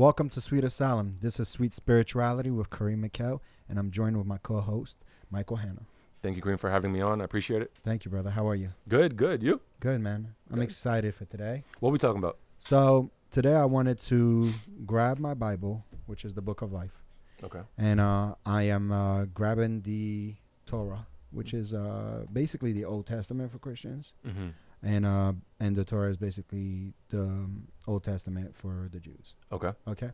Welcome 0.00 0.30
to 0.30 0.40
Sweet 0.40 0.64
Asylum. 0.64 1.16
This 1.20 1.38
is 1.38 1.46
Sweet 1.50 1.74
Spirituality 1.74 2.50
with 2.50 2.70
Kareem 2.70 3.04
McKell, 3.06 3.40
and 3.68 3.78
I'm 3.78 3.90
joined 3.90 4.16
with 4.16 4.26
my 4.26 4.38
co-host 4.38 4.96
Michael 5.30 5.56
Hanna. 5.56 5.82
Thank 6.22 6.36
you, 6.36 6.42
Kareem, 6.42 6.58
for 6.58 6.70
having 6.70 6.90
me 6.90 7.02
on. 7.02 7.20
I 7.20 7.24
appreciate 7.24 7.60
it. 7.60 7.70
Thank 7.84 8.06
you, 8.06 8.10
brother. 8.10 8.30
How 8.30 8.48
are 8.48 8.54
you? 8.54 8.70
Good, 8.88 9.18
good. 9.18 9.42
You? 9.42 9.60
Good, 9.78 10.00
man. 10.00 10.34
I'm 10.50 10.62
excited 10.62 11.14
for 11.14 11.26
today. 11.26 11.64
What 11.80 11.90
are 11.90 11.92
we 11.92 11.98
talking 11.98 12.16
about? 12.16 12.38
So 12.58 13.10
today 13.30 13.52
I 13.52 13.66
wanted 13.66 13.98
to 13.98 14.54
grab 14.86 15.18
my 15.18 15.34
Bible, 15.34 15.84
which 16.06 16.24
is 16.24 16.32
the 16.32 16.40
Book 16.40 16.62
of 16.62 16.72
Life, 16.72 16.96
Okay. 17.44 17.60
and 17.76 18.00
uh, 18.00 18.36
I 18.46 18.62
am 18.62 18.90
uh, 18.92 19.26
grabbing 19.26 19.82
the 19.82 20.34
Torah, 20.64 21.06
which 21.30 21.52
is 21.52 21.74
uh, 21.74 22.24
basically 22.32 22.72
the 22.72 22.86
Old 22.86 23.04
Testament 23.06 23.52
for 23.52 23.58
Christians, 23.58 24.14
Mm-hmm. 24.26 24.48
And 24.82 25.04
uh, 25.06 25.32
and 25.58 25.76
the 25.76 25.84
Torah 25.84 26.10
is 26.10 26.16
basically 26.16 26.92
the 27.10 27.20
um, 27.22 27.68
Old 27.86 28.04
Testament 28.04 28.54
for 28.56 28.88
the 28.92 29.00
Jews. 29.00 29.34
Okay. 29.52 29.72
Okay, 29.88 30.10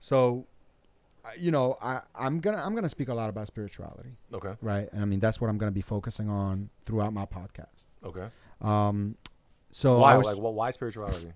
so 0.00 0.46
you 1.36 1.50
know 1.50 1.76
I 1.82 2.00
I'm 2.14 2.40
gonna 2.40 2.58
I'm 2.64 2.74
gonna 2.74 2.88
speak 2.88 3.08
a 3.08 3.14
lot 3.14 3.28
about 3.28 3.46
spirituality, 3.48 4.10
Okay. 4.32 4.54
right? 4.62 4.88
And 4.92 5.02
I 5.02 5.04
mean 5.04 5.20
that's 5.20 5.40
what 5.40 5.48
I'm 5.50 5.58
gonna 5.58 5.72
be 5.72 5.82
focusing 5.82 6.28
on 6.30 6.70
throughout 6.86 7.12
my 7.12 7.26
podcast. 7.26 7.86
Okay. 8.04 8.28
Um, 8.60 9.16
so 9.70 9.98
why? 9.98 10.16
Was, 10.16 10.26
like, 10.26 10.38
well, 10.38 10.54
why 10.54 10.70
spirituality? 10.70 11.32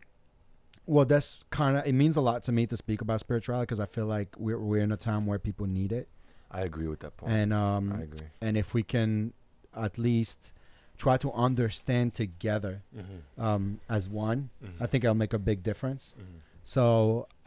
well, 0.87 1.05
that's 1.05 1.45
kind 1.51 1.77
of 1.77 1.87
it 1.87 1.93
means 1.93 2.17
a 2.17 2.21
lot 2.21 2.43
to 2.45 2.53
me 2.53 2.67
to 2.67 2.77
speak 2.77 3.01
about 3.03 3.21
spirituality 3.21 3.65
because 3.65 3.81
I 3.81 3.87
feel 3.87 4.07
like 4.07 4.29
we're 4.39 4.59
we're 4.59 4.83
in 4.83 4.93
a 4.93 4.97
time 4.97 5.27
where 5.27 5.39
people 5.39 5.67
need 5.67 5.93
it, 5.93 6.09
I 6.51 6.63
agree 6.63 6.89
with 6.89 7.01
that 7.01 7.17
point. 7.17 7.33
and 7.33 7.53
um, 7.53 7.93
I 7.93 8.03
agree. 8.03 8.27
and 8.41 8.57
if 8.57 8.73
we 8.75 8.83
can 8.83 9.33
at 9.77 9.99
least 9.99 10.53
try 11.03 11.17
to 11.25 11.31
understand 11.47 12.07
together 12.23 12.75
Mm-hmm. 12.99 13.43
um 13.49 13.65
as 13.97 14.03
one, 14.09 14.39
Mm-hmm. 14.65 14.83
I 14.85 14.87
think 14.89 15.01
it'll 15.05 15.23
make 15.25 15.35
a 15.41 15.45
big 15.51 15.59
difference. 15.71 16.03
mm-hmm. 16.19 16.39
So 16.65 16.85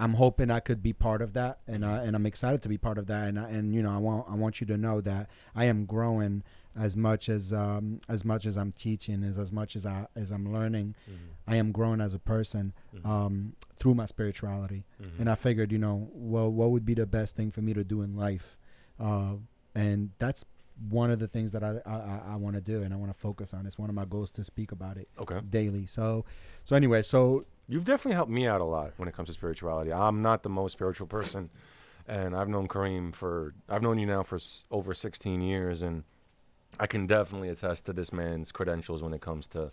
I'm 0.04 0.16
hoping 0.24 0.48
I 0.52 0.60
could 0.68 0.82
be 0.90 0.92
part 1.08 1.22
of 1.26 1.30
that, 1.40 1.54
and 1.72 1.82
uh, 1.90 2.04
and 2.06 2.12
I'm 2.18 2.26
excited 2.34 2.60
to 2.64 2.70
be 2.76 2.78
part 2.88 2.98
of 3.02 3.06
that, 3.08 3.24
and 3.30 3.38
and 3.56 3.66
you 3.76 3.82
know 3.86 3.94
I 3.98 4.02
want 4.08 4.22
I 4.34 4.36
want 4.44 4.60
you 4.60 4.68
to 4.74 4.78
know 4.86 4.98
that 5.12 5.24
I 5.62 5.64
am 5.74 5.80
growing 5.86 6.44
as 6.88 6.94
much 7.08 7.30
as 7.30 7.54
um, 7.54 7.86
as 8.16 8.22
much 8.32 8.44
as 8.50 8.56
I'm 8.62 8.74
teaching, 8.86 9.24
as 9.30 9.38
as 9.46 9.52
much 9.60 9.72
as 9.78 9.86
I 9.86 9.98
as 10.24 10.32
I'm 10.36 10.48
learning, 10.58 10.88
Mm-hmm. 11.10 11.52
I 11.54 11.56
am 11.62 11.72
growing 11.78 12.02
as 12.08 12.14
a 12.14 12.20
person 12.36 12.74
Mhm. 12.94 13.06
um, 13.14 13.36
through 13.80 13.96
my 14.02 14.08
spirituality, 14.14 14.82
Mhm. 15.02 15.20
and 15.20 15.28
I 15.30 15.36
figured 15.36 15.70
you 15.76 15.80
know 15.86 15.98
well 16.34 16.50
what 16.60 16.70
would 16.72 16.86
be 16.92 16.96
the 17.04 17.06
best 17.18 17.32
thing 17.38 17.50
for 17.56 17.62
me 17.68 17.74
to 17.80 17.84
do 17.94 18.02
in 18.02 18.12
life, 18.28 18.48
uh, 19.00 19.36
and 19.84 20.00
that's 20.24 20.44
one 20.90 21.10
of 21.12 21.20
the 21.20 21.28
things 21.28 21.52
that 21.54 21.64
I 21.64 21.80
I, 21.86 22.34
I- 22.34 22.36
want 22.36 22.56
to 22.56 22.62
do, 22.62 22.84
and 22.84 22.94
I 22.94 22.98
want 22.98 23.12
to 23.14 23.18
focus 23.20 23.54
on. 23.54 23.66
It's 23.66 23.78
one 23.80 23.90
of 23.90 23.96
my 23.96 24.06
goals 24.06 24.30
to 24.32 24.44
speak 24.44 24.72
about 24.72 24.98
it 24.98 25.08
okay. 25.20 25.40
daily. 25.50 25.86
So 25.86 26.26
so 26.64 26.76
anyway, 26.76 27.02
so 27.02 27.46
You've 27.68 27.86
definitely 27.86 28.14
helped 28.16 28.32
me 28.32 28.46
out 28.46 28.62
a 28.62 28.66
lot 28.66 28.94
when 28.98 29.08
it 29.10 29.16
comes 29.16 29.28
to 29.30 29.34
spirituality. 29.34 29.92
I'm 29.92 30.22
not 30.22 30.44
the 30.44 30.50
most 30.50 30.74
spiritual 30.74 31.08
person, 31.08 31.50
and 32.08 32.36
I've 32.36 32.48
known 32.50 32.68
Kareem 32.68 33.14
for 33.16 33.56
I've 33.68 33.82
known 33.82 33.98
you 33.98 34.06
now 34.06 34.22
for 34.24 34.36
s- 34.36 34.66
over 34.70 34.94
16 34.94 35.42
years, 35.42 35.82
and 35.82 36.04
I 36.80 36.86
can 36.88 37.08
definitely 37.08 37.50
attest 37.50 37.86
to 37.86 37.94
this 37.94 38.12
man's 38.14 38.52
credentials 38.52 39.02
when 39.02 39.14
it 39.14 39.22
comes 39.22 39.48
to 39.48 39.72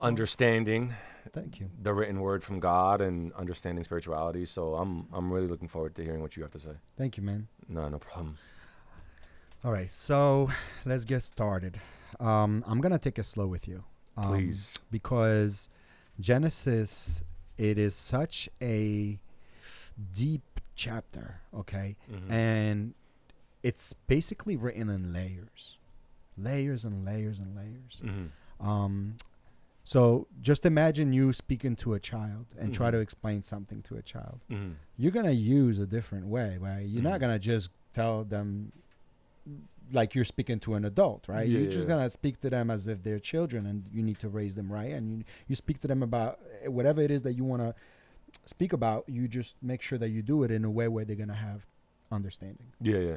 understanding 0.00 0.94
thank 1.32 1.58
you. 1.60 1.70
the 1.82 1.92
written 1.94 2.20
word 2.20 2.42
from 2.44 2.60
God 2.60 3.00
and 3.00 3.32
understanding 3.34 3.84
spirituality. 3.84 4.44
So 4.46 4.74
I'm 4.74 5.06
I'm 5.12 5.32
really 5.32 5.46
looking 5.48 5.68
forward 5.68 5.94
to 5.96 6.02
hearing 6.02 6.20
what 6.20 6.36
you 6.36 6.42
have 6.42 6.52
to 6.52 6.58
say. 6.60 6.72
Thank 6.96 7.16
you, 7.16 7.22
man. 7.22 7.48
No, 7.68 7.88
no 7.88 7.98
problem. 7.98 8.36
All 9.64 9.72
right, 9.72 9.90
so 9.92 10.50
let's 10.84 11.04
get 11.04 11.22
started. 11.22 11.78
Um, 12.20 12.62
I'm 12.66 12.80
gonna 12.80 12.98
take 12.98 13.18
it 13.18 13.24
slow 13.24 13.46
with 13.46 13.66
you, 13.66 13.82
um, 14.16 14.28
Please. 14.28 14.78
because 14.90 15.68
Genesis 16.20 17.22
it 17.58 17.78
is 17.78 17.94
such 17.94 18.48
a 18.60 19.18
deep 20.12 20.60
chapter, 20.74 21.40
okay, 21.54 21.96
Mhm. 22.10 22.30
and 22.30 22.94
it's 23.62 23.94
basically 23.94 24.56
written 24.56 24.88
in 24.90 25.12
layers, 25.12 25.78
layers 26.36 26.84
and 26.84 27.04
layers 27.04 27.38
and 27.40 27.56
layers. 27.56 28.02
Mhm. 28.04 28.28
Um, 28.64 29.16
so 29.84 30.28
just 30.42 30.64
imagine 30.66 31.12
you 31.14 31.32
speaking 31.32 31.74
to 31.76 31.94
a 31.94 31.98
child 32.00 32.46
and 32.58 32.74
try 32.74 32.88
Mhm. 32.88 32.92
to 32.92 32.98
explain 32.98 33.42
something 33.42 33.82
to 33.84 33.96
a 33.96 34.02
child. 34.02 34.40
Mhm. 34.50 34.74
You're 34.96 35.12
gonna 35.12 35.30
use 35.32 35.78
a 35.78 35.86
different 35.86 36.26
way, 36.26 36.58
right? 36.58 36.86
You're 36.86 37.02
not 37.02 37.16
Mhm. 37.16 37.20
gonna 37.20 37.38
just 37.38 37.70
tell 37.94 38.22
them 38.24 38.72
like 39.92 40.14
you're 40.14 40.24
speaking 40.24 40.58
to 40.60 40.74
an 40.74 40.84
adult, 40.84 41.28
right? 41.28 41.46
Yeah, 41.48 41.58
you're 41.60 41.70
just 41.70 41.86
yeah. 41.86 41.94
gonna 41.96 42.10
speak 42.10 42.40
to 42.40 42.50
them 42.50 42.70
as 42.70 42.86
if 42.88 43.02
they're 43.02 43.18
children, 43.20 43.66
and 43.66 43.84
you 43.92 44.02
need 44.02 44.18
to 44.20 44.28
raise 44.28 44.54
them 44.54 44.72
right. 44.72 44.92
And 44.92 45.18
you 45.18 45.24
you 45.48 45.56
speak 45.56 45.80
to 45.80 45.88
them 45.88 46.02
about 46.02 46.40
eh, 46.62 46.68
whatever 46.68 47.00
it 47.02 47.10
is 47.10 47.22
that 47.22 47.34
you 47.34 47.44
want 47.44 47.62
to 47.62 47.74
speak 48.44 48.72
about. 48.72 49.04
You 49.08 49.28
just 49.28 49.56
make 49.62 49.82
sure 49.82 49.98
that 49.98 50.08
you 50.08 50.22
do 50.22 50.42
it 50.42 50.50
in 50.50 50.64
a 50.64 50.70
way 50.70 50.88
where 50.88 51.04
they're 51.04 51.16
gonna 51.16 51.34
have 51.34 51.66
understanding. 52.10 52.72
Yeah, 52.80 52.98
yeah. 52.98 53.16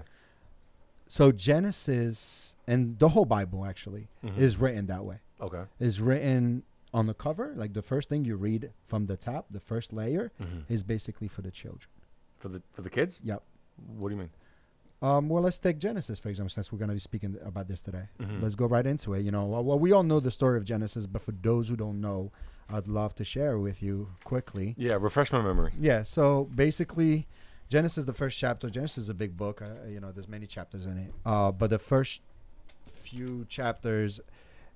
So 1.08 1.32
Genesis 1.32 2.56
and 2.68 3.00
the 3.00 3.10
whole 3.10 3.26
Bible 3.26 3.66
actually 3.66 4.08
Mhm. 4.24 4.38
is 4.38 4.58
written 4.58 4.86
that 4.88 5.06
way. 5.06 5.20
okay. 5.42 5.64
Is 5.80 6.02
written 6.02 6.64
on 6.94 7.08
the 7.08 7.14
cover, 7.14 7.54
like 7.56 7.74
the 7.74 7.82
first 7.82 8.10
thing 8.10 8.26
you 8.26 8.36
read 8.36 8.72
from 8.86 9.06
the 9.06 9.16
top, 9.16 9.46
the 9.52 9.60
first 9.60 9.94
layer 9.94 10.32
Mhm. 10.40 10.64
is 10.68 10.84
basically 10.84 11.28
for 11.28 11.42
the 11.42 11.52
children. 11.52 11.90
For 12.40 12.50
the 12.50 12.62
for 12.74 12.82
the 12.82 12.90
kids? 12.90 13.22
Yep. 13.24 13.42
What 13.98 14.10
do 14.10 14.16
you 14.16 14.20
mean? 14.20 14.30
Um, 15.02 15.30
well, 15.30 15.42
let's 15.44 15.58
take 15.58 15.78
Genesis 15.80 16.20
for 16.20 16.30
example, 16.30 16.50
since 16.50 16.72
we're 16.72 16.78
going 16.78 16.90
to 16.90 16.94
be 16.96 17.00
speaking 17.00 17.38
about 17.46 17.68
this 17.68 17.82
today. 17.82 18.10
Mhm. 18.20 18.42
Let's 18.42 18.56
go 18.56 18.66
right 18.66 18.86
into 18.86 19.14
it. 19.14 19.22
You 19.22 19.32
know, 19.32 19.46
well, 19.46 19.64
well, 19.64 19.80
we 19.80 19.92
all 19.94 20.04
know 20.04 20.20
the 20.20 20.32
story 20.32 20.58
of 20.58 20.66
Genesis, 20.66 21.06
but 21.08 21.22
for 21.22 21.32
those 21.32 21.70
who 21.70 21.76
don't 21.78 22.02
know, 22.02 22.32
I'd 22.70 22.88
love 22.88 23.16
to 23.16 23.24
share 23.24 23.58
with 23.58 23.82
you 23.82 24.10
quickly. 24.24 24.76
Yeah, 24.78 24.98
refresh 25.00 25.32
my 25.32 25.42
memory. 25.42 25.72
Yeah. 25.80 26.04
So 26.04 26.50
basically, 26.54 27.28
Genesis, 27.70 28.06
the 28.06 28.14
first 28.14 28.38
chapter. 28.38 28.70
Genesis 28.70 29.04
is 29.06 29.10
a 29.10 29.14
big 29.14 29.38
book. 29.38 29.62
Uh, 29.62 29.88
you 29.88 30.00
know, 30.00 30.12
there's 30.12 30.28
many 30.28 30.46
chapters 30.46 30.86
in 30.86 30.98
it. 30.98 31.14
Uh, 31.26 31.52
but 31.52 31.70
the 31.70 31.78
first 31.80 32.22
few 32.86 33.46
chapters, 33.48 34.20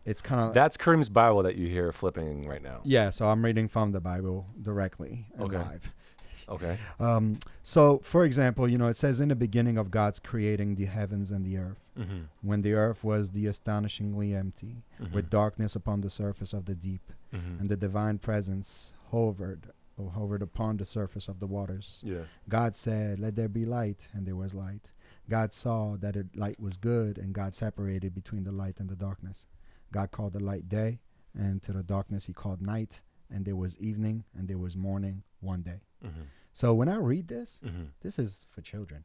it's 0.06 0.22
kind 0.22 0.42
of 0.42 0.54
That's 0.54 0.78
Kareem's 0.78 1.10
Bible 1.10 1.44
that 1.44 1.56
you 1.56 1.68
hear 1.68 1.92
flipping 1.92 2.48
right 2.48 2.64
now. 2.64 2.80
yeah. 2.84 3.10
So 3.10 3.28
I'm 3.28 3.44
reading 3.44 3.68
from 3.68 3.92
the 3.92 4.00
Bible 4.00 4.48
directly 4.62 5.28
Okay. 5.40 5.58
live. 5.58 5.94
Okay. 6.50 6.78
Um, 7.00 7.40
so, 7.64 8.00
for 8.04 8.26
example, 8.26 8.68
you 8.68 8.78
know, 8.78 8.88
it 8.88 8.98
says 8.98 9.20
in 9.22 9.30
the 9.30 9.36
beginning 9.36 9.78
of 9.78 9.92
God's 9.92 10.20
creating 10.20 10.76
the 10.76 10.86
heavens 10.86 11.32
and 11.32 11.46
the 11.46 11.58
earth, 11.58 11.78
Mm-hmm. 12.00 12.22
when 12.42 12.64
the 12.64 12.74
earth 12.74 13.04
was 13.04 13.32
the 13.32 13.46
astonishingly 13.48 14.34
empty, 14.34 14.84
Mm-hmm. 15.02 15.14
with 15.14 15.30
darkness 15.30 15.76
upon 15.76 16.02
the 16.02 16.10
surface 16.10 16.52
of 16.54 16.66
the 16.66 16.74
deep, 16.76 17.12
Mm-hmm. 17.34 17.60
and 17.60 17.70
the 17.70 17.76
divine 17.78 18.18
presence 18.20 18.94
hovered 19.12 19.72
or 19.98 20.10
hovered 20.12 20.42
upon 20.42 20.78
the 20.78 20.86
surface 20.86 21.28
of 21.28 21.40
the 21.40 21.46
waters. 21.48 22.00
Yeah. 22.04 22.24
God 22.50 22.76
said, 22.76 23.20
Let 23.20 23.36
there 23.36 23.48
be 23.48 23.66
light, 23.66 24.08
and 24.14 24.26
there 24.26 24.36
was 24.36 24.54
light. 24.56 24.90
God 25.30 25.54
saw 25.54 25.96
that 25.98 26.16
the 26.16 26.26
light 26.36 26.60
was 26.60 26.78
good, 26.78 27.18
and 27.20 27.32
God 27.34 27.54
separated 27.56 28.14
between 28.16 28.44
the 28.44 28.52
light 28.52 28.80
and 28.80 28.90
the 28.90 28.96
darkness. 28.96 29.46
God 29.92 30.10
called 30.12 30.34
the 30.34 30.44
light 30.44 30.68
day, 30.68 31.00
and 31.38 31.62
to 31.64 31.72
the 31.72 31.84
darkness 31.84 32.26
he 32.26 32.34
called 32.34 32.62
night, 32.66 33.02
and 33.32 33.46
there 33.46 33.56
was 33.56 33.78
evening, 33.78 34.24
and 34.38 34.48
there 34.48 34.58
was 34.58 34.76
morning 34.76 35.22
one 35.42 35.62
day. 35.62 35.82
Mm-hmm. 36.06 36.22
So 36.53 36.74
when 36.74 36.90
I 36.90 36.97
read 36.97 37.28
this, 37.28 37.59
Mm-hmm. 37.66 37.84
this 38.02 38.19
is 38.19 38.46
for 38.52 38.62
children. 38.62 39.03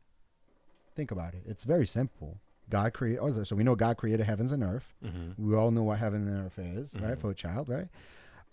Think 0.94 1.10
about 1.10 1.34
it. 1.34 1.42
It's 1.46 1.64
very 1.64 1.86
simple. 1.86 2.40
God 2.68 2.92
created, 2.92 3.20
oh, 3.20 3.44
so 3.44 3.56
we 3.56 3.64
know 3.64 3.74
God 3.74 3.96
created 3.96 4.26
heavens 4.26 4.52
and 4.52 4.62
earth. 4.62 4.94
Mm-hmm. 5.04 5.48
We 5.48 5.54
all 5.56 5.70
know 5.70 5.84
what 5.84 5.98
heaven 5.98 6.26
and 6.28 6.44
earth 6.46 6.58
is, 6.58 6.94
right? 6.94 7.16
Mhm. 7.16 7.20
For 7.20 7.30
a 7.30 7.34
child, 7.34 7.68
right? 7.68 7.88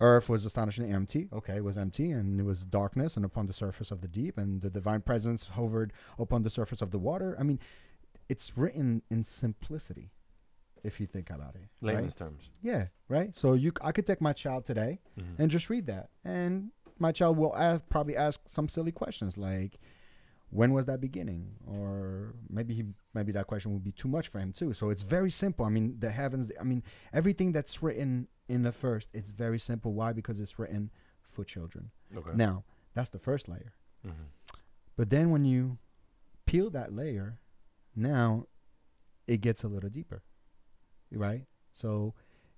Earth 0.00 0.28
was 0.28 0.44
astonishingly 0.46 0.90
empty. 0.90 1.28
Okay, 1.32 1.56
it 1.56 1.64
was 1.64 1.76
empty, 1.76 2.10
and 2.12 2.38
it 2.40 2.44
was 2.44 2.64
darkness, 2.64 3.16
and 3.16 3.24
upon 3.24 3.46
the 3.46 3.52
surface 3.52 3.90
of 3.90 4.00
the 4.00 4.08
deep, 4.08 4.38
and 4.38 4.60
the 4.62 4.70
divine 4.70 5.00
presence 5.02 5.46
hovered 5.48 5.92
upon 6.18 6.42
the 6.44 6.50
surface 6.50 6.80
of 6.82 6.90
the 6.90 6.98
water. 6.98 7.34
I 7.38 7.42
mean, 7.42 7.58
it's 8.28 8.56
written 8.56 9.02
in 9.10 9.24
simplicity, 9.24 10.10
if 10.82 11.00
you 11.00 11.06
think 11.06 11.28
about 11.30 11.54
it. 11.56 11.68
Layman's 11.80 12.14
Right? 12.20 12.26
terms. 12.28 12.50
Yeah, 12.62 12.86
right. 13.08 13.34
So 13.34 13.54
you, 13.54 13.72
I 13.80 13.92
could 13.92 14.06
take 14.06 14.20
my 14.20 14.32
child 14.32 14.64
today 14.64 15.00
Mm-hmm. 15.18 15.42
and 15.42 15.50
just 15.50 15.68
read 15.70 15.86
that, 15.86 16.10
and 16.24 16.70
my 16.98 17.12
child 17.12 17.36
will 17.36 17.54
ask, 17.56 17.88
probably 17.88 18.16
ask 18.16 18.40
some 18.48 18.68
silly 18.68 18.92
questions 18.92 19.36
like, 19.36 19.78
"When 20.50 20.72
was 20.72 20.86
that 20.86 21.00
beginning?" 21.00 21.50
Or 21.66 22.34
maybe 22.48 22.74
he, 22.74 22.84
maybe 23.14 23.32
that 23.32 23.46
question 23.46 23.72
would 23.72 23.84
be 23.84 23.92
too 23.92 24.08
much 24.08 24.28
for 24.28 24.38
him 24.38 24.52
too. 24.52 24.72
So 24.72 24.90
it's 24.90 25.02
very 25.02 25.30
simple. 25.30 25.66
I 25.66 25.70
mean, 25.70 25.96
the 25.98 26.10
heavens. 26.10 26.50
I 26.60 26.64
mean, 26.64 26.82
everything 27.12 27.52
that's 27.52 27.82
written 27.82 28.28
in 28.48 28.62
the 28.62 28.72
first, 28.72 29.08
it's 29.12 29.32
very 29.32 29.58
simple. 29.58 29.92
Why? 29.92 30.12
Because 30.12 30.40
it's 30.40 30.58
written 30.58 30.90
for 31.30 31.44
children. 31.44 31.90
okay. 32.16 32.30
Now, 32.34 32.64
that's 32.94 33.10
the 33.10 33.18
first 33.18 33.48
layer. 33.48 33.74
Mm-hmm. 34.06 34.22
But 34.96 35.10
then 35.10 35.30
when 35.30 35.44
you 35.44 35.78
peel 36.46 36.70
that 36.70 36.94
layer, 36.94 37.38
now 37.94 38.46
it 39.26 39.40
gets 39.42 39.64
a 39.64 39.68
little 39.68 39.90
deeper. 39.90 40.22
Right? 41.12 41.44
So 41.72 42.14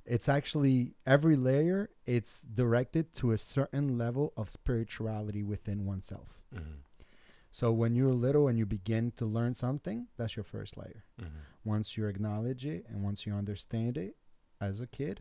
it's 0.09 0.29
actually 0.29 0.95
every 1.07 1.37
layer 1.37 1.91
it's 2.07 2.41
directed 2.43 3.13
to 3.15 3.33
a 3.33 3.39
certain 3.39 3.99
level 3.99 4.33
of 4.37 4.49
spirituality 4.49 5.43
within 5.43 5.85
oneself. 5.85 6.29
Mm-hmm. 6.55 6.81
So 7.51 7.73
when 7.73 7.95
you're 7.95 8.13
little 8.13 8.49
and 8.49 8.59
you 8.59 8.67
begin 8.67 9.13
to 9.17 9.27
learn 9.27 9.55
something, 9.55 10.07
that's 10.17 10.37
your 10.37 10.45
first 10.45 10.77
layer. 10.77 11.05
Mm-hmm. 11.21 11.39
Once 11.65 11.97
you 11.97 12.07
acknowledge 12.07 12.65
it 12.65 12.87
and 12.89 13.03
once 13.03 13.27
you 13.27 13.35
understand 13.35 13.99
it 13.99 14.17
as 14.61 14.81
a 14.81 14.87
kid, 14.87 15.21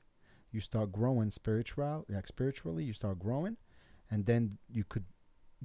you 0.52 0.62
start 0.62 0.92
growing 0.92 1.32
spiritual 1.32 2.06
like 2.10 2.28
spiritually, 2.28 2.84
you 2.84 2.94
start 2.94 3.20
growing 3.20 3.58
and 4.10 4.26
then 4.26 4.58
you 4.72 4.84
could 4.88 5.06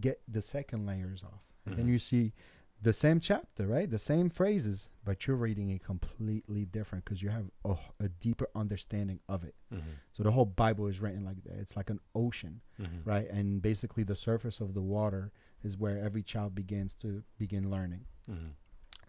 get 0.01 0.21
the 0.27 0.43
second 0.43 0.87
layers 0.87 1.23
off, 1.23 1.43
and 1.65 1.77
then 1.77 1.87
Mhm. 1.87 1.91
you 1.91 1.99
see 1.99 2.33
the 2.83 2.93
same 2.93 3.21
chapter, 3.21 3.67
right? 3.67 3.89
The 3.89 3.99
same 3.99 4.29
phrases, 4.29 4.91
but 5.05 5.27
you're 5.27 5.37
reading 5.37 5.71
it 5.71 5.85
completely 5.85 6.65
different 6.65 7.05
because 7.05 7.23
you 7.23 7.31
have 7.31 7.45
a, 7.65 7.77
a 8.01 8.09
deeper 8.09 8.49
understanding 8.57 9.21
of 9.29 9.45
it. 9.45 9.55
Mm-hmm. 9.73 9.91
So 10.13 10.23
the 10.25 10.33
whole 10.33 10.45
Bible 10.47 10.89
is 10.89 11.01
written 11.01 11.25
like 11.25 11.43
that. 11.45 11.59
It's 11.61 11.77
like 11.77 11.91
an 11.91 12.01
ocean, 12.15 12.61
Mm-hmm. 12.81 13.09
right? 13.09 13.31
And 13.31 13.63
basically, 13.63 14.03
the 14.03 14.17
surface 14.17 14.59
of 14.61 14.75
the 14.75 14.83
water 14.83 15.31
is 15.63 15.79
where 15.79 15.99
every 16.03 16.23
child 16.25 16.55
begins 16.55 16.95
to 16.97 17.23
begin 17.39 17.71
learning. 17.71 18.05
Mm-hmm. 18.29 18.49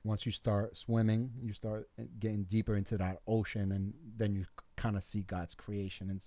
Once 0.04 0.26
you 0.26 0.32
start 0.32 0.78
swimming, 0.78 1.32
you 1.42 1.54
start 1.54 1.90
uh, 1.98 2.04
getting 2.20 2.44
deeper 2.44 2.76
into 2.76 2.98
that 2.98 3.20
ocean, 3.28 3.72
and 3.72 3.94
then 4.18 4.36
you 4.36 4.46
kind 4.76 4.96
of 4.96 5.04
see 5.04 5.22
God's 5.22 5.56
creation, 5.56 6.10
and 6.12 6.24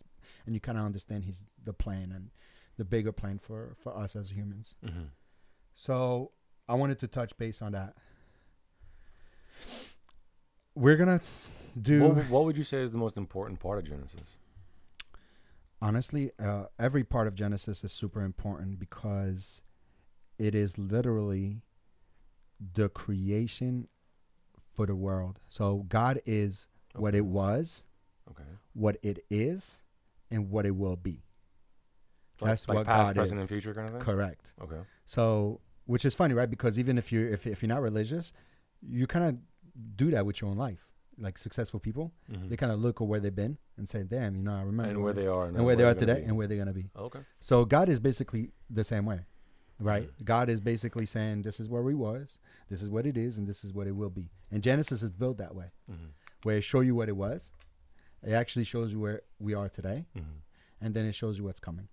and 0.46 0.54
you 0.54 0.60
kind 0.60 0.78
of 0.78 0.84
understand 0.84 1.24
His 1.24 1.44
the 1.64 1.72
plan 1.74 2.10
and 2.12 2.30
the 2.78 2.84
bigger 2.84 3.12
plan 3.12 3.38
for 3.38 3.76
for 3.78 3.96
us 3.96 4.16
as 4.16 4.30
humans. 4.30 4.74
Mm-hmm. 4.84 5.04
So 5.74 6.32
I 6.68 6.74
wanted 6.74 6.98
to 7.00 7.08
touch 7.08 7.36
base 7.38 7.62
on 7.62 7.72
that. 7.72 7.94
We're 10.74 10.96
gonna 10.96 11.20
do 11.80 12.02
What, 12.08 12.28
what 12.28 12.44
would 12.44 12.56
you 12.56 12.64
say 12.64 12.78
is 12.78 12.90
the 12.90 12.98
most 12.98 13.16
important 13.16 13.60
part 13.60 13.78
of 13.78 13.84
Genesis? 13.84 14.36
honestly. 15.80 16.30
Uh, 16.38 16.64
every 16.78 17.04
part 17.04 17.26
of 17.26 17.34
Genesis 17.34 17.84
is 17.84 17.92
super 17.92 18.22
important 18.22 18.78
because 18.78 19.60
it 20.38 20.54
is 20.54 20.76
literally 20.78 21.60
the 22.74 22.88
creation 22.88 23.86
for 24.74 24.86
the 24.86 24.94
world. 24.94 25.38
So 25.50 25.84
God 25.88 26.20
is 26.26 26.68
what 26.94 27.14
it 27.14 27.24
was, 27.26 27.84
Okay. 28.30 28.42
what 28.72 28.96
it 29.02 29.24
is, 29.30 29.82
and 30.30 30.50
what 30.50 30.66
it 30.66 30.74
will 30.76 30.96
be. 30.96 31.22
Like, 32.40 32.50
That's 32.50 32.68
like 32.68 32.76
what 32.76 32.86
past, 32.86 33.08
God 33.10 33.16
present, 33.16 33.36
is. 33.36 33.40
and 33.42 33.48
future 33.48 33.72
kind 33.74 33.86
of 33.88 33.92
thing. 33.94 34.02
Correct. 34.02 34.52
Okay. 34.60 34.80
So, 35.06 35.60
which 35.86 36.04
is 36.04 36.14
funny, 36.14 36.34
right? 36.34 36.50
Because 36.50 36.78
even 36.78 36.98
if 36.98 37.10
you 37.12 37.26
if 37.32 37.46
if 37.46 37.62
you're 37.62 37.68
not 37.68 37.82
religious, 37.82 38.32
you 38.82 39.06
kind 39.06 39.24
of 39.24 39.36
do 39.96 40.10
that 40.12 40.24
with 40.26 40.40
your 40.40 40.50
own 40.50 40.56
life. 40.56 40.80
Like 41.18 41.38
successful 41.38 41.80
people, 41.80 42.12
Mm-hmm. 42.30 42.48
they 42.50 42.56
kind 42.58 42.70
of 42.72 42.78
look 42.80 43.00
at 43.00 43.06
where 43.06 43.20
they've 43.20 43.34
been 43.34 43.56
and 43.78 43.88
say, 43.88 44.02
"Damn, 44.02 44.36
you 44.36 44.42
know, 44.42 44.54
I 44.54 44.60
remember 44.62 44.90
and 44.90 45.02
where 45.02 45.14
they 45.14 45.26
are, 45.26 45.46
and 45.46 45.64
where 45.64 45.74
they 45.74 45.84
are 45.84 45.94
today, 45.94 46.20
be. 46.20 46.24
and 46.24 46.36
where 46.36 46.46
they're 46.46 46.58
gonna 46.58 46.74
be." 46.74 46.90
okay. 46.94 47.20
So 47.40 47.64
God 47.64 47.88
is 47.88 47.98
basically 48.00 48.52
the 48.68 48.84
same 48.84 49.06
way, 49.06 49.20
right? 49.80 50.08
Mhm. 50.10 50.24
God 50.26 50.50
is 50.50 50.60
basically 50.60 51.06
saying, 51.06 51.40
"This 51.42 51.58
is 51.58 51.70
where 51.70 51.82
we 51.82 51.94
was, 51.94 52.36
this 52.68 52.82
is 52.82 52.90
what 52.90 53.06
it 53.06 53.16
is, 53.16 53.38
and 53.38 53.46
this 53.46 53.64
is 53.64 53.72
what 53.72 53.86
it 53.86 53.92
will 53.92 54.10
be." 54.10 54.28
And 54.50 54.62
Genesis 54.62 55.02
is 55.02 55.10
built 55.10 55.38
that 55.38 55.54
way, 55.54 55.70
Mm-hmm. 55.90 56.06
where 56.42 56.58
it 56.58 56.64
show 56.64 56.80
you 56.80 56.94
what 56.94 57.08
it 57.08 57.16
was, 57.16 57.50
it 58.22 58.32
actually 58.32 58.64
shows 58.64 58.92
you 58.92 59.00
where 59.00 59.22
we 59.38 59.54
are 59.54 59.70
today, 59.70 60.04
Mm-hmm. 60.14 60.38
and 60.82 60.94
then 60.94 61.06
it 61.06 61.14
shows 61.14 61.38
you 61.38 61.44
what's 61.44 61.60
coming, 61.60 61.88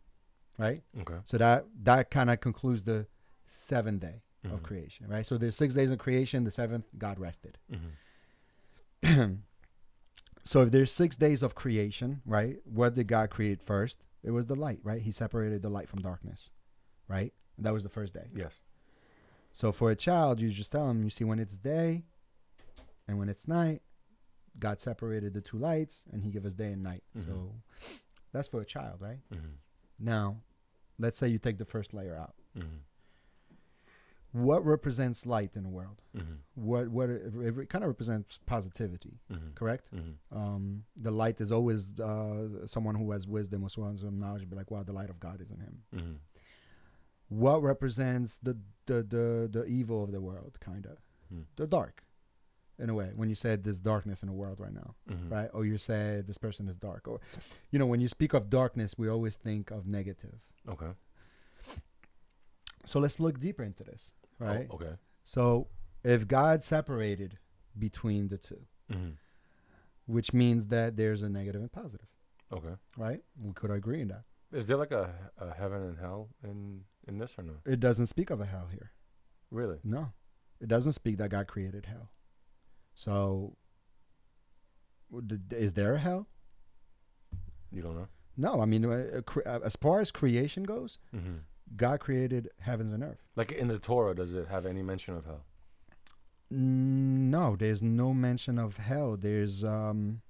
right? 0.57 0.83
Okay. 0.99 1.19
So 1.23 1.37
that 1.37 1.65
that 1.83 2.11
kind 2.11 2.29
of 2.29 2.41
concludes 2.41 2.83
the 2.83 3.07
seventh 3.53 4.01
day 4.01 4.21
of 4.45 4.59
Mhm. 4.59 4.63
creation, 4.63 5.07
right? 5.07 5.25
So 5.25 5.37
there's 5.37 5.55
six 5.55 5.73
days 5.73 5.91
of 5.91 5.99
creation. 5.99 6.43
The 6.43 6.51
seventh, 6.51 6.85
God 6.97 7.19
rested. 7.19 7.57
Mm-hmm. 7.71 9.33
so 10.43 10.61
if 10.61 10.71
there's 10.71 10.91
six 10.91 11.15
days 11.15 11.43
of 11.43 11.55
creation, 11.55 12.21
right? 12.25 12.57
What 12.65 12.95
did 12.95 13.07
God 13.07 13.29
create 13.29 13.61
first? 13.61 14.03
It 14.23 14.31
was 14.31 14.47
the 14.47 14.55
light, 14.55 14.79
right? 14.83 15.01
He 15.01 15.11
separated 15.11 15.61
the 15.61 15.69
light 15.69 15.87
from 15.89 15.99
darkness, 16.01 16.49
right? 17.07 17.33
And 17.57 17.65
that 17.65 17.73
was 17.73 17.83
the 17.83 17.89
first 17.89 18.13
day. 18.13 18.27
Yes. 18.35 18.61
So 19.51 19.71
for 19.71 19.91
a 19.91 19.95
child, 19.95 20.39
you 20.41 20.49
just 20.49 20.71
tell 20.71 20.89
him, 20.89 21.03
you 21.03 21.09
see, 21.09 21.23
when 21.23 21.39
it's 21.39 21.57
day 21.57 22.03
and 23.07 23.17
when 23.19 23.29
it's 23.29 23.47
night, 23.47 23.81
God 24.59 24.79
separated 24.79 25.33
the 25.33 25.41
two 25.41 25.57
lights 25.57 26.05
and 26.11 26.23
He 26.23 26.31
gave 26.31 26.45
us 26.45 26.53
day 26.53 26.71
and 26.71 26.83
night. 26.83 27.03
Mhm. 27.17 27.25
So 27.25 27.55
that's 28.31 28.47
for 28.47 28.61
a 28.61 28.65
child, 28.65 28.99
right? 29.01 29.19
Mm-hmm. 29.31 29.53
Now, 29.99 30.37
let's 30.99 31.17
say 31.17 31.27
you 31.27 31.37
take 31.39 31.57
the 31.57 31.65
first 31.65 31.93
layer 31.93 32.15
out. 32.15 32.35
Mm-hmm. 32.57 32.77
What 34.33 34.65
represents 34.65 35.25
light 35.27 35.55
in 35.55 35.63
the 35.63 35.69
world? 35.69 36.01
Mm-hmm. 36.17 36.33
What 36.55 36.87
what 36.89 37.09
it, 37.09 37.33
it 37.35 37.69
kind 37.69 37.83
of 37.83 37.87
represents 37.87 38.39
positivity, 38.47 39.19
Mm-hmm. 39.31 39.53
correct? 39.55 39.89
Mm-hmm. 39.95 40.37
Um, 40.37 40.83
the 40.95 41.11
light 41.11 41.39
is 41.39 41.51
always 41.51 41.97
uh, 41.99 42.65
someone 42.65 42.95
who 42.95 43.11
has 43.11 43.27
wisdom 43.27 43.63
or 43.63 43.69
someone 43.69 43.95
who 43.97 44.05
has 44.05 44.13
knowledge. 44.13 44.49
Be 44.49 44.55
like, 44.55 44.71
wow, 44.71 44.83
the 44.83 44.91
light 44.93 45.09
of 45.11 45.19
God 45.19 45.39
is 45.39 45.49
in 45.51 45.59
him. 45.59 45.75
Mm-hmm. 45.95 46.13
What 47.29 47.61
represents 47.63 48.37
the 48.39 48.57
the 48.87 49.03
the, 49.03 49.49
the 49.51 49.65
evil 49.65 50.03
of 50.03 50.11
the 50.11 50.21
world? 50.21 50.57
Kind 50.59 50.85
of 50.87 50.97
Hmm. 51.29 51.43
the 51.55 51.65
dark, 51.65 52.03
in 52.77 52.89
a 52.89 52.93
way. 52.93 53.11
When 53.15 53.29
you 53.29 53.35
said 53.35 53.63
there's 53.63 53.79
darkness 53.79 54.21
in 54.23 54.27
the 54.27 54.33
world 54.33 54.59
right 54.59 54.73
now, 54.73 54.95
Mm-hmm. 55.09 55.29
right? 55.33 55.49
Or 55.53 55.63
you 55.65 55.77
said 55.77 56.27
this 56.27 56.37
person 56.39 56.67
is 56.67 56.75
dark, 56.75 57.07
or 57.07 57.19
you 57.71 57.77
know, 57.79 57.85
when 57.85 58.01
you 58.01 58.07
speak 58.07 58.33
of 58.33 58.49
darkness, 58.49 58.97
we 58.97 59.07
always 59.09 59.35
think 59.35 59.69
of 59.71 59.85
negative. 59.87 60.39
Okay. 60.67 60.91
So 62.85 62.99
let's 62.99 63.19
look 63.19 63.39
deeper 63.39 63.63
into 63.63 63.83
this, 63.83 64.11
right? 64.39 64.67
Oh, 64.69 64.75
okay. 64.75 64.93
So 65.23 65.67
if 66.03 66.27
God 66.27 66.63
separated 66.63 67.37
between 67.77 68.27
the 68.27 68.37
two, 68.37 68.61
Mm-hmm. 68.91 69.11
which 70.05 70.33
means 70.33 70.67
that 70.67 70.97
there's 70.97 71.21
a 71.23 71.29
negative 71.29 71.61
and 71.61 71.71
positive, 71.71 72.07
Okay. 72.51 72.75
right? 72.97 73.21
We 73.41 73.53
could 73.53 73.71
agree 73.71 74.01
on 74.01 74.09
that. 74.09 74.23
Is 74.51 74.65
there 74.65 74.77
like 74.77 74.91
a, 74.91 75.09
a 75.39 75.53
heaven 75.53 75.81
and 75.83 75.97
hell 75.97 76.29
in 76.43 76.81
in 77.07 77.17
this 77.17 77.33
or 77.37 77.43
no? 77.43 77.53
It 77.65 77.79
doesn't 77.79 78.07
speak 78.07 78.29
of 78.29 78.39
a 78.41 78.45
hell 78.45 78.67
here. 78.71 78.91
Really? 79.49 79.79
No, 79.83 80.11
it 80.59 80.67
doesn't 80.67 80.91
speak 80.93 81.17
that 81.17 81.29
God 81.29 81.47
created 81.47 81.85
hell. 81.87 82.09
So, 82.93 83.55
is 85.51 85.73
there 85.73 85.95
a 85.95 85.99
hell? 85.99 86.27
You 87.71 87.81
don't 87.81 87.95
know? 87.95 88.07
No, 88.37 88.61
I 88.61 88.65
mean, 88.65 88.85
uh, 88.85 89.21
uh, 89.27 89.39
uh, 89.49 89.59
as 89.63 89.75
far 89.75 89.99
as 90.01 90.11
creation 90.11 90.63
goes, 90.63 90.97
Mm-hmm. 91.15 91.37
God 91.75 91.99
created 91.99 92.49
heavens 92.59 92.91
and 92.91 93.03
earth. 93.03 93.21
Like 93.35 93.51
in 93.51 93.67
the 93.67 93.79
Torah, 93.79 94.13
does 94.15 94.33
it 94.33 94.47
have 94.47 94.65
any 94.65 94.81
mention 94.83 95.15
of 95.15 95.25
hell? 95.25 95.41
Mm, 96.51 97.29
No, 97.31 97.55
there's 97.55 97.81
no 97.81 98.13
mention 98.13 98.59
of 98.59 98.77
hell. 98.77 99.17
There's, 99.17 99.63
um, 99.63 100.21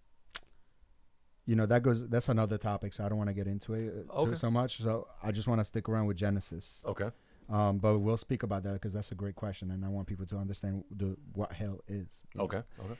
you 1.46 1.56
know, 1.56 1.66
that 1.66 1.84
goes. 1.84 2.08
That's 2.08 2.30
another 2.30 2.58
topic, 2.58 2.94
so 2.94 3.04
I 3.06 3.10
don't 3.10 3.18
want 3.18 3.30
to 3.30 3.34
get 3.34 3.48
into 3.48 3.74
it 3.74 4.06
uh, 4.10 4.14
Okay. 4.22 4.32
too, 4.32 4.36
so 4.38 4.50
much. 4.50 4.82
So 4.82 5.08
I 5.22 5.32
just 5.32 5.48
want 5.48 5.60
to 5.60 5.66
stick 5.66 5.90
around 5.90 6.06
with 6.06 6.16
Genesis. 6.18 6.82
Okay. 6.86 7.10
Um, 7.50 7.78
but 7.80 8.00
we'll 8.00 8.16
speak 8.16 8.44
about 8.44 8.64
that 8.64 8.74
because 8.74 8.94
that's 8.94 9.12
a 9.12 9.16
great 9.16 9.36
question, 9.36 9.70
and 9.72 9.84
I 9.84 9.90
want 9.90 10.08
people 10.08 10.26
to 10.28 10.38
understand 10.38 10.86
the 10.90 11.18
what 11.34 11.52
hell 11.52 11.82
is. 11.90 12.24
you 12.34 12.38
know. 12.40 12.46
Okay. 12.46 12.62
Okay. 12.80 13.00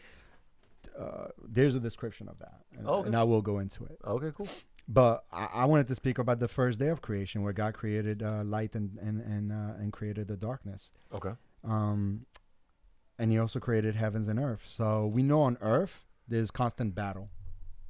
Uh, 1.00 1.28
there's 1.48 1.76
a 1.76 1.80
description 1.80 2.28
of 2.28 2.38
that, 2.40 2.60
and, 2.78 2.86
Okay. 2.86 3.08
and 3.08 3.16
I 3.16 3.24
will 3.24 3.42
go 3.42 3.60
into 3.60 3.86
it. 3.86 3.98
Okay. 4.06 4.32
Cool. 4.36 4.50
But 4.88 5.24
I, 5.32 5.46
I 5.54 5.66
wanted 5.66 5.88
to 5.88 5.96
speak 5.96 6.18
about 6.18 6.40
the 6.40 6.48
first 6.48 6.78
day 6.80 6.90
of 6.90 7.02
creation, 7.02 7.42
where 7.42 7.54
God 7.54 7.74
created 7.74 8.22
uh, 8.22 8.44
light 8.44 8.76
and 8.76 8.98
and 9.02 9.22
and 9.22 9.52
uh, 9.52 9.74
and 9.80 9.94
created 9.94 10.28
the 10.28 10.36
darkness. 10.38 10.92
Okay. 11.14 11.32
Um, 11.64 12.26
and 13.18 13.32
He 13.32 13.38
also 13.40 13.60
created 13.60 13.96
heavens 13.96 14.28
and 14.28 14.40
earth. 14.40 14.64
So 14.68 15.08
we 15.08 15.24
know 15.24 15.42
on 15.44 15.58
earth 15.62 16.06
there's 16.28 16.52
constant 16.52 16.96
battle 16.96 17.30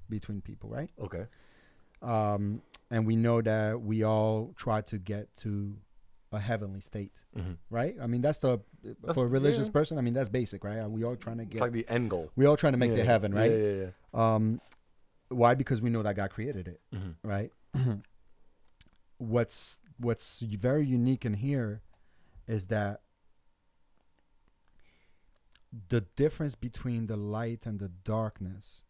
between 0.09 0.41
people, 0.41 0.69
right? 0.69 0.89
Okay. 1.01 1.25
Um, 2.01 2.61
and 2.91 3.07
we 3.07 3.15
know 3.15 3.41
that 3.41 3.81
we 3.81 4.03
all 4.03 4.53
try 4.55 4.81
to 4.81 4.97
get 4.97 5.33
to 5.37 5.75
a 6.31 6.39
heavenly 6.39 6.81
state, 6.81 7.13
Mm-hmm. 7.37 7.53
right? 7.69 7.95
I 8.01 8.07
mean, 8.07 8.21
that's 8.21 8.39
the 8.39 8.59
That's- 8.83 9.15
for 9.15 9.25
a 9.25 9.27
religious 9.27 9.67
yeah. 9.67 9.71
person. 9.73 9.97
I 9.97 10.01
mean, 10.01 10.13
that's 10.13 10.29
basic, 10.29 10.63
right? 10.63 10.85
We 10.89 11.03
all 11.03 11.15
trying 11.15 11.37
to 11.37 11.43
It's 11.43 11.53
get. 11.53 11.61
like 11.61 11.71
the 11.71 11.87
end 11.87 12.09
goal. 12.09 12.29
we 12.35 12.45
all 12.45 12.57
trying 12.57 12.73
to 12.73 12.77
make 12.79 12.91
the 12.91 12.97
Yeah, 12.99 13.03
heaven, 13.05 13.33
right? 13.33 13.51
Yeah. 13.51 13.57
Yeah. 13.57 13.85
yeah. 14.13 14.35
Um, 14.35 14.61
why? 15.29 15.53
Because 15.55 15.81
we 15.81 15.89
know 15.89 16.03
that 16.03 16.15
God 16.15 16.29
created 16.29 16.67
it, 16.67 16.81
Mm-hmm. 16.93 17.27
right? 17.27 17.51
what's 19.17 19.77
What's 19.99 20.39
very 20.39 20.85
unique 20.85 21.23
in 21.23 21.35
here 21.35 21.81
is 22.47 22.65
that 22.67 23.01
the 25.89 26.01
difference 26.15 26.55
between 26.55 27.07
the 27.07 27.15
light 27.15 27.65
and 27.65 27.79
the 27.79 27.89
darkness 27.89 28.83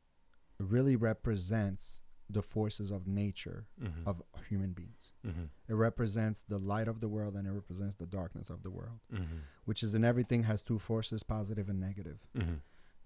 really 0.59 0.95
represents 0.95 2.01
the 2.29 2.41
forces 2.41 2.89
of 2.89 3.05
nature 3.05 3.65
Mm-hmm. 3.81 4.07
of 4.07 4.23
human 4.49 4.71
beings. 4.71 5.11
mm-hmm. 5.27 5.43
It 5.67 5.73
represents 5.73 6.43
the 6.47 6.57
light 6.57 6.87
of 6.87 6.99
the 7.01 7.07
world 7.09 7.35
and 7.35 7.45
it 7.47 7.51
represents 7.51 7.95
the 7.95 8.05
darkness 8.05 8.49
of 8.49 8.63
the 8.63 8.71
world, 8.71 8.99
Mm-hmm. 9.13 9.39
which 9.65 9.83
is 9.83 9.93
in 9.93 10.03
everything 10.05 10.43
has 10.43 10.63
two 10.63 10.79
forces, 10.79 11.21
positive 11.21 11.67
and 11.69 11.79
negative. 11.79 12.19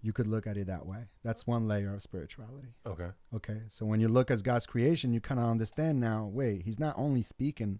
You 0.01 0.13
could 0.13 0.27
look 0.27 0.45
at 0.47 0.57
it 0.57 0.67
that 0.67 0.85
way. 0.85 1.05
That's 1.23 1.47
one 1.47 1.67
layer 1.67 1.93
of 1.93 2.01
spirituality. 2.01 2.69
Okay. 2.85 3.09
Okay. 3.35 3.61
So 3.67 3.85
when 3.85 3.99
you 3.99 4.07
look 4.07 4.29
at 4.31 4.43
God's 4.43 4.65
creation, 4.65 5.11
you 5.13 5.19
kind 5.19 5.39
of 5.39 5.47
understand 5.49 5.99
now, 5.99 6.29
wait, 6.31 6.61
he's 6.63 6.79
not 6.79 6.95
only 6.97 7.21
speaking 7.21 7.79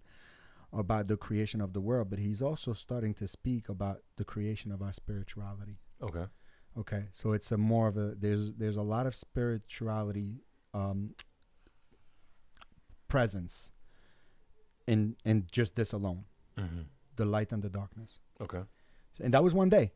about 0.72 1.06
the 1.08 1.16
creation 1.16 1.60
of 1.60 1.72
the 1.72 1.80
world, 1.80 2.10
but 2.10 2.18
he's 2.18 2.42
also 2.42 2.74
starting 2.74 3.14
to 3.14 3.26
speak 3.28 3.68
about 3.68 4.02
the 4.16 4.24
creation 4.24 4.72
of 4.72 4.82
our 4.82 4.92
spirituality. 4.92 5.78
Okay. 6.02 6.24
Okay. 6.76 7.04
So 7.12 7.32
it's 7.32 7.50
a 7.52 7.56
more 7.56 7.88
of 7.88 7.96
a 7.96 8.14
there's 8.18 8.52
there's 8.54 8.76
a 8.76 8.82
lot 8.82 9.06
of 9.06 9.14
spirituality 9.14 10.42
um 10.74 11.14
presence 13.08 13.72
in 14.86 15.16
in 15.24 15.46
just 15.50 15.76
this 15.76 15.92
alone, 15.92 16.24
Mm-hmm. 16.58 16.82
the 17.16 17.24
light 17.24 17.52
and 17.52 17.62
the 17.62 17.68
darkness. 17.68 18.18
Okay. 18.40 18.62
And 19.20 19.32
that 19.34 19.44
was 19.44 19.54
one 19.54 19.68
day. 19.68 19.92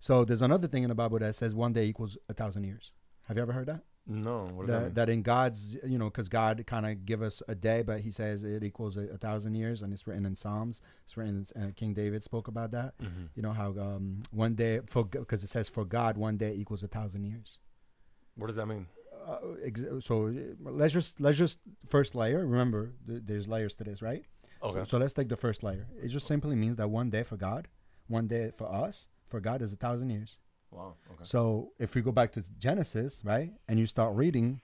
So 0.00 0.24
there's 0.24 0.42
another 0.42 0.68
thing 0.68 0.82
in 0.82 0.88
the 0.88 0.94
Bible 0.94 1.18
that 1.18 1.34
says 1.34 1.54
one 1.54 1.72
day 1.72 1.84
equals 1.86 2.16
a 2.28 2.34
thousand 2.34 2.64
years. 2.64 2.92
Have 3.28 3.36
you 3.36 3.42
ever 3.42 3.52
heard 3.52 3.66
that? 3.66 3.82
No, 4.08 4.44
what 4.54 4.66
does 4.68 4.74
that, 4.74 4.82
that, 4.82 4.94
that 5.06 5.08
in 5.08 5.22
God's, 5.22 5.76
you 5.84 5.98
know, 5.98 6.04
because 6.04 6.28
God 6.28 6.62
kind 6.64 6.86
of 6.86 7.04
give 7.04 7.22
us 7.22 7.42
a 7.48 7.56
day, 7.56 7.82
but 7.82 8.00
He 8.02 8.12
says 8.12 8.44
it 8.44 8.62
equals 8.62 8.96
a, 8.96 9.08
a 9.08 9.18
thousand 9.18 9.56
years, 9.56 9.82
and 9.82 9.92
it's 9.92 10.06
written 10.06 10.24
in 10.24 10.36
Psalms. 10.36 10.80
It's 11.04 11.16
written. 11.16 11.44
Uh, 11.60 11.72
King 11.74 11.92
David 11.92 12.22
spoke 12.22 12.46
about 12.46 12.70
that. 12.70 12.94
hmm 13.00 13.24
You 13.34 13.42
know 13.42 13.52
how 13.52 13.70
um, 13.70 14.22
one 14.30 14.54
day 14.54 14.80
for 14.86 15.04
because 15.04 15.42
it 15.42 15.48
says 15.48 15.68
for 15.68 15.84
God 15.84 16.16
one 16.18 16.36
day 16.36 16.54
equals 16.54 16.84
a 16.84 16.88
thousand 16.88 17.24
years. 17.24 17.58
What 18.36 18.46
does 18.46 18.56
that 18.56 18.66
mean? 18.66 18.86
Uh, 19.26 19.38
ex- 19.64 19.82
so 20.02 20.28
uh, 20.28 20.70
let's 20.70 20.92
just 20.92 21.18
let's 21.20 21.36
just 21.38 21.58
first 21.88 22.14
layer. 22.14 22.46
Remember, 22.46 22.92
th- 23.08 23.22
there's 23.24 23.48
layers 23.48 23.74
to 23.74 23.82
this, 23.84 24.02
right? 24.02 24.24
Okay. 24.62 24.78
So, 24.80 24.84
so 24.84 24.98
let's 24.98 25.14
take 25.14 25.28
the 25.28 25.36
first 25.36 25.64
layer. 25.64 25.88
It 26.00 26.08
just 26.08 26.28
simply 26.28 26.54
means 26.54 26.76
that 26.76 26.88
one 26.90 27.10
day 27.10 27.24
for 27.24 27.36
God, 27.36 27.66
one 28.06 28.28
day 28.28 28.52
for 28.56 28.72
us, 28.72 29.08
for 29.28 29.40
God 29.40 29.62
is 29.62 29.72
a 29.72 29.76
thousand 29.76 30.10
years. 30.10 30.38
wow. 30.70 30.94
Okay. 31.12 31.24
So 31.24 31.72
if 31.78 31.94
we 31.94 32.02
go 32.02 32.12
back 32.12 32.32
to 32.32 32.42
Genesis, 32.58 33.20
right, 33.24 33.52
and 33.68 33.78
you 33.78 33.86
start 33.86 34.14
reading, 34.14 34.60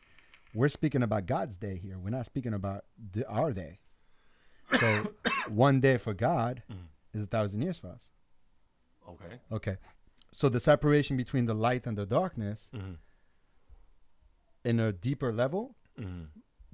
we're 0.54 0.68
speaking 0.68 1.02
about 1.02 1.26
God's 1.26 1.56
day 1.56 1.76
here. 1.76 1.98
We're 1.98 2.10
not 2.10 2.26
speaking 2.26 2.54
about 2.54 2.84
the, 3.12 3.26
our 3.28 3.52
day. 3.52 3.80
So 4.80 4.88
one 5.48 5.80
day 5.80 5.96
for 5.98 6.14
God 6.14 6.62
Mhm. 6.70 6.86
is 7.14 7.24
a 7.24 7.26
thousand 7.26 7.62
years 7.62 7.78
for 7.78 7.88
us. 7.88 8.10
Okay. 9.08 9.40
Okay. 9.50 9.76
So 10.32 10.48
the 10.48 10.60
separation 10.60 11.16
between 11.16 11.46
the 11.46 11.54
light 11.54 11.86
and 11.86 11.96
the 11.96 12.06
darkness 12.06 12.68
hmm 12.72 12.94
in 14.64 14.78
a 14.78 14.92
deeper 14.92 15.32
level, 15.32 15.74
hmm 15.96 16.24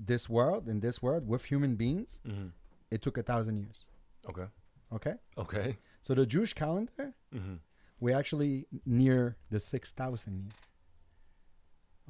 this 0.01 0.29
world, 0.29 0.69
in 0.69 0.79
this 0.81 1.03
world 1.03 1.27
with 1.27 1.45
human 1.45 1.75
beings, 1.75 2.21
hmm 2.25 2.49
it 2.91 3.03
took 3.03 3.19
a 3.19 3.23
thousand 3.23 3.57
years. 3.59 3.85
Okay. 4.29 4.47
Okay. 4.93 5.15
Okay. 5.37 5.77
So 6.03 6.15
the 6.15 6.25
Jewish 6.27 6.53
calendar, 6.55 7.13
hmm 7.33 7.57
we're 8.01 8.17
actually 8.17 8.67
near 8.87 9.37
the 9.51 9.61
6,000 9.61 10.39
year. 10.39 10.49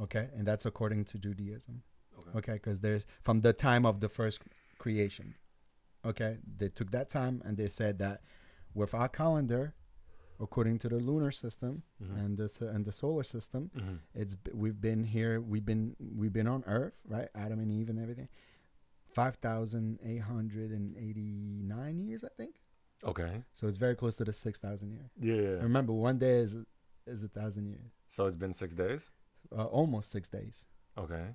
Okay. 0.00 0.28
And 0.36 0.46
that's 0.46 0.64
according 0.66 1.04
to 1.06 1.18
Judaism. 1.18 1.82
Okay. 2.18 2.30
Okay. 2.38 2.52
Because 2.54 2.80
there's 2.80 3.04
from 3.22 3.40
the 3.40 3.52
time 3.52 3.84
of 3.86 4.00
the 4.00 4.08
first 4.08 4.40
creation. 4.78 5.34
Okay. 6.04 6.38
They 6.56 6.68
took 6.68 6.90
that 6.92 7.08
time 7.08 7.42
and 7.44 7.56
they 7.56 7.68
said 7.68 7.98
that 7.98 8.22
with 8.74 8.94
our 8.94 9.08
calendar, 9.08 9.74
according 10.40 10.78
to 10.80 10.88
the 10.88 10.98
lunar 10.98 11.32
system 11.32 11.82
Mhm. 12.00 12.16
and 12.24 12.38
this 12.38 12.60
and 12.60 12.84
the 12.84 12.92
solar 12.92 13.24
system, 13.24 13.70
hmm 13.74 13.96
it's 14.14 14.36
we've 14.52 14.80
been 14.80 15.02
here 15.02 15.40
we've 15.40 15.64
been 15.64 15.96
we've 15.98 16.32
been 16.32 16.46
on 16.46 16.62
earth 16.66 16.94
right 17.04 17.28
adam 17.34 17.58
and 17.58 17.72
eve 17.72 17.88
and 17.88 17.98
everything 17.98 18.28
5889 19.14 21.98
years 21.98 22.22
i 22.24 22.28
think 22.36 22.60
Okay. 23.04 23.42
so 23.52 23.66
it's 23.68 23.78
very 23.78 23.94
close 23.94 24.16
to 24.16 24.24
the 24.24 24.32
6000 24.32 24.90
year 24.90 25.10
Yeah. 25.20 25.62
remember 25.62 25.92
one 25.92 26.18
day 26.18 26.38
is 26.38 26.56
is 27.06 27.22
a 27.24 27.28
thousand 27.28 27.66
years 27.68 27.92
So 28.08 28.26
it's 28.26 28.36
been 28.36 28.52
six 28.52 28.74
days. 28.74 29.10
uh, 29.56 29.64
almost 29.64 30.10
six 30.10 30.28
days 30.28 30.66
Okay. 30.96 31.28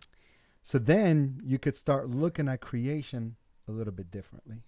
so 0.61 0.77
then 0.77 1.39
you 1.43 1.57
could 1.57 1.75
start 1.75 2.09
looking 2.09 2.47
at 2.49 2.59
creation 2.61 3.35
a 3.67 3.71
little 3.71 3.93
bit 3.93 4.11
differently 4.11 4.63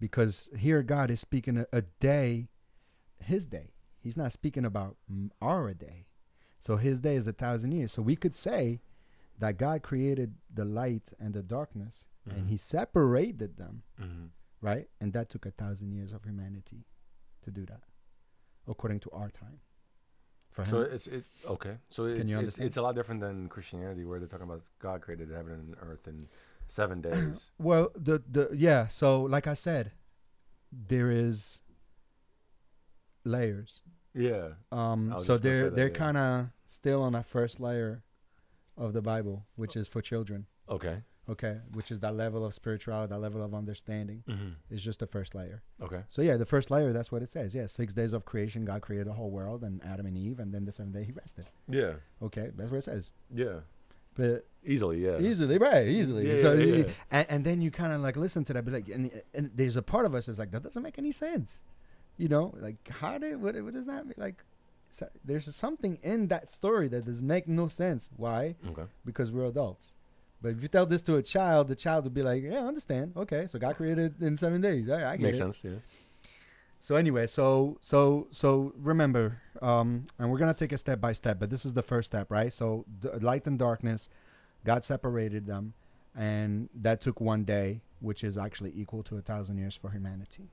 because 0.00 0.48
here 0.58 0.82
god 0.82 1.10
is 1.10 1.20
speaking 1.20 1.58
a, 1.58 1.66
a 1.72 1.82
day 2.00 2.48
his 3.20 3.46
day 3.46 3.70
he's 4.00 4.16
not 4.16 4.32
speaking 4.32 4.64
about 4.64 4.96
our 5.42 5.72
day 5.74 6.06
so 6.58 6.76
his 6.76 7.00
day 7.00 7.14
is 7.16 7.26
a 7.26 7.32
thousand 7.32 7.72
years 7.72 7.92
so 7.92 8.00
we 8.02 8.16
could 8.16 8.34
say 8.34 8.80
that 9.38 9.58
god 9.58 9.82
created 9.82 10.34
the 10.52 10.64
light 10.64 11.12
and 11.20 11.34
the 11.34 11.42
darkness 11.42 12.06
and 12.26 12.46
Mhm. 12.46 12.48
he 12.48 12.56
separated 12.56 13.56
them 13.58 13.82
hmm 13.98 14.26
right 14.70 14.86
and 15.00 15.12
that 15.16 15.26
took 15.32 15.44
a 15.46 15.50
thousand 15.62 15.88
years 15.98 16.10
of 16.16 16.20
humanity 16.24 16.80
to 17.44 17.50
do 17.58 17.64
that 17.72 17.82
according 18.72 18.98
to 19.04 19.10
our 19.20 19.30
time 19.42 19.58
for 20.54 20.62
him 20.62 20.70
So 20.70 20.78
it's 20.94 21.06
it 21.16 21.24
okay. 21.54 21.74
So 21.90 22.00
it's, 22.06 22.18
Can 22.20 22.28
you 22.28 22.36
it's, 22.36 22.42
understand? 22.44 22.66
it's 22.68 22.76
a 22.82 22.82
lot 22.86 22.94
different 22.98 23.20
than 23.26 23.36
Christianity, 23.54 24.04
where 24.08 24.18
they're 24.20 24.28
talking 24.34 24.48
about 24.50 24.62
God 24.86 24.98
created 25.04 25.28
heaven 25.38 25.52
and 25.52 25.68
earth 25.88 26.04
in 26.12 26.28
seven 26.78 27.00
days. 27.08 27.50
Well, 27.68 27.84
the 28.08 28.16
the 28.36 28.44
yeah. 28.68 28.82
So 29.00 29.06
like 29.36 29.46
I 29.54 29.54
said, 29.66 29.84
there 30.92 31.10
is 31.10 31.60
layers. 33.24 33.80
yeah. 34.14 34.48
Um, 34.70 35.10
so 35.10 35.16
just 35.16 35.26
gonna 35.28 35.38
say 35.38 35.42
they're 35.42 35.70
they're 35.70 35.88
yeah. 35.88 36.04
kind 36.04 36.16
of 36.16 36.46
still 36.66 37.02
on 37.02 37.12
that 37.12 37.26
first 37.26 37.60
layer 37.60 38.02
of 38.76 38.92
the 38.92 39.02
Bible, 39.02 39.46
which 39.56 39.76
is 39.76 39.88
for 39.88 40.00
children. 40.02 40.46
Okay. 40.68 41.02
Okay, 41.28 41.56
which 41.72 41.90
is 41.90 42.00
that 42.00 42.14
level 42.14 42.44
of 42.44 42.52
spirituality, 42.52 43.10
that 43.10 43.18
level 43.18 43.42
of 43.42 43.54
understanding. 43.54 44.22
hmm 44.28 44.50
Is 44.70 44.84
just 44.84 44.98
the 45.00 45.06
first 45.06 45.34
layer. 45.34 45.62
Okay. 45.82 46.02
So 46.10 46.20
yeah, 46.22 46.36
the 46.36 46.44
first 46.44 46.70
layer. 46.70 46.92
That's 46.92 47.10
what 47.10 47.22
it 47.22 47.30
says. 47.30 47.54
Yeah, 47.54 47.66
six 47.66 47.94
days 47.94 48.12
of 48.12 48.24
creation, 48.26 48.64
God 48.66 48.82
created 48.82 49.06
the 49.06 49.14
whole 49.14 49.30
world, 49.30 49.62
and 49.64 49.82
Adam 49.84 50.04
and 50.06 50.16
Eve, 50.18 50.38
and 50.38 50.52
then 50.52 50.64
the 50.66 50.72
seventh 50.72 50.94
day 50.94 51.04
He 51.04 51.12
rested. 51.12 51.46
Yeah. 51.68 51.94
Okay, 52.22 52.50
that's 52.56 52.70
what 52.70 52.78
it 52.78 52.84
says. 52.84 53.10
Yeah. 53.34 53.60
But 54.16 54.46
Easily. 54.66 55.04
Yeah. 55.04 55.18
easily, 55.18 55.58
right? 55.58 55.86
Easily. 55.88 56.28
Yeah, 56.30 56.36
so 56.36 56.52
yeah, 56.52 56.64
you- 56.64 56.74
yeah. 56.76 56.90
And, 57.10 57.26
and 57.30 57.44
then 57.44 57.60
you 57.60 57.70
kind 57.70 57.92
of 57.92 58.00
like 58.00 58.16
listen 58.16 58.44
to 58.44 58.52
that, 58.52 58.64
but 58.64 58.72
like, 58.74 58.88
and, 58.88 59.10
and 59.34 59.50
there's 59.54 59.76
a 59.76 59.82
part 59.82 60.06
of 60.06 60.14
us 60.14 60.26
that's 60.26 60.38
like 60.38 60.50
that 60.52 60.62
doesn't 60.62 60.82
make 60.82 60.98
any 60.98 61.10
sense, 61.12 61.62
you 62.16 62.28
know? 62.28 62.54
Like, 62.60 62.76
how 62.88 63.18
did 63.18 63.40
what, 63.42 63.56
what 63.62 63.72
does 63.74 63.86
that 63.86 64.04
mean? 64.06 64.14
Like, 64.16 64.44
so, 64.90 65.08
there's 65.24 65.52
something 65.54 65.98
in 66.02 66.28
that 66.28 66.52
story 66.52 66.86
that 66.88 67.06
does 67.06 67.20
make 67.22 67.48
no 67.48 67.66
sense. 67.66 68.08
Why? 68.16 68.54
Okay. 68.68 68.84
Because 69.04 69.32
we're 69.32 69.46
adults. 69.46 69.92
But 70.44 70.52
if 70.52 70.62
you 70.62 70.68
tell 70.68 70.84
this 70.84 71.00
to 71.02 71.16
a 71.16 71.22
child, 71.22 71.68
the 71.68 71.74
child 71.74 72.04
would 72.04 72.12
be 72.12 72.22
like, 72.22 72.42
"Yeah, 72.42 72.64
I 72.64 72.66
understand. 72.66 73.14
Okay, 73.16 73.46
so 73.46 73.58
God 73.58 73.76
created 73.76 74.20
in 74.20 74.36
seven 74.36 74.60
days. 74.60 74.90
I, 74.90 75.12
I 75.12 75.16
get 75.16 75.22
Makes 75.22 75.36
it." 75.36 75.40
sense. 75.40 75.60
Yeah. 75.64 75.70
So 76.80 76.96
anyway, 76.96 77.26
so 77.26 77.78
so 77.80 78.26
so 78.30 78.74
remember, 78.76 79.40
um, 79.62 80.04
and 80.18 80.30
we're 80.30 80.36
gonna 80.36 80.52
take 80.52 80.72
a 80.72 80.76
step 80.76 81.00
by 81.00 81.14
step, 81.14 81.38
but 81.40 81.48
this 81.48 81.64
is 81.64 81.72
the 81.72 81.82
first 81.82 82.10
step, 82.12 82.30
right? 82.30 82.52
So 82.52 82.84
the 83.00 83.18
light 83.20 83.46
and 83.46 83.58
darkness, 83.58 84.10
God 84.66 84.84
separated 84.84 85.46
them, 85.46 85.72
and 86.14 86.68
that 86.74 87.00
took 87.00 87.22
one 87.22 87.44
day, 87.44 87.80
which 88.00 88.22
is 88.22 88.36
actually 88.36 88.74
equal 88.76 89.02
to 89.04 89.16
a 89.16 89.22
thousand 89.22 89.56
years 89.56 89.74
for 89.74 89.88
humanity. 89.92 90.50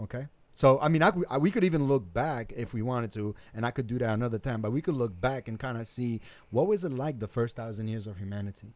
Okay. 0.00 0.28
So 0.54 0.78
I 0.80 0.86
mean, 0.86 1.02
I, 1.02 1.10
I, 1.28 1.38
we 1.38 1.50
could 1.50 1.64
even 1.64 1.88
look 1.88 2.12
back 2.14 2.52
if 2.54 2.72
we 2.72 2.82
wanted 2.82 3.10
to, 3.14 3.34
and 3.52 3.66
I 3.66 3.72
could 3.72 3.88
do 3.88 3.98
that 3.98 4.14
another 4.14 4.38
time. 4.38 4.60
But 4.60 4.70
we 4.70 4.80
could 4.80 4.94
look 4.94 5.20
back 5.20 5.48
and 5.48 5.58
kind 5.58 5.76
of 5.76 5.88
see 5.88 6.20
what 6.50 6.68
was 6.68 6.84
it 6.84 6.92
like 6.92 7.18
the 7.18 7.26
first 7.26 7.56
thousand 7.56 7.88
years 7.88 8.06
of 8.06 8.18
humanity. 8.18 8.68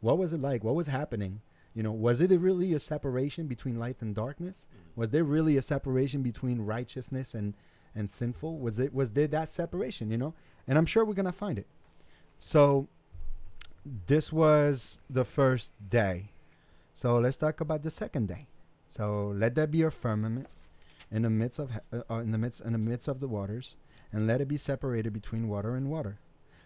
What 0.00 0.18
was 0.18 0.32
it 0.32 0.40
like? 0.40 0.64
What 0.64 0.74
was 0.74 0.86
happening? 0.86 1.40
You 1.74 1.82
know, 1.82 1.92
was 1.92 2.20
it 2.20 2.30
really 2.30 2.74
a 2.74 2.80
separation 2.80 3.46
between 3.46 3.78
light 3.78 3.96
and 4.00 4.14
darkness? 4.14 4.66
Was 4.96 5.10
there 5.10 5.24
really 5.24 5.56
a 5.56 5.62
separation 5.62 6.22
between 6.22 6.62
righteousness 6.62 7.34
and 7.34 7.54
and 7.94 8.10
sinful? 8.10 8.58
Was 8.58 8.78
it 8.80 8.92
was 8.94 9.10
there 9.12 9.28
that 9.28 9.48
separation? 9.48 10.10
You 10.10 10.18
know, 10.18 10.34
and 10.66 10.76
I'm 10.78 10.86
sure 10.86 11.04
we're 11.04 11.14
gonna 11.14 11.32
find 11.32 11.58
it. 11.58 11.66
So 12.38 12.88
this 14.06 14.32
was 14.32 14.98
the 15.08 15.24
first 15.24 15.72
day. 15.88 16.32
So 16.92 17.18
let's 17.18 17.36
talk 17.36 17.60
about 17.60 17.82
the 17.82 17.90
second 17.90 18.28
day. 18.28 18.46
So 18.88 19.32
let 19.36 19.54
there 19.54 19.66
be 19.66 19.82
a 19.82 19.90
firmament 19.90 20.48
in 21.10 21.22
the 21.22 21.30
midst 21.30 21.58
of 21.58 21.70
he- 21.70 21.98
uh, 22.10 22.16
in 22.16 22.32
the 22.32 22.38
midst 22.38 22.60
in 22.60 22.72
the 22.72 22.78
midst 22.78 23.08
of 23.08 23.20
the 23.20 23.28
waters, 23.28 23.76
and 24.12 24.26
let 24.26 24.40
it 24.40 24.48
be 24.48 24.56
separated 24.56 25.12
between 25.12 25.48
water 25.48 25.76
and 25.76 25.90
water. 25.90 26.18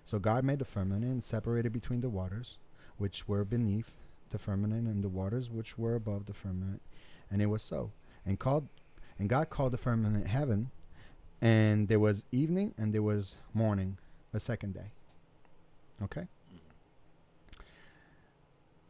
So 0.05 0.19
God 0.19 0.45
made 0.45 0.59
the 0.59 0.65
firmament 0.65 1.05
and 1.05 1.23
separated 1.23 1.73
between 1.73 2.01
the 2.01 2.11
waters, 2.11 2.59
which 2.99 3.29
were 3.29 3.45
beneath 3.45 3.91
the 4.31 4.39
firmament, 4.39 4.89
and 4.89 5.03
the 5.03 5.09
waters 5.09 5.51
which 5.51 5.79
were 5.79 5.95
above 5.95 6.27
the 6.27 6.35
firmament. 6.35 6.83
And 7.31 7.41
it 7.41 7.47
was 7.47 7.63
so. 7.63 7.93
And 8.27 8.39
called, 8.39 8.69
and 9.19 9.29
God 9.29 9.51
called 9.51 9.73
the 9.73 9.79
firmament 9.79 10.27
heaven. 10.27 10.71
And 11.41 11.89
there 11.89 12.01
was 12.01 12.25
evening 12.33 12.75
and 12.79 12.95
there 12.95 13.03
was 13.03 13.37
morning, 13.53 13.99
the 14.33 14.41
second 14.41 14.75
day. 14.75 14.93
Okay. 16.03 16.27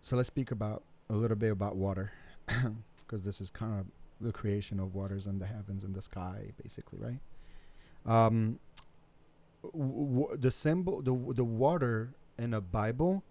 So 0.03 0.17
let's 0.17 0.27
speak 0.27 0.51
about 0.51 0.83
a 1.09 1.15
little 1.15 1.37
bit 1.37 1.51
about 1.51 1.77
water, 1.77 2.13
because 2.47 3.25
this 3.25 3.41
is 3.41 3.51
kind 3.51 3.81
of 3.81 3.87
the 4.21 4.33
creation 4.33 4.79
of 4.79 4.95
waters 4.95 5.27
and 5.27 5.41
the 5.41 5.47
heavens 5.47 5.85
and 5.85 5.95
the 5.95 6.03
sky, 6.03 6.53
basically, 6.63 6.99
right? 6.99 7.21
Um, 8.07 8.59
w- 9.63 10.21
w- 10.21 10.37
the 10.37 10.51
symbol, 10.51 11.01
the 11.03 11.35
the 11.35 11.45
water 11.45 12.11
in 12.39 12.55
a 12.55 12.61
Bible, 12.61 13.23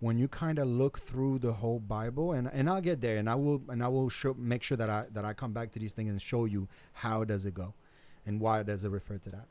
when 0.00 0.18
you 0.18 0.28
kind 0.28 0.58
of 0.58 0.68
look 0.68 0.98
through 0.98 1.40
the 1.40 1.52
whole 1.52 1.80
Bible, 1.80 2.32
and 2.32 2.48
and 2.52 2.68
I'll 2.68 2.80
get 2.80 3.00
there, 3.00 3.16
and 3.16 3.28
I 3.28 3.34
will 3.34 3.62
and 3.68 3.82
I 3.82 3.88
will 3.88 4.08
show 4.08 4.34
make 4.34 4.62
sure 4.62 4.76
that 4.76 4.90
I 4.90 5.06
that 5.12 5.24
I 5.24 5.32
come 5.32 5.52
back 5.52 5.72
to 5.72 5.78
these 5.78 5.92
things 5.92 6.10
and 6.10 6.20
show 6.20 6.44
you 6.44 6.68
how 6.92 7.24
does 7.24 7.44
it 7.46 7.54
go, 7.54 7.74
and 8.26 8.40
why 8.40 8.62
does 8.62 8.84
it 8.84 8.90
refer 8.90 9.18
to 9.18 9.30
that. 9.30 9.46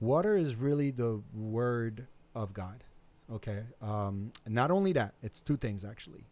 Water 0.00 0.36
is 0.36 0.56
really 0.56 0.90
the 0.90 1.20
word 1.34 2.06
of 2.34 2.52
God. 2.52 2.84
Okay. 3.32 3.62
Um, 3.82 4.32
not 4.46 4.70
only 4.70 4.92
that, 4.94 5.14
it's 5.22 5.40
two 5.40 5.56
things 5.56 5.84
actually. 5.84 6.24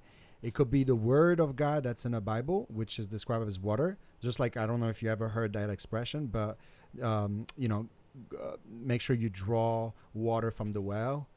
It 0.43 0.55
could 0.55 0.71
be 0.71 0.85
the 0.85 0.95
word 0.95 1.41
of 1.41 1.57
God 1.57 1.83
that's 1.83 2.05
in 2.05 2.15
a 2.15 2.21
Bible, 2.21 2.67
which 2.69 2.99
is 2.99 3.07
described 3.07 3.49
as 3.49 3.59
water. 3.59 3.99
Just 4.21 4.39
like 4.39 4.57
I 4.57 4.67
don't 4.67 4.81
know 4.81 4.89
if 4.89 5.03
you 5.03 5.11
ever 5.11 5.29
heard 5.29 5.53
that 5.55 5.71
expression, 5.71 6.27
but 6.27 6.59
um, 7.03 7.47
you 7.57 7.69
know, 7.69 7.89
uh, 8.41 8.57
make 8.71 9.01
sure 9.01 9.17
you 9.17 9.29
draw 9.29 9.93
water 10.15 10.51
from 10.51 10.73
the 10.73 10.81
well, 10.81 11.29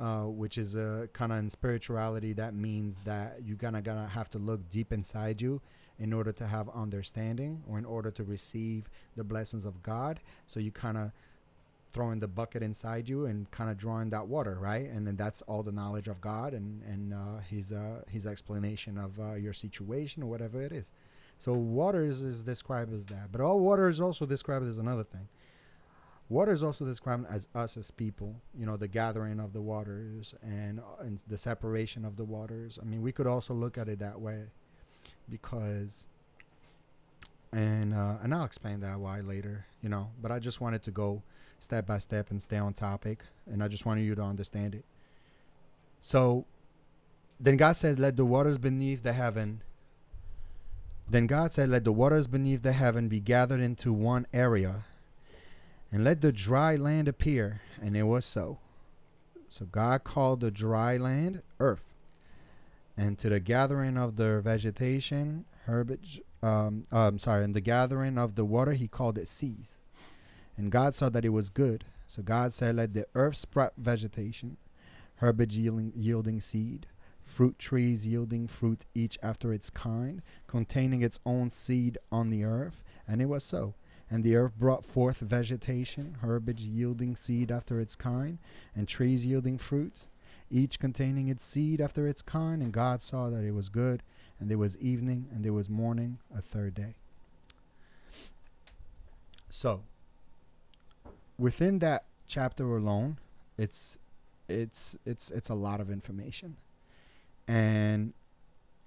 uh, 0.00 0.24
which 0.24 0.56
is 0.56 0.76
a 0.76 1.08
kind 1.12 1.30
of 1.30 1.38
in 1.38 1.50
spirituality 1.50 2.32
that 2.32 2.54
means 2.54 3.00
that 3.04 3.40
you're 3.44 3.56
gonna 3.56 3.82
gonna 3.82 4.08
have 4.08 4.30
to 4.30 4.38
look 4.38 4.68
deep 4.70 4.92
inside 4.92 5.40
you 5.42 5.60
in 5.98 6.12
order 6.14 6.32
to 6.32 6.46
have 6.46 6.68
understanding 6.70 7.62
or 7.68 7.78
in 7.78 7.84
order 7.84 8.10
to 8.10 8.24
receive 8.24 8.88
the 9.16 9.22
blessings 9.22 9.66
of 9.66 9.82
God. 9.82 10.20
So 10.46 10.58
you 10.58 10.72
kind 10.72 10.96
of 10.96 11.12
throwing 11.92 12.20
the 12.20 12.28
bucket 12.28 12.62
inside 12.62 13.08
you 13.08 13.26
and 13.26 13.50
kind 13.50 13.68
of 13.70 13.76
drawing 13.76 14.10
that 14.10 14.26
water, 14.26 14.56
right? 14.58 14.88
And 14.88 15.06
then 15.06 15.16
that's 15.16 15.42
all 15.42 15.62
the 15.62 15.72
knowledge 15.72 16.08
of 16.08 16.20
God 16.20 16.54
and 16.54 16.82
and 16.84 17.12
uh, 17.12 17.40
his 17.48 17.72
uh, 17.72 18.02
his 18.08 18.26
explanation 18.26 18.96
of 18.96 19.20
uh, 19.20 19.34
your 19.34 19.52
situation 19.52 20.22
or 20.22 20.30
whatever 20.30 20.62
it 20.62 20.72
is. 20.72 20.90
So 21.36 21.52
waters 21.52 22.22
is, 22.22 22.38
is 22.38 22.44
described 22.44 22.92
as 22.92 23.06
that, 23.06 23.32
but 23.32 23.40
all 23.40 23.60
water 23.60 23.88
is 23.88 24.00
also 24.00 24.26
described 24.26 24.66
as 24.66 24.78
another 24.78 25.04
thing. 25.04 25.28
Water 26.30 26.52
is 26.52 26.62
also 26.62 26.84
described 26.86 27.26
as 27.28 27.48
us 27.54 27.76
as 27.76 27.90
people, 27.90 28.36
you 28.56 28.64
know, 28.64 28.76
the 28.76 28.88
gathering 28.88 29.40
of 29.40 29.52
the 29.52 29.60
waters 29.60 30.34
and, 30.42 30.78
uh, 30.78 31.02
and 31.02 31.22
the 31.26 31.36
separation 31.36 32.04
of 32.04 32.16
the 32.16 32.24
waters. 32.24 32.78
I 32.80 32.84
mean, 32.86 33.02
we 33.02 33.10
could 33.12 33.26
also 33.26 33.52
look 33.52 33.76
at 33.76 33.88
it 33.88 33.98
that 33.98 34.20
way 34.20 34.44
because 35.28 36.06
and 37.52 37.92
uh, 37.92 38.14
and 38.22 38.34
I'll 38.34 38.44
explain 38.44 38.80
that 38.80 39.00
why 39.00 39.20
later, 39.20 39.66
you 39.82 39.88
know. 39.88 40.10
But 40.20 40.30
I 40.30 40.38
just 40.38 40.60
wanted 40.60 40.82
to 40.84 40.90
go 40.90 41.22
step 41.58 41.86
by 41.86 41.98
step 41.98 42.30
and 42.30 42.40
stay 42.40 42.58
on 42.58 42.74
topic, 42.74 43.24
and 43.50 43.62
I 43.62 43.68
just 43.68 43.84
wanted 43.84 44.02
you 44.02 44.14
to 44.14 44.22
understand 44.22 44.74
it. 44.74 44.84
So, 46.00 46.44
then 47.40 47.56
God 47.56 47.76
said, 47.76 47.98
"Let 47.98 48.16
the 48.16 48.24
waters 48.24 48.58
beneath 48.58 49.02
the 49.02 49.12
heaven." 49.12 49.62
Then 51.08 51.26
God 51.26 51.52
said, 51.52 51.70
"Let 51.70 51.82
the 51.82 51.92
waters 51.92 52.28
beneath 52.28 52.62
the 52.62 52.72
heaven 52.72 53.08
be 53.08 53.18
gathered 53.18 53.60
into 53.60 53.92
one 53.92 54.28
area, 54.32 54.84
and 55.92 56.04
let 56.04 56.20
the 56.20 56.32
dry 56.32 56.76
land 56.76 57.08
appear." 57.08 57.60
And 57.80 57.96
it 57.96 58.04
was 58.04 58.24
so. 58.24 58.58
So 59.48 59.66
God 59.66 60.04
called 60.04 60.40
the 60.40 60.50
dry 60.50 60.96
land 60.96 61.42
earth, 61.58 61.94
and 62.96 63.18
to 63.18 63.28
the 63.28 63.40
gathering 63.40 63.96
of 63.96 64.16
the 64.16 64.40
vegetation, 64.40 65.44
herbage, 65.66 66.20
um, 66.42 66.84
um, 66.92 67.18
sorry, 67.18 67.44
and 67.44 67.54
the 67.54 67.60
gathering 67.60 68.18
of 68.18 68.34
the 68.34 68.44
water, 68.44 68.72
he 68.72 68.88
called 68.88 69.18
it 69.18 69.28
seas. 69.28 69.78
And 70.56 70.70
God 70.70 70.94
saw 70.94 71.08
that 71.08 71.24
it 71.24 71.30
was 71.30 71.48
good. 71.48 71.84
So 72.06 72.22
God 72.22 72.52
said, 72.52 72.76
Let 72.76 72.92
the 72.92 73.06
earth 73.14 73.36
sprout 73.36 73.72
vegetation, 73.76 74.56
herbage 75.16 75.56
yielding, 75.56 75.92
yielding 75.96 76.40
seed, 76.40 76.86
fruit 77.22 77.58
trees 77.58 78.06
yielding 78.06 78.46
fruit 78.46 78.84
each 78.94 79.18
after 79.22 79.52
its 79.52 79.70
kind, 79.70 80.20
containing 80.46 81.02
its 81.02 81.20
own 81.24 81.50
seed 81.50 81.98
on 82.10 82.30
the 82.30 82.44
earth. 82.44 82.82
And 83.06 83.22
it 83.22 83.26
was 83.26 83.44
so. 83.44 83.74
And 84.10 84.24
the 84.24 84.34
earth 84.34 84.58
brought 84.58 84.84
forth 84.84 85.18
vegetation, 85.18 86.16
herbage 86.20 86.62
yielding 86.62 87.14
seed 87.14 87.52
after 87.52 87.80
its 87.80 87.94
kind, 87.94 88.38
and 88.74 88.88
trees 88.88 89.24
yielding 89.24 89.56
fruit, 89.56 90.08
each 90.50 90.80
containing 90.80 91.28
its 91.28 91.44
seed 91.44 91.80
after 91.80 92.08
its 92.08 92.20
kind. 92.20 92.60
And 92.60 92.72
God 92.72 93.02
saw 93.02 93.30
that 93.30 93.44
it 93.44 93.54
was 93.54 93.68
good. 93.68 94.02
And 94.40 94.50
there 94.50 94.58
was 94.58 94.76
evening, 94.78 95.28
and 95.32 95.44
there 95.44 95.52
was 95.52 95.68
morning, 95.68 96.18
a 96.36 96.40
third 96.40 96.74
day. 96.74 96.94
So, 99.48 99.82
within 101.38 101.80
that 101.80 102.04
chapter 102.26 102.76
alone, 102.76 103.18
it's 103.58 103.98
it's 104.48 104.96
it's 105.04 105.30
it's 105.30 105.48
a 105.48 105.54
lot 105.54 105.80
of 105.80 105.90
information. 105.90 106.56
And 107.46 108.14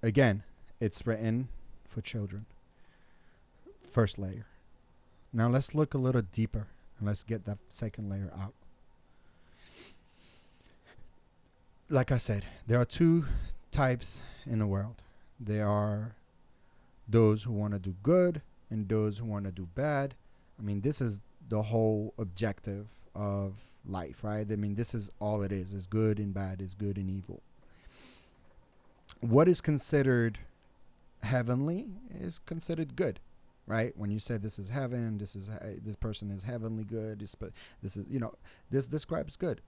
again, 0.02 0.42
it's 0.80 1.06
written 1.06 1.48
for 1.86 2.00
children. 2.00 2.46
First 3.84 4.18
layer. 4.18 4.46
Now 5.36 5.48
let's 5.48 5.74
look 5.74 5.94
a 5.94 5.98
little 5.98 6.22
deeper 6.22 6.68
and 6.98 7.08
let's 7.08 7.24
get 7.24 7.44
that 7.46 7.58
second 7.68 8.08
layer 8.08 8.30
out. 8.40 8.54
Like 11.90 12.12
I 12.12 12.18
said, 12.18 12.46
there 12.68 12.80
are 12.80 12.84
two 12.84 13.24
types 13.72 14.20
in 14.46 14.60
the 14.60 14.66
world. 14.66 15.02
There 15.40 15.68
are 15.68 16.14
those 17.08 17.42
who 17.42 17.52
want 17.52 17.72
to 17.72 17.80
do 17.80 17.96
good 18.04 18.42
and 18.70 18.88
those 18.88 19.18
who 19.18 19.24
want 19.24 19.44
to 19.46 19.50
do 19.50 19.66
bad. 19.74 20.14
I 20.56 20.62
mean, 20.62 20.82
this 20.82 21.00
is 21.00 21.20
the 21.48 21.62
whole 21.62 22.14
objective 22.16 22.86
of 23.16 23.72
life, 23.84 24.22
right? 24.22 24.46
I 24.48 24.54
mean, 24.54 24.76
this 24.76 24.94
is 24.94 25.10
all 25.18 25.42
it 25.42 25.50
is. 25.50 25.72
It's 25.72 25.86
good 25.86 26.20
and 26.20 26.32
bad, 26.32 26.62
it's 26.62 26.74
good 26.74 26.96
and 26.96 27.10
evil. 27.10 27.42
What 29.20 29.48
is 29.48 29.60
considered 29.60 30.38
heavenly 31.24 31.88
is 32.20 32.38
considered 32.46 32.94
good, 32.94 33.18
right? 33.66 33.92
When 33.96 34.10
you 34.10 34.18
say 34.18 34.36
this 34.36 34.58
is 34.58 34.68
heaven, 34.68 35.18
this 35.18 35.36
is 35.36 35.50
this 35.82 35.96
person 35.96 36.30
is 36.30 36.42
heavenly 36.42 36.84
good, 36.84 37.20
this 37.20 37.36
this 37.82 37.96
is, 37.96 38.06
you 38.08 38.20
know, 38.20 38.34
this 38.70 38.86
describes 38.86 39.36
good. 39.36 39.60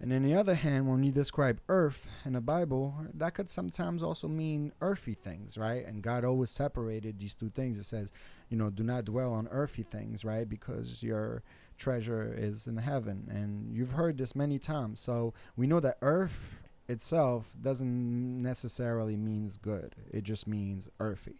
And 0.00 0.12
on 0.12 0.24
the 0.24 0.34
other 0.34 0.56
hand, 0.56 0.88
when 0.88 1.04
you 1.04 1.12
describe 1.12 1.60
earth 1.68 2.10
in 2.24 2.32
the 2.32 2.40
Bible, 2.40 2.92
that 3.14 3.34
could 3.34 3.48
sometimes 3.48 4.02
also 4.02 4.26
mean 4.26 4.72
earthy 4.80 5.14
things, 5.14 5.56
right? 5.56 5.86
And 5.86 6.02
God 6.02 6.24
always 6.24 6.50
separated 6.50 7.20
these 7.20 7.36
two 7.36 7.50
things. 7.50 7.78
It 7.78 7.84
says, 7.84 8.10
you 8.48 8.56
know, 8.56 8.68
do 8.68 8.82
not 8.82 9.04
dwell 9.04 9.32
on 9.32 9.46
earthy 9.52 9.84
things, 9.84 10.24
right? 10.24 10.48
Because 10.48 11.04
your 11.04 11.44
treasure 11.78 12.34
is 12.36 12.66
in 12.66 12.78
heaven. 12.78 13.28
And 13.30 13.72
you've 13.72 13.92
heard 13.92 14.18
this 14.18 14.34
many 14.34 14.58
times. 14.58 14.98
So 14.98 15.34
we 15.56 15.68
know 15.68 15.78
that 15.78 15.98
earth 16.02 16.56
itself 16.88 17.54
doesn't 17.62 18.42
necessarily 18.42 19.16
means 19.16 19.56
good. 19.56 19.94
It 20.10 20.24
just 20.24 20.48
means 20.48 20.88
earthy. 20.98 21.38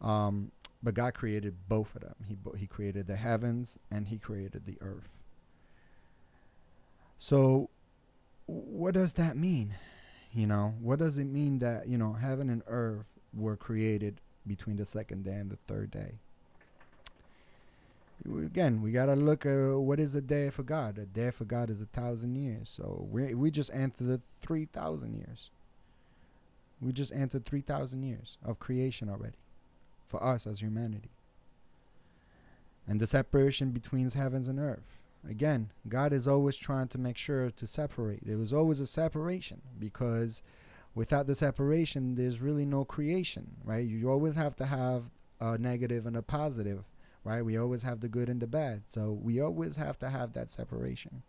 Um, 0.00 0.50
but 0.82 0.94
God 0.94 1.14
created 1.14 1.68
both 1.68 1.94
of 1.94 2.02
them. 2.02 2.14
He 2.26 2.36
he 2.58 2.66
created 2.66 3.06
the 3.06 3.16
heavens 3.16 3.78
and 3.90 4.08
he 4.08 4.18
created 4.18 4.64
the 4.66 4.78
earth. 4.80 5.12
So, 7.18 7.68
what 8.46 8.94
does 8.94 9.14
that 9.14 9.36
mean? 9.36 9.74
You 10.32 10.46
know, 10.46 10.74
what 10.80 10.98
does 10.98 11.18
it 11.18 11.26
mean 11.26 11.58
that, 11.58 11.86
you 11.88 11.98
know, 11.98 12.14
heaven 12.14 12.48
and 12.48 12.62
earth 12.66 13.06
were 13.34 13.56
created 13.56 14.20
between 14.46 14.76
the 14.76 14.84
second 14.84 15.24
day 15.24 15.34
and 15.34 15.50
the 15.50 15.58
third 15.66 15.90
day? 15.90 16.14
Again, 18.24 18.80
we 18.80 18.92
got 18.92 19.06
to 19.06 19.16
look 19.16 19.44
at 19.44 19.78
what 19.78 19.98
is 19.98 20.14
a 20.14 20.20
day 20.20 20.50
for 20.50 20.62
God. 20.62 20.98
A 20.98 21.06
day 21.06 21.30
for 21.30 21.44
God 21.44 21.68
is 21.68 21.82
a 21.82 21.86
thousand 21.86 22.36
years. 22.36 22.70
So 22.70 23.06
we 23.10 23.34
we 23.34 23.50
just 23.50 23.72
entered 23.74 24.06
the 24.06 24.20
3,000 24.40 25.14
years. 25.14 25.50
We 26.80 26.92
just 26.92 27.12
entered 27.12 27.44
3,000 27.44 28.02
years 28.02 28.38
of 28.44 28.58
creation 28.58 29.10
already 29.10 29.36
for 30.10 30.22
us 30.22 30.46
as 30.46 30.60
humanity. 30.60 31.10
And 32.86 33.00
the 33.00 33.06
separation 33.06 33.70
between 33.70 34.10
heavens 34.10 34.48
and 34.48 34.58
earth 34.58 35.00
Again, 35.28 35.70
God 35.88 36.12
is 36.12 36.26
always 36.26 36.56
trying 36.56 36.88
to 36.88 36.98
make 36.98 37.18
sure 37.18 37.50
to 37.50 37.66
separate. 37.66 38.26
There 38.26 38.38
was 38.38 38.52
always 38.52 38.80
a 38.80 38.86
separation 38.86 39.60
because 39.78 40.42
without 40.94 41.26
the 41.26 41.34
separation, 41.34 42.14
there's 42.14 42.40
really 42.40 42.64
no 42.64 42.84
creation, 42.84 43.56
right? 43.64 43.86
You 43.86 44.10
always 44.10 44.34
have 44.36 44.56
to 44.56 44.66
have 44.66 45.04
a 45.38 45.58
negative 45.58 46.06
and 46.06 46.16
a 46.16 46.22
positive, 46.22 46.84
right? 47.22 47.44
We 47.44 47.58
always 47.58 47.82
have 47.82 48.00
the 48.00 48.08
good 48.08 48.28
and 48.28 48.40
the 48.40 48.46
bad. 48.46 48.82
So 48.88 49.12
we 49.12 49.40
always 49.40 49.76
have 49.76 49.98
to 49.98 50.08
have 50.08 50.32
that 50.32 50.50
separation. 50.50 51.22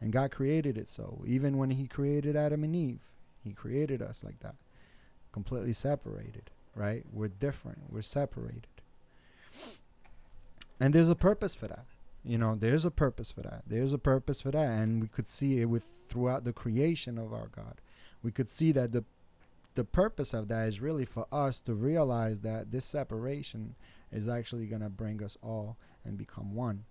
And 0.00 0.12
God 0.12 0.30
created 0.30 0.78
it 0.78 0.88
so. 0.88 1.22
Even 1.26 1.58
when 1.58 1.70
He 1.70 1.86
created 1.86 2.36
Adam 2.36 2.64
and 2.64 2.74
Eve, 2.74 3.12
He 3.44 3.52
created 3.52 4.00
us 4.00 4.24
like 4.24 4.40
that, 4.40 4.56
completely 5.32 5.72
separated, 5.74 6.50
right? 6.76 7.02
We're 7.12 7.28
different, 7.28 7.78
we're 7.90 8.02
separated. 8.02 8.66
And 10.78 10.94
there's 10.94 11.08
a 11.08 11.16
purpose 11.16 11.54
for 11.54 11.66
that. 11.66 11.86
You 12.22 12.38
know, 12.38 12.54
there's 12.54 12.84
a 12.84 12.90
purpose 12.90 13.30
for 13.30 13.42
that. 13.42 13.62
There's 13.66 13.92
a 13.92 13.98
purpose 13.98 14.42
for 14.42 14.50
that, 14.50 14.68
and 14.68 15.00
we 15.00 15.08
could 15.08 15.26
see 15.26 15.60
it 15.60 15.66
with 15.66 15.84
throughout 16.08 16.44
the 16.44 16.52
creation 16.52 17.18
of 17.18 17.32
our 17.32 17.48
God. 17.48 17.80
We 18.22 18.30
could 18.30 18.48
see 18.48 18.72
that 18.72 18.92
the 18.92 19.04
the 19.76 19.84
purpose 19.84 20.32
of 20.32 20.48
that 20.48 20.68
is 20.68 20.80
really 20.80 21.04
for 21.04 21.26
us 21.30 21.60
to 21.60 21.74
realize 21.74 22.40
that 22.40 22.72
this 22.72 22.86
separation 22.86 23.74
is 24.10 24.26
actually 24.26 24.66
going 24.66 24.80
to 24.80 24.88
bring 24.88 25.22
us 25.22 25.36
all 25.42 25.76
and 26.02 26.16
become 26.16 26.54
one. 26.54 26.84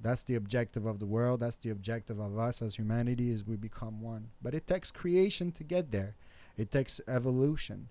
That's 0.00 0.22
the 0.22 0.36
objective 0.36 0.86
of 0.86 1.00
the 1.00 1.06
world. 1.06 1.40
That's 1.40 1.56
the 1.56 1.70
objective 1.70 2.20
of 2.20 2.38
us 2.38 2.62
as 2.62 2.76
humanity 2.76 3.32
is 3.32 3.44
we 3.44 3.56
become 3.56 4.00
one. 4.00 4.28
But 4.40 4.54
it 4.54 4.68
takes 4.68 4.92
creation 4.92 5.50
to 5.52 5.64
get 5.64 5.90
there. 5.90 6.14
It 6.56 6.70
takes 6.70 7.00
evolution. 7.08 7.88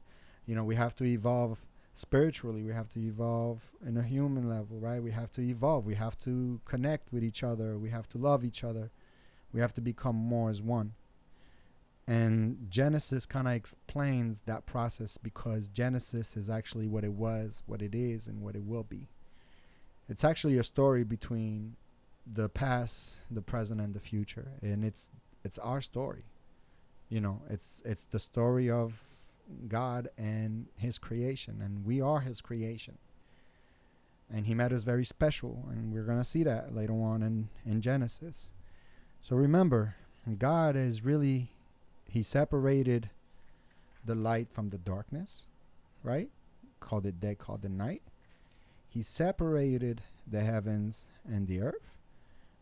You 0.47 0.55
know, 0.55 0.63
we 0.63 0.75
have 0.75 0.95
to 0.95 1.03
evolve 1.05 1.63
spiritually 1.97 2.62
we 2.62 2.71
have 2.71 2.88
to 2.88 2.99
evolve 2.99 3.71
in 3.83 3.97
a 3.97 4.03
human 4.03 4.47
level 4.47 4.77
right? 4.79 5.01
We 5.01 5.10
have 5.12 5.31
to 5.31 5.41
evolve 5.41 5.86
we 5.86 5.95
have 5.95 6.17
to 6.19 6.62
connect 6.63 7.12
with 7.12 7.23
each 7.23 7.43
other 7.43 7.77
we 7.79 7.89
have 7.89 8.07
to 8.10 8.19
love 8.19 8.45
each 8.45 8.63
other 8.63 8.91
we 9.51 9.62
have 9.62 9.73
to 9.73 9.81
become 9.81 10.15
more 10.15 10.51
as 10.51 10.62
one. 10.62 10.93
And 12.05 12.67
genesis 12.69 13.25
kind 13.25 13.47
of 13.47 13.55
explains 13.55 14.41
that 14.41 14.67
process 14.67 15.17
because 15.17 15.69
genesis 15.69 16.38
is 16.38 16.51
actually 16.51 16.88
what 16.88 17.03
it 17.03 17.13
was 17.13 17.63
what 17.65 17.81
it 17.81 17.95
is 17.95 18.27
and 18.27 18.41
what 18.41 18.55
it 18.55 18.63
will 18.63 18.83
be. 18.83 19.07
It's 20.07 20.23
actually 20.23 20.60
a 20.60 20.63
story 20.63 21.03
between 21.03 21.77
the 22.31 22.47
past 22.47 23.15
the 23.31 23.41
present 23.41 23.81
and 23.81 23.95
the 23.95 23.99
future 23.99 24.51
and 24.62 24.86
it's 24.86 25.10
it's 25.43 25.57
our 25.57 25.81
story. 25.81 26.25
You 27.10 27.21
know 27.21 27.41
it's 27.49 27.81
it's 27.83 28.05
the 28.05 28.19
story 28.19 28.69
of 28.69 29.01
God 29.67 30.10
and 30.17 30.67
His 30.77 30.97
creation, 30.97 31.62
and 31.63 31.86
we 31.86 32.01
are 32.01 32.21
His 32.21 32.41
creation. 32.41 32.97
And 34.33 34.45
He 34.45 34.53
made 34.53 34.73
us 34.73 34.83
very 34.83 35.05
special, 35.05 35.65
and 35.69 35.93
we're 35.93 36.03
going 36.03 36.17
to 36.17 36.23
see 36.23 36.43
that 36.43 36.75
later 36.75 36.93
on 36.93 37.23
in, 37.23 37.49
in 37.65 37.81
Genesis. 37.81 38.51
So 39.21 39.36
remember, 39.36 39.95
God 40.38 40.75
is 40.75 41.05
really, 41.05 41.51
He 42.10 42.23
separated 42.23 43.10
the 44.05 44.15
light 44.15 44.51
from 44.51 44.69
the 44.69 44.77
darkness, 44.77 45.47
right? 46.03 46.29
Called 46.79 47.05
it 47.05 47.19
day, 47.19 47.36
called 47.36 47.65
it 47.65 47.71
night. 47.71 48.01
He 48.89 49.01
separated 49.01 50.01
the 50.25 50.41
heavens 50.41 51.05
and 51.25 51.47
the 51.47 51.62
earth, 51.62 51.93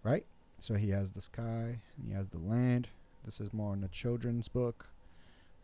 right? 0.04 0.26
So 0.60 0.74
he 0.74 0.90
has 0.90 1.12
the 1.12 1.22
sky 1.22 1.82
and 1.98 2.08
he 2.08 2.14
has 2.14 2.30
the 2.30 2.40
land. 2.40 2.90
This 3.24 3.40
is 3.40 3.54
more 3.54 3.74
in 3.74 3.84
a 3.84 3.88
children's 3.88 4.48
book. 4.48 4.88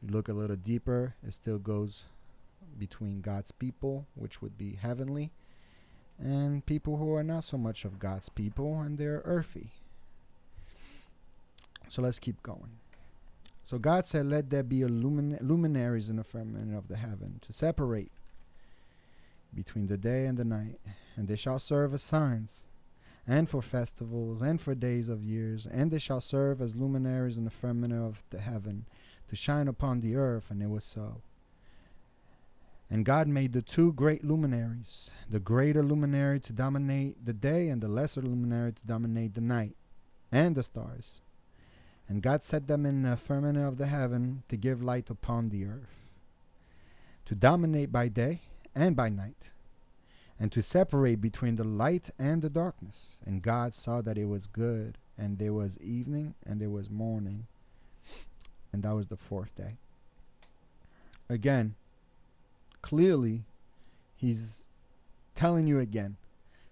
You 0.01 0.11
look 0.11 0.27
a 0.27 0.33
little 0.33 0.55
deeper, 0.55 1.15
it 1.25 1.33
still 1.33 1.59
goes 1.59 2.03
between 2.77 3.21
God's 3.21 3.51
people, 3.51 4.05
which 4.15 4.41
would 4.41 4.57
be 4.57 4.73
heavenly, 4.81 5.31
and 6.19 6.65
people 6.65 6.97
who 6.97 7.13
are 7.13 7.23
not 7.23 7.43
so 7.43 7.57
much 7.57 7.85
of 7.85 7.99
God's 7.99 8.29
people 8.29 8.81
and 8.81 8.97
they're 8.97 9.21
earthy. 9.25 9.69
So 11.89 12.01
let's 12.01 12.19
keep 12.19 12.41
going. 12.41 12.79
So 13.63 13.77
God 13.77 14.05
said, 14.05 14.25
Let 14.25 14.49
there 14.49 14.63
be 14.63 14.83
lumin- 14.83 15.37
luminaries 15.41 16.09
in 16.09 16.15
the 16.15 16.23
firmament 16.23 16.75
of 16.75 16.87
the 16.87 16.97
heaven 16.97 17.39
to 17.41 17.53
separate 17.53 18.11
between 19.53 19.87
the 19.87 19.97
day 19.97 20.25
and 20.25 20.37
the 20.37 20.45
night, 20.45 20.79
and 21.15 21.27
they 21.27 21.35
shall 21.35 21.59
serve 21.59 21.93
as 21.93 22.01
signs, 22.01 22.65
and 23.27 23.49
for 23.49 23.61
festivals, 23.61 24.41
and 24.41 24.59
for 24.61 24.73
days 24.73 25.09
of 25.09 25.23
years, 25.23 25.67
and 25.67 25.91
they 25.91 25.99
shall 25.99 26.21
serve 26.21 26.61
as 26.61 26.75
luminaries 26.75 27.37
in 27.37 27.43
the 27.43 27.51
firmament 27.51 27.93
of 27.93 28.23
the 28.29 28.39
heaven 28.39 28.85
to 29.31 29.37
shine 29.37 29.69
upon 29.69 30.01
the 30.01 30.13
earth, 30.13 30.51
and 30.51 30.61
it 30.61 30.69
was 30.69 30.83
so. 30.83 31.21
And 32.89 33.05
God 33.05 33.29
made 33.29 33.53
the 33.53 33.61
two 33.61 33.93
great 33.93 34.25
luminaries, 34.25 35.09
the 35.29 35.39
greater 35.39 35.81
luminary 35.81 36.41
to 36.41 36.51
dominate 36.51 37.23
the 37.23 37.31
day, 37.31 37.69
and 37.69 37.81
the 37.81 37.87
lesser 37.87 38.21
luminary 38.21 38.73
to 38.73 38.85
dominate 38.85 39.33
the 39.33 39.39
night, 39.39 39.77
and 40.33 40.53
the 40.53 40.63
stars. 40.63 41.21
And 42.09 42.21
God 42.21 42.43
set 42.43 42.67
them 42.67 42.85
in 42.85 43.03
the 43.03 43.15
firmament 43.15 43.65
of 43.65 43.77
the 43.77 43.87
heaven 43.87 44.43
to 44.49 44.57
give 44.57 44.83
light 44.83 45.09
upon 45.09 45.47
the 45.47 45.63
earth, 45.63 46.09
to 47.23 47.33
dominate 47.33 47.89
by 47.89 48.09
day 48.09 48.41
and 48.75 48.97
by 48.97 49.07
night, 49.07 49.51
and 50.37 50.51
to 50.51 50.61
separate 50.61 51.21
between 51.21 51.55
the 51.55 51.63
light 51.63 52.09
and 52.19 52.41
the 52.41 52.49
darkness. 52.49 53.15
And 53.25 53.41
God 53.41 53.75
saw 53.75 54.01
that 54.01 54.17
it 54.17 54.25
was 54.25 54.47
good, 54.47 54.97
and 55.17 55.37
there 55.37 55.53
was 55.53 55.77
evening, 55.79 56.35
and 56.45 56.59
there 56.59 56.69
was 56.69 56.89
morning, 56.89 57.47
and 58.71 58.83
that 58.83 58.95
was 58.95 59.07
the 59.07 59.17
fourth 59.17 59.55
day. 59.55 59.77
Again, 61.29 61.75
clearly, 62.81 63.43
he's 64.15 64.65
telling 65.35 65.67
you 65.67 65.79
again 65.79 66.17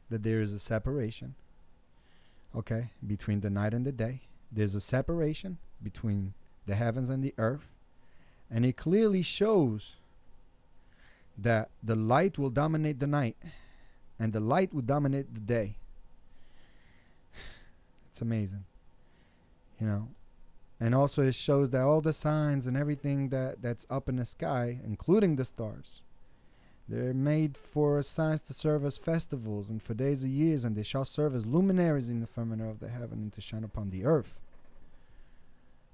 that 0.09 0.23
there 0.23 0.41
is 0.41 0.53
a 0.53 0.59
separation, 0.59 1.35
okay, 2.55 2.91
between 3.05 3.41
the 3.41 3.49
night 3.49 3.73
and 3.73 3.85
the 3.85 3.91
day. 3.91 4.21
There's 4.51 4.75
a 4.75 4.81
separation 4.81 5.57
between 5.81 6.33
the 6.65 6.75
heavens 6.75 7.09
and 7.09 7.23
the 7.23 7.33
earth, 7.37 7.67
and 8.49 8.65
it 8.65 8.77
clearly 8.77 9.21
shows 9.21 9.95
that 11.37 11.69
the 11.81 11.95
light 11.95 12.37
will 12.37 12.49
dominate 12.49 12.99
the 12.99 13.07
night 13.07 13.37
and 14.19 14.33
the 14.33 14.39
light 14.39 14.73
will 14.73 14.81
dominate 14.81 15.33
the 15.33 15.39
day. 15.39 15.77
It's 18.09 18.21
amazing. 18.21 18.65
You 19.79 19.87
know. 19.87 20.07
And 20.79 20.95
also 20.95 21.23
it 21.23 21.35
shows 21.35 21.71
that 21.71 21.81
all 21.81 22.01
the 22.01 22.13
signs 22.13 22.65
and 22.65 22.77
everything 22.77 23.29
that, 23.29 23.61
that's 23.61 23.85
up 23.89 24.07
in 24.07 24.15
the 24.15 24.25
sky, 24.25 24.79
including 24.83 25.35
the 25.35 25.45
stars, 25.45 26.01
they're 26.87 27.13
made 27.13 27.57
for 27.57 28.01
signs 28.01 28.41
to 28.43 28.53
serve 28.53 28.85
as 28.85 28.97
festivals 28.97 29.69
and 29.69 29.81
for 29.81 29.93
days 29.93 30.23
of 30.23 30.29
years, 30.29 30.63
and 30.63 30.75
they 30.75 30.83
shall 30.83 31.05
serve 31.05 31.35
as 31.35 31.45
luminaries 31.45 32.09
in 32.09 32.19
the 32.19 32.27
firmament 32.27 32.69
of 32.69 32.79
the 32.79 32.89
heaven 32.89 33.19
and 33.19 33.33
to 33.33 33.41
shine 33.41 33.63
upon 33.63 33.89
the 33.89 34.05
earth. 34.05 34.39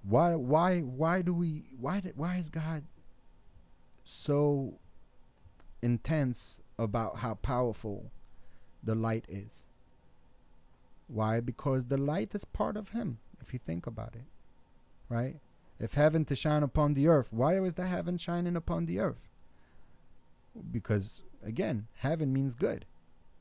Why 0.03 0.35
why 0.35 0.81
why 0.81 1.23
do 1.23 1.33
we 1.33 1.63
why 1.79 1.99
did, 1.99 2.15
why 2.15 2.37
is 2.37 2.49
God 2.49 2.83
so 4.05 4.75
intense 5.81 6.61
about 6.77 7.17
how 7.17 7.35
powerful 7.35 8.11
the 8.83 8.95
light 8.95 9.25
is. 9.27 9.65
Why? 11.07 11.39
Because 11.39 11.85
the 11.85 11.97
light 11.97 12.33
is 12.33 12.45
part 12.45 12.77
of 12.77 12.89
Him, 12.89 13.19
if 13.41 13.53
you 13.53 13.59
think 13.59 13.85
about 13.85 14.15
it. 14.15 14.25
Right? 15.09 15.37
If 15.79 15.93
heaven 15.93 16.25
to 16.25 16.35
shine 16.35 16.63
upon 16.63 16.93
the 16.93 17.07
earth, 17.07 17.33
why 17.33 17.59
was 17.59 17.75
the 17.75 17.87
heaven 17.87 18.17
shining 18.17 18.55
upon 18.55 18.85
the 18.85 18.99
earth? 18.99 19.27
Because 20.71 21.21
again, 21.43 21.87
heaven 21.95 22.31
means 22.31 22.55
good. 22.55 22.85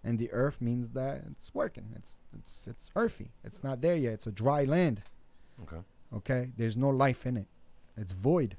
And 0.02 0.18
the 0.18 0.30
earth 0.32 0.60
means 0.60 0.90
that 0.90 1.24
it's 1.30 1.54
working. 1.54 1.94
It's 1.96 2.18
it's 2.38 2.66
it's 2.66 2.90
earthy. 2.94 3.30
It's 3.42 3.64
not 3.64 3.80
there 3.80 3.96
yet. 3.96 4.14
It's 4.14 4.26
a 4.26 4.32
dry 4.32 4.64
land. 4.64 5.02
Okay. 5.62 5.82
Okay? 6.14 6.50
There's 6.56 6.76
no 6.76 6.90
life 6.90 7.24
in 7.24 7.36
it. 7.36 7.46
It's 7.96 8.12
void. 8.12 8.56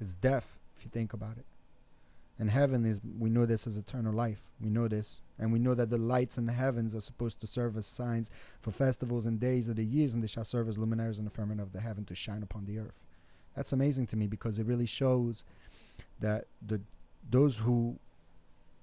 It's 0.00 0.14
death, 0.14 0.58
if 0.76 0.84
you 0.84 0.90
think 0.90 1.12
about 1.12 1.36
it. 1.36 1.44
And 2.40 2.48
heaven 2.48 2.86
is, 2.86 3.02
we 3.18 3.28
know 3.28 3.44
this 3.44 3.66
as 3.66 3.76
eternal 3.76 4.14
life. 4.14 4.40
We 4.62 4.70
know 4.70 4.88
this. 4.88 5.20
And 5.38 5.52
we 5.52 5.58
know 5.58 5.74
that 5.74 5.90
the 5.90 5.98
lights 5.98 6.38
in 6.38 6.46
the 6.46 6.54
heavens 6.54 6.94
are 6.94 7.02
supposed 7.02 7.38
to 7.42 7.46
serve 7.46 7.76
as 7.76 7.84
signs 7.84 8.30
for 8.62 8.70
festivals 8.70 9.26
and 9.26 9.38
days 9.38 9.68
of 9.68 9.76
the 9.76 9.84
years, 9.84 10.14
and 10.14 10.22
they 10.22 10.26
shall 10.26 10.44
serve 10.44 10.66
as 10.66 10.78
luminaries 10.78 11.18
in 11.18 11.26
the 11.26 11.30
firmament 11.30 11.60
of 11.60 11.74
the 11.74 11.82
heaven 11.82 12.06
to 12.06 12.14
shine 12.14 12.42
upon 12.42 12.64
the 12.64 12.78
earth. 12.78 12.98
That's 13.54 13.74
amazing 13.74 14.06
to 14.08 14.16
me 14.16 14.26
because 14.26 14.58
it 14.58 14.64
really 14.64 14.86
shows 14.86 15.44
that 16.20 16.46
the 16.66 16.80
those 17.30 17.58
who 17.58 17.98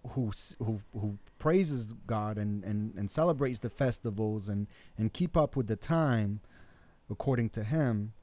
who 0.09 0.31
who 0.59 0.79
who 0.93 1.17
praises 1.39 1.87
God 2.05 2.37
and, 2.37 2.63
and, 2.63 2.93
and 2.95 3.09
celebrates 3.09 3.57
the 3.57 3.71
festivals 3.71 4.49
and, 4.49 4.67
and 4.99 5.11
keep 5.11 5.35
up 5.35 5.55
with 5.55 5.65
the 5.65 5.75
time 5.75 6.41
according 7.09 7.49
to 7.51 7.63
him, 7.63 8.13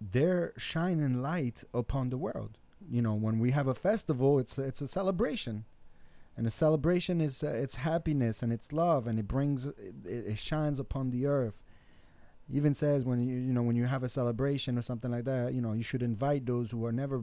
they're 0.00 0.52
shining 0.56 1.22
light 1.22 1.62
upon 1.72 2.10
the 2.10 2.18
world 2.18 2.58
you 2.90 3.02
know 3.02 3.14
when 3.14 3.38
we 3.38 3.50
have 3.52 3.66
a 3.66 3.74
festival 3.74 4.38
it's 4.38 4.58
it's 4.58 4.80
a 4.80 4.88
celebration. 4.88 5.64
And 6.38 6.46
a 6.46 6.50
celebration 6.50 7.22
is 7.22 7.42
uh, 7.42 7.48
it's 7.48 7.76
happiness 7.76 8.42
and 8.42 8.52
it's 8.52 8.70
love 8.70 9.06
and 9.06 9.18
it 9.18 9.26
brings 9.26 9.66
it, 9.66 9.74
it 10.04 10.38
shines 10.38 10.78
upon 10.78 11.10
the 11.10 11.26
earth. 11.26 11.54
Even 12.52 12.74
says 12.74 13.04
when 13.04 13.22
you 13.22 13.36
you 13.36 13.52
know 13.54 13.62
when 13.62 13.76
you 13.76 13.86
have 13.86 14.02
a 14.02 14.08
celebration 14.08 14.76
or 14.76 14.82
something 14.82 15.10
like 15.10 15.24
that 15.24 15.54
you 15.54 15.60
know 15.62 15.72
you 15.72 15.82
should 15.82 16.02
invite 16.02 16.44
those 16.44 16.70
who 16.70 16.84
are 16.84 16.92
never 16.92 17.22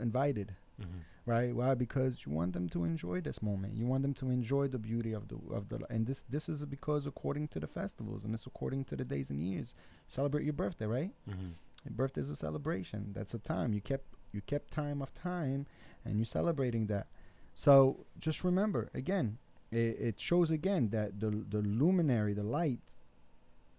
invited 0.00 0.54
mm-hmm. 0.80 1.30
right? 1.30 1.54
Why? 1.54 1.74
Because 1.74 2.24
you 2.26 2.32
want 2.32 2.52
them 2.52 2.68
to 2.70 2.84
enjoy 2.84 3.20
this 3.20 3.42
moment. 3.42 3.76
You 3.76 3.86
want 3.86 4.02
them 4.02 4.14
to 4.14 4.30
enjoy 4.30 4.68
the 4.68 4.78
beauty 4.78 5.12
of 5.12 5.28
the 5.28 5.36
of 5.52 5.68
the 5.68 5.80
and 5.90 6.06
this 6.06 6.22
this 6.28 6.48
is 6.48 6.64
because 6.64 7.06
according 7.06 7.48
to 7.48 7.60
the 7.60 7.66
festivals 7.66 8.24
and 8.24 8.34
it's 8.34 8.46
according 8.46 8.84
to 8.86 8.96
the 8.96 9.04
days 9.04 9.30
and 9.30 9.40
years. 9.40 9.74
Celebrate 10.08 10.44
your 10.44 10.52
birthday 10.52 10.86
right? 10.86 11.10
Mm-hmm. 11.28 11.50
your 11.84 11.94
birthday 11.94 12.20
is 12.20 12.30
a 12.30 12.36
celebration. 12.36 13.12
That's 13.14 13.34
a 13.34 13.38
time. 13.38 13.72
You 13.72 13.80
kept 13.80 14.06
you 14.32 14.40
kept 14.42 14.70
time 14.70 15.02
of 15.02 15.12
time 15.14 15.66
and 16.04 16.16
you're 16.18 16.24
celebrating 16.24 16.86
that. 16.86 17.06
So 17.54 18.06
just 18.18 18.44
remember 18.44 18.90
again 18.94 19.38
it, 19.70 19.96
it 20.00 20.20
shows 20.20 20.50
again 20.50 20.90
that 20.90 21.20
the 21.20 21.30
the 21.30 21.62
luminary 21.62 22.34
the 22.34 22.42
light 22.42 22.80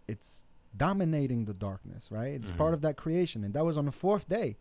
it's 0.08 0.44
dominating 0.76 1.46
the 1.46 1.54
darkness 1.54 2.10
right? 2.12 2.34
It's 2.34 2.50
mm-hmm. 2.50 2.58
part 2.58 2.74
of 2.74 2.82
that 2.82 2.98
creation. 2.98 3.44
And 3.44 3.54
that 3.54 3.66
was 3.66 3.78
on 3.78 3.86
the 3.86 3.92
fourth 3.92 4.28
day 4.28 4.58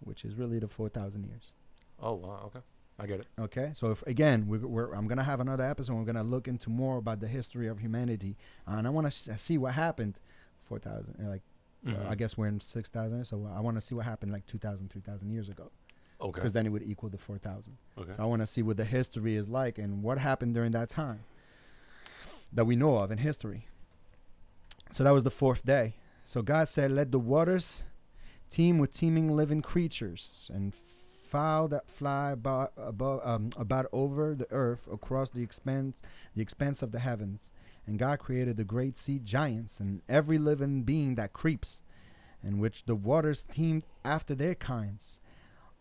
which 0.00 0.24
is 0.24 0.34
really 0.34 0.58
the 0.58 0.68
4000 0.68 1.24
years. 1.24 1.52
Oh 2.00 2.14
wow. 2.14 2.42
Okay. 2.46 2.60
I 2.98 3.06
get 3.06 3.20
it. 3.20 3.26
Okay, 3.38 3.72
so 3.74 3.90
if 3.90 4.02
again, 4.06 4.46
we're, 4.46 4.66
we're, 4.66 4.94
I'm 4.94 5.06
gonna 5.06 5.22
have 5.22 5.40
another 5.40 5.64
episode. 5.64 5.94
We're 5.94 6.04
gonna 6.04 6.22
look 6.22 6.48
into 6.48 6.70
more 6.70 6.96
about 6.96 7.20
the 7.20 7.28
history 7.28 7.68
of 7.68 7.78
humanity, 7.78 8.36
uh, 8.66 8.76
and 8.76 8.86
I 8.86 8.90
want 8.90 9.10
to 9.10 9.38
see 9.38 9.58
what 9.58 9.74
happened, 9.74 10.18
four 10.62 10.78
thousand, 10.78 11.16
like 11.28 11.42
Mm-hmm. 11.84 12.06
Uh, 12.06 12.10
I 12.10 12.14
guess 12.14 12.36
we're 12.36 12.46
in 12.46 12.60
6,000, 12.60 13.24
so 13.24 13.48
I 13.54 13.60
want 13.60 13.76
to 13.76 13.80
see 13.80 13.94
what 13.94 14.04
happened 14.04 14.32
like 14.32 14.46
2,000, 14.46 14.90
3,000 14.90 15.30
years 15.30 15.48
ago. 15.48 15.70
Okay. 16.20 16.40
Because 16.40 16.52
then 16.52 16.66
it 16.66 16.70
would 16.70 16.82
equal 16.82 17.10
the 17.10 17.18
4,000. 17.18 17.76
Okay. 17.98 18.12
So 18.16 18.22
I 18.22 18.26
want 18.26 18.42
to 18.42 18.46
see 18.46 18.62
what 18.62 18.76
the 18.76 18.84
history 18.84 19.36
is 19.36 19.48
like 19.48 19.78
and 19.78 20.02
what 20.02 20.18
happened 20.18 20.54
during 20.54 20.72
that 20.72 20.88
time 20.88 21.20
that 22.52 22.64
we 22.64 22.76
know 22.76 22.96
of 22.96 23.10
in 23.10 23.18
history. 23.18 23.66
So 24.92 25.04
that 25.04 25.10
was 25.10 25.24
the 25.24 25.30
fourth 25.30 25.64
day. 25.64 25.94
So 26.24 26.42
God 26.42 26.68
said, 26.68 26.90
Let 26.90 27.12
the 27.12 27.18
waters 27.18 27.82
teem 28.50 28.78
with 28.78 28.92
teeming 28.92 29.34
living 29.36 29.62
creatures 29.62 30.50
and 30.52 30.72
fowl 31.22 31.68
that 31.68 31.88
fly 31.88 32.30
about, 32.30 32.72
above, 32.76 33.20
um, 33.24 33.50
about 33.56 33.86
over 33.92 34.34
the 34.34 34.46
earth 34.50 34.88
across 34.90 35.30
the 35.30 35.42
expanse, 35.42 36.02
the 36.34 36.42
expanse 36.42 36.82
of 36.82 36.92
the 36.92 37.00
heavens. 37.00 37.50
And 37.86 37.98
God 37.98 38.18
created 38.18 38.56
the 38.56 38.64
great 38.64 38.96
sea 38.96 39.18
giants 39.18 39.78
and 39.78 40.02
every 40.08 40.38
living 40.38 40.82
being 40.82 41.14
that 41.14 41.32
creeps, 41.32 41.82
in 42.42 42.58
which 42.58 42.84
the 42.84 42.94
waters 42.94 43.44
teemed 43.44 43.84
after 44.04 44.34
their 44.34 44.54
kinds, 44.54 45.20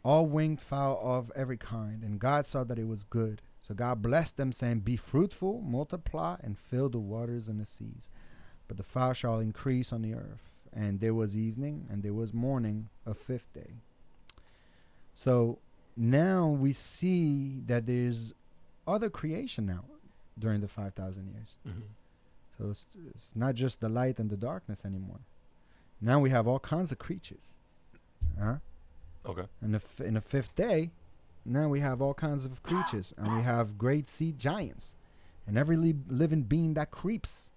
all 0.03 0.27
winged 0.27 0.61
fowl 0.61 0.99
of 1.03 1.31
every 1.35 1.57
kind. 1.57 2.03
And 2.03 2.19
God 2.19 2.45
saw 2.45 2.63
that 2.63 2.77
it 2.79 2.87
was 2.87 3.03
good. 3.03 3.41
So 3.59 3.73
God 3.73 4.03
blessed 4.03 4.37
them, 4.37 4.51
saying, 4.51 4.81
Be 4.81 4.95
fruitful, 4.95 5.61
multiply, 5.61 6.37
and 6.41 6.57
fill 6.57 6.89
the 6.89 6.99
waters 6.99 7.47
and 7.47 7.59
the 7.59 7.65
seas. 7.65 8.09
But 8.67 8.77
the 8.77 8.83
fowl 8.83 9.13
shall 9.13 9.39
increase 9.39 9.91
on 9.91 10.03
the 10.03 10.13
earth. 10.13 10.51
And 10.71 10.99
there 10.99 11.13
was 11.15 11.35
evening, 11.35 11.87
and 11.89 12.03
there 12.03 12.13
was 12.13 12.33
morning, 12.33 12.89
a 13.05 13.15
fifth 13.15 13.51
day. 13.53 13.73
So 15.15 15.57
now 15.97 16.47
we 16.47 16.73
see 16.73 17.61
that 17.65 17.87
there's 17.87 18.35
other 18.85 19.09
creation 19.09 19.65
now 19.65 19.85
during 20.37 20.61
the 20.61 20.67
5,000 20.67 21.27
years. 21.27 21.57
Mm-hmm. 21.67 21.81
So 22.57 22.69
it's, 22.71 22.85
it's, 23.09 23.25
not 23.35 23.55
just 23.55 23.81
the 23.81 23.89
light 23.89 24.19
and 24.19 24.29
the 24.29 24.37
darkness 24.37 24.85
anymore. 24.85 25.19
Now 26.01 26.19
we 26.19 26.29
have 26.29 26.47
all 26.47 26.59
kinds 26.59 26.91
of 26.91 26.99
creatures. 26.99 27.55
Huh? 28.39 28.55
Okay. 29.25 29.43
And 29.61 29.73
the 29.73 29.77
f- 29.77 30.01
in 30.01 30.13
the 30.13 30.21
fifth 30.21 30.55
day, 30.55 30.91
now 31.45 31.67
we 31.67 31.79
have 31.79 32.01
all 32.01 32.13
kinds 32.13 32.45
of 32.45 32.63
creatures, 32.63 33.13
and 33.17 33.35
we 33.35 33.43
have 33.43 33.77
great 33.77 34.09
sea 34.09 34.33
giants, 34.37 34.95
and 35.45 35.57
every 35.57 35.77
li- 35.77 35.95
living 36.07 36.41
being 36.41 36.73
that 36.73 36.91
creeps. 36.91 37.51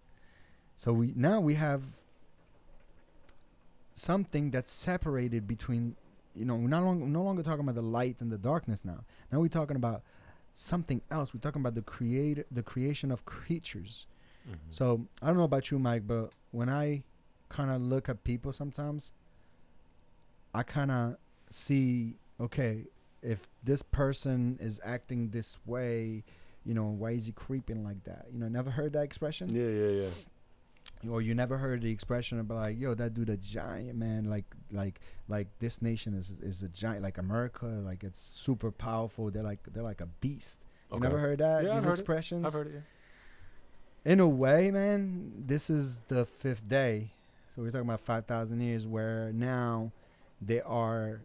So 0.77 0.93
we 0.93 1.13
now 1.17 1.41
we 1.41 1.55
have 1.55 1.83
something 3.95 4.51
that's 4.51 4.71
separated 4.71 5.49
between 5.49 5.97
you 6.35 6.45
know 6.45 6.55
we're 6.55 6.69
no 6.69 6.83
longer 6.83 7.07
no 7.07 7.23
longer 7.23 7.43
talking 7.43 7.61
about 7.61 7.75
the 7.75 7.83
light 7.83 8.17
and 8.21 8.31
the 8.31 8.39
darkness 8.39 8.85
now. 8.85 9.05
Now 9.33 9.41
we're 9.41 9.49
talking 9.49 9.77
about 9.77 10.03
something 10.59 11.01
else. 11.11 11.33
We're 11.33 11.41
talking 11.41 11.63
about 11.63 11.75
the 11.77 11.83
creator 11.83 12.45
the 12.51 12.63
creation 12.65 13.13
of 13.13 13.25
creatures. 13.25 14.07
Mhm. 14.49 14.57
So 14.71 15.07
I 15.23 15.29
don't 15.29 15.37
know 15.37 15.45
about 15.45 15.71
you, 15.71 15.79
Mike, 15.79 16.07
but 16.07 16.33
when 16.51 16.69
I 16.69 17.03
kind 17.49 17.71
of 17.71 17.81
look 17.81 18.09
at 18.09 18.25
people 18.25 18.53
sometimes, 18.53 19.13
I 20.53 20.63
kind 20.65 20.91
of 20.91 21.17
see 21.51 22.17
okay 22.41 22.85
if 23.23 23.49
this 23.63 23.83
person 23.83 24.59
is 24.61 24.81
acting 24.85 25.31
this 25.31 25.59
way, 25.67 26.25
you 26.65 26.75
know, 26.75 26.87
why 26.87 27.13
is 27.13 27.27
he 27.27 27.33
creeping 27.33 27.85
like 27.85 28.03
that? 28.05 28.27
You 28.33 28.39
know, 28.41 28.49
never 28.49 28.71
heard 28.71 28.93
that 28.95 29.03
expression, 29.05 29.49
yeah, 29.55 29.69
yeah, 29.69 30.03
yeah. 30.05 30.11
Or 31.09 31.21
you 31.23 31.35
never 31.35 31.59
heard 31.59 31.83
the 31.83 31.91
expression 31.91 32.41
about 32.41 32.57
like, 32.59 32.79
yo, 32.81 32.95
that 32.95 33.15
dude 33.15 33.29
a 33.29 33.37
giant 33.37 33.97
man, 33.97 34.25
like 34.25 34.45
like 34.73 35.01
like 35.29 35.47
this 35.59 35.81
nation 35.83 36.15
is 36.15 36.35
is 36.43 36.63
a 36.63 36.69
giant, 36.69 37.03
like 37.03 37.19
America, 37.19 37.67
like 37.67 38.03
it's 38.05 38.21
super 38.21 38.71
powerful. 38.71 39.31
They're 39.31 39.43
like 39.43 39.61
they're 39.73 39.83
like 39.83 40.01
a 40.01 40.07
beast. 40.21 40.59
You 40.91 40.97
Okay. 40.97 41.03
never 41.05 41.19
heard 41.19 41.39
that? 41.39 41.65
Yeah, 41.65 41.71
I've 41.71 41.75
These 41.77 41.85
heard 41.85 41.91
it. 41.91 42.01
expressions 42.01 42.47
I've 42.47 42.53
heard 42.55 42.75
it. 42.75 42.83
in 44.11 44.21
a 44.21 44.29
way, 44.29 44.71
man, 44.71 45.45
this 45.47 45.69
is 45.69 45.99
the 46.09 46.25
fifth 46.25 46.67
day. 46.69 47.11
So 47.55 47.63
we're 47.63 47.71
talking 47.71 47.89
about 47.89 48.01
5,000 48.01 48.61
years 48.61 48.87
where 48.87 49.33
now 49.33 49.93
they 50.41 50.61
are. 50.63 51.23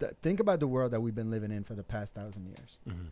Th- 0.00 0.12
think 0.22 0.40
about 0.40 0.58
the 0.60 0.66
world 0.66 0.90
that 0.92 1.00
we've 1.00 1.14
been 1.14 1.30
living 1.30 1.52
in 1.52 1.62
for 1.62 1.74
the 1.74 1.82
past 1.84 2.14
thousand 2.14 2.46
years. 2.46 2.78
Yeah. 2.86 2.94
hmm 2.94 3.02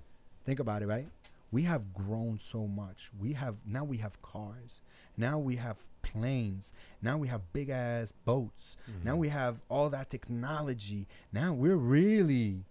Think 0.45 0.59
about 0.59 0.83
it, 0.83 0.87
right? 0.87 1.07
We 1.53 1.63
have 1.63 1.93
grown 1.93 2.39
so 2.43 2.67
much. 2.67 3.11
We 3.19 3.33
have 3.33 3.57
now 3.67 3.85
we 3.85 3.97
have 3.99 4.21
cars. 4.23 4.81
Now 5.17 5.39
we 5.39 5.57
have 5.57 5.79
planes. 6.03 6.73
Now 7.03 7.19
we 7.19 7.29
have 7.29 7.53
big 7.53 7.69
ass 7.71 8.13
boats. 8.13 8.77
Now 8.87 9.13
Mm-hmm. 9.13 9.21
we 9.21 9.29
have 9.29 9.57
all 9.69 9.91
that 9.91 10.11
technology. 10.11 11.07
Now 11.33 11.53
we're 11.53 11.77
really 11.77 12.65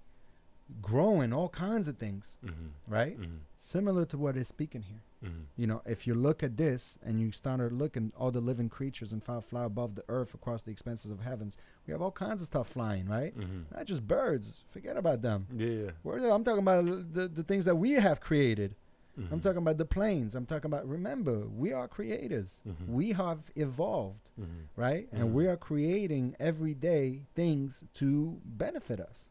growing 0.82 1.34
all 1.34 1.50
kinds 1.50 1.88
of 1.88 1.98
things, 1.98 2.38
hmm 2.44 2.68
right? 2.88 3.16
hmm 3.18 3.38
Similar 3.58 4.06
to 4.06 4.18
what 4.18 4.38
is 4.38 4.48
speaking 4.48 4.84
here 4.84 5.02
hmm 5.22 5.42
you 5.58 5.68
know, 5.68 5.82
if 5.86 6.08
you 6.08 6.14
look 6.14 6.42
at 6.44 6.56
this 6.56 6.98
and 7.04 7.20
you 7.20 7.32
started 7.34 7.74
looking 7.74 8.14
all 8.18 8.32
the 8.32 8.40
living 8.40 8.70
creatures 8.70 9.12
and 9.12 9.22
fly, 9.22 9.42
fly 9.42 9.66
above 9.66 9.96
the 9.96 10.04
earth 10.08 10.34
across 10.34 10.64
the 10.64 10.72
expanses 10.72 11.12
of 11.12 11.20
heavens, 11.20 11.58
we 11.86 11.92
have 11.92 12.02
all 12.02 12.12
kinds 12.12 12.42
of 12.42 12.48
stuff 12.48 12.68
flying, 12.70 13.06
right? 13.08 13.34
hmm 13.34 13.64
Not 13.76 13.86
just 13.86 14.08
birds. 14.08 14.64
Forget 14.70 14.96
about 14.96 15.22
them. 15.22 15.48
Yeah, 15.54 15.68
yeah. 15.68 15.92
The- 16.20 16.34
I'm 16.34 16.44
talking 16.46 16.60
about 16.62 16.86
the, 17.14 17.28
the 17.28 17.44
things 17.44 17.66
that 17.66 17.76
we 17.76 17.92
have 17.94 18.22
created. 18.22 18.76
I'm 19.18 19.40
Mhm. 19.40 19.42
talking 19.42 19.58
about 19.58 19.78
the 19.78 19.84
planes. 19.86 20.34
I'm 20.34 20.46
talking 20.46 20.68
about, 20.72 20.88
remember, 20.88 21.40
we 21.40 21.74
are 21.74 21.90
creators. 21.90 22.62
Mhm. 22.66 22.88
We 22.88 23.12
have 23.12 23.40
evolved, 23.58 24.30
Mhm. 24.40 24.46
right? 24.78 25.10
And 25.12 25.30
Mhm. 25.32 25.34
we 25.34 25.48
are 25.48 25.58
creating 25.58 26.38
every 26.40 26.74
day 26.74 27.24
things 27.36 27.84
to 27.96 28.40
benefit 28.46 29.02
us. 29.02 29.30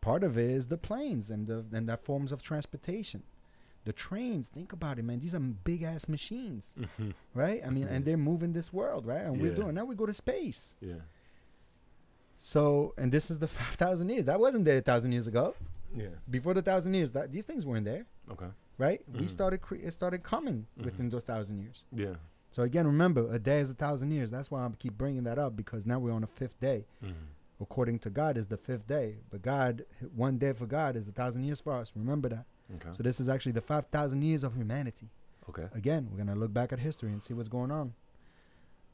Part 0.00 0.24
of 0.24 0.36
it 0.36 0.50
is 0.50 0.66
the 0.66 0.76
planes 0.78 1.30
and 1.30 1.46
the 1.46 1.64
and 1.72 1.88
that 1.88 2.00
forms 2.02 2.32
of 2.32 2.42
transportation. 2.42 3.22
The 3.84 3.92
trains, 3.94 4.48
think 4.48 4.72
about 4.72 4.98
it, 4.98 5.04
man. 5.04 5.20
These 5.20 5.34
are 5.34 5.40
big 5.40 5.82
ass 5.82 6.06
machines, 6.08 6.76
Mhm. 6.78 7.14
right? 7.34 7.62
I 7.66 7.70
mean, 7.70 7.88
and 7.88 8.02
Mhm. 8.02 8.04
they're 8.04 8.16
moving 8.18 8.52
this 8.52 8.72
world, 8.72 9.06
right? 9.06 9.22
And 9.22 9.40
we're 9.40 9.54
doing 9.54 9.74
now. 9.74 9.84
We 9.86 9.94
go 9.96 10.04
to 10.06 10.12
space. 10.14 10.76
Yeah. 10.80 11.00
So, 12.38 12.94
and 12.96 13.12
this 13.12 13.30
is 13.30 13.38
the 13.38 13.46
five 13.58 13.74
thousand 13.74 14.08
years. 14.08 14.24
That 14.26 14.40
wasn't 14.40 14.64
there 14.64 14.78
a 14.78 14.82
thousand 14.82 15.12
years 15.12 15.26
ago. 15.26 15.54
Yeah. 15.94 16.08
Before 16.28 16.54
the 16.54 16.62
thousand 16.62 16.94
years, 16.94 17.10
that 17.12 17.32
these 17.32 17.44
things 17.44 17.66
weren't 17.66 17.84
there, 17.84 18.06
Okay. 18.30 18.46
right? 18.78 19.02
We 19.12 19.20
Mhm. 19.22 19.30
started. 19.30 19.60
Cre- 19.60 19.76
it 19.76 19.92
started 19.92 20.22
coming 20.22 20.66
Mhm. 20.78 20.84
within 20.84 21.08
those 21.08 21.24
thousand 21.24 21.58
years. 21.60 21.84
Yeah. 21.92 22.16
So 22.52 22.62
again, 22.62 22.86
remember, 22.86 23.32
a 23.32 23.38
day 23.38 23.60
is 23.60 23.70
a 23.70 23.74
thousand 23.74 24.10
years. 24.10 24.30
That's 24.30 24.50
why 24.50 24.64
I 24.64 24.70
keep 24.78 24.96
bringing 24.98 25.24
that 25.24 25.38
up 25.38 25.56
because 25.56 25.86
now 25.86 25.98
we're 25.98 26.12
on 26.12 26.20
the 26.22 26.26
fifth 26.26 26.58
day. 26.60 26.86
hmm 27.00 27.12
According 27.62 27.98
to 28.00 28.10
God, 28.10 28.38
is 28.38 28.46
the 28.46 28.56
fifth 28.56 28.86
day. 28.86 29.18
But 29.28 29.42
God, 29.42 29.84
one 30.14 30.38
day 30.38 30.52
for 30.54 30.64
God 30.66 30.96
is 30.96 31.06
a 31.08 31.12
thousand 31.12 31.44
years 31.44 31.60
for 31.60 31.74
us. 31.74 31.92
Remember 31.94 32.30
that. 32.30 32.46
Okay. 32.76 32.90
So 32.96 33.02
this 33.02 33.20
is 33.20 33.28
actually 33.28 33.52
the 33.52 33.60
five 33.60 33.86
thousand 33.86 34.22
years 34.22 34.44
of 34.44 34.54
humanity. 34.54 35.08
Okay. 35.48 35.66
Again, 35.74 36.08
we're 36.10 36.18
gonna 36.18 36.36
look 36.38 36.52
back 36.52 36.72
at 36.72 36.78
history 36.78 37.10
and 37.10 37.22
see 37.22 37.34
what's 37.34 37.48
going 37.48 37.70
on 37.70 37.94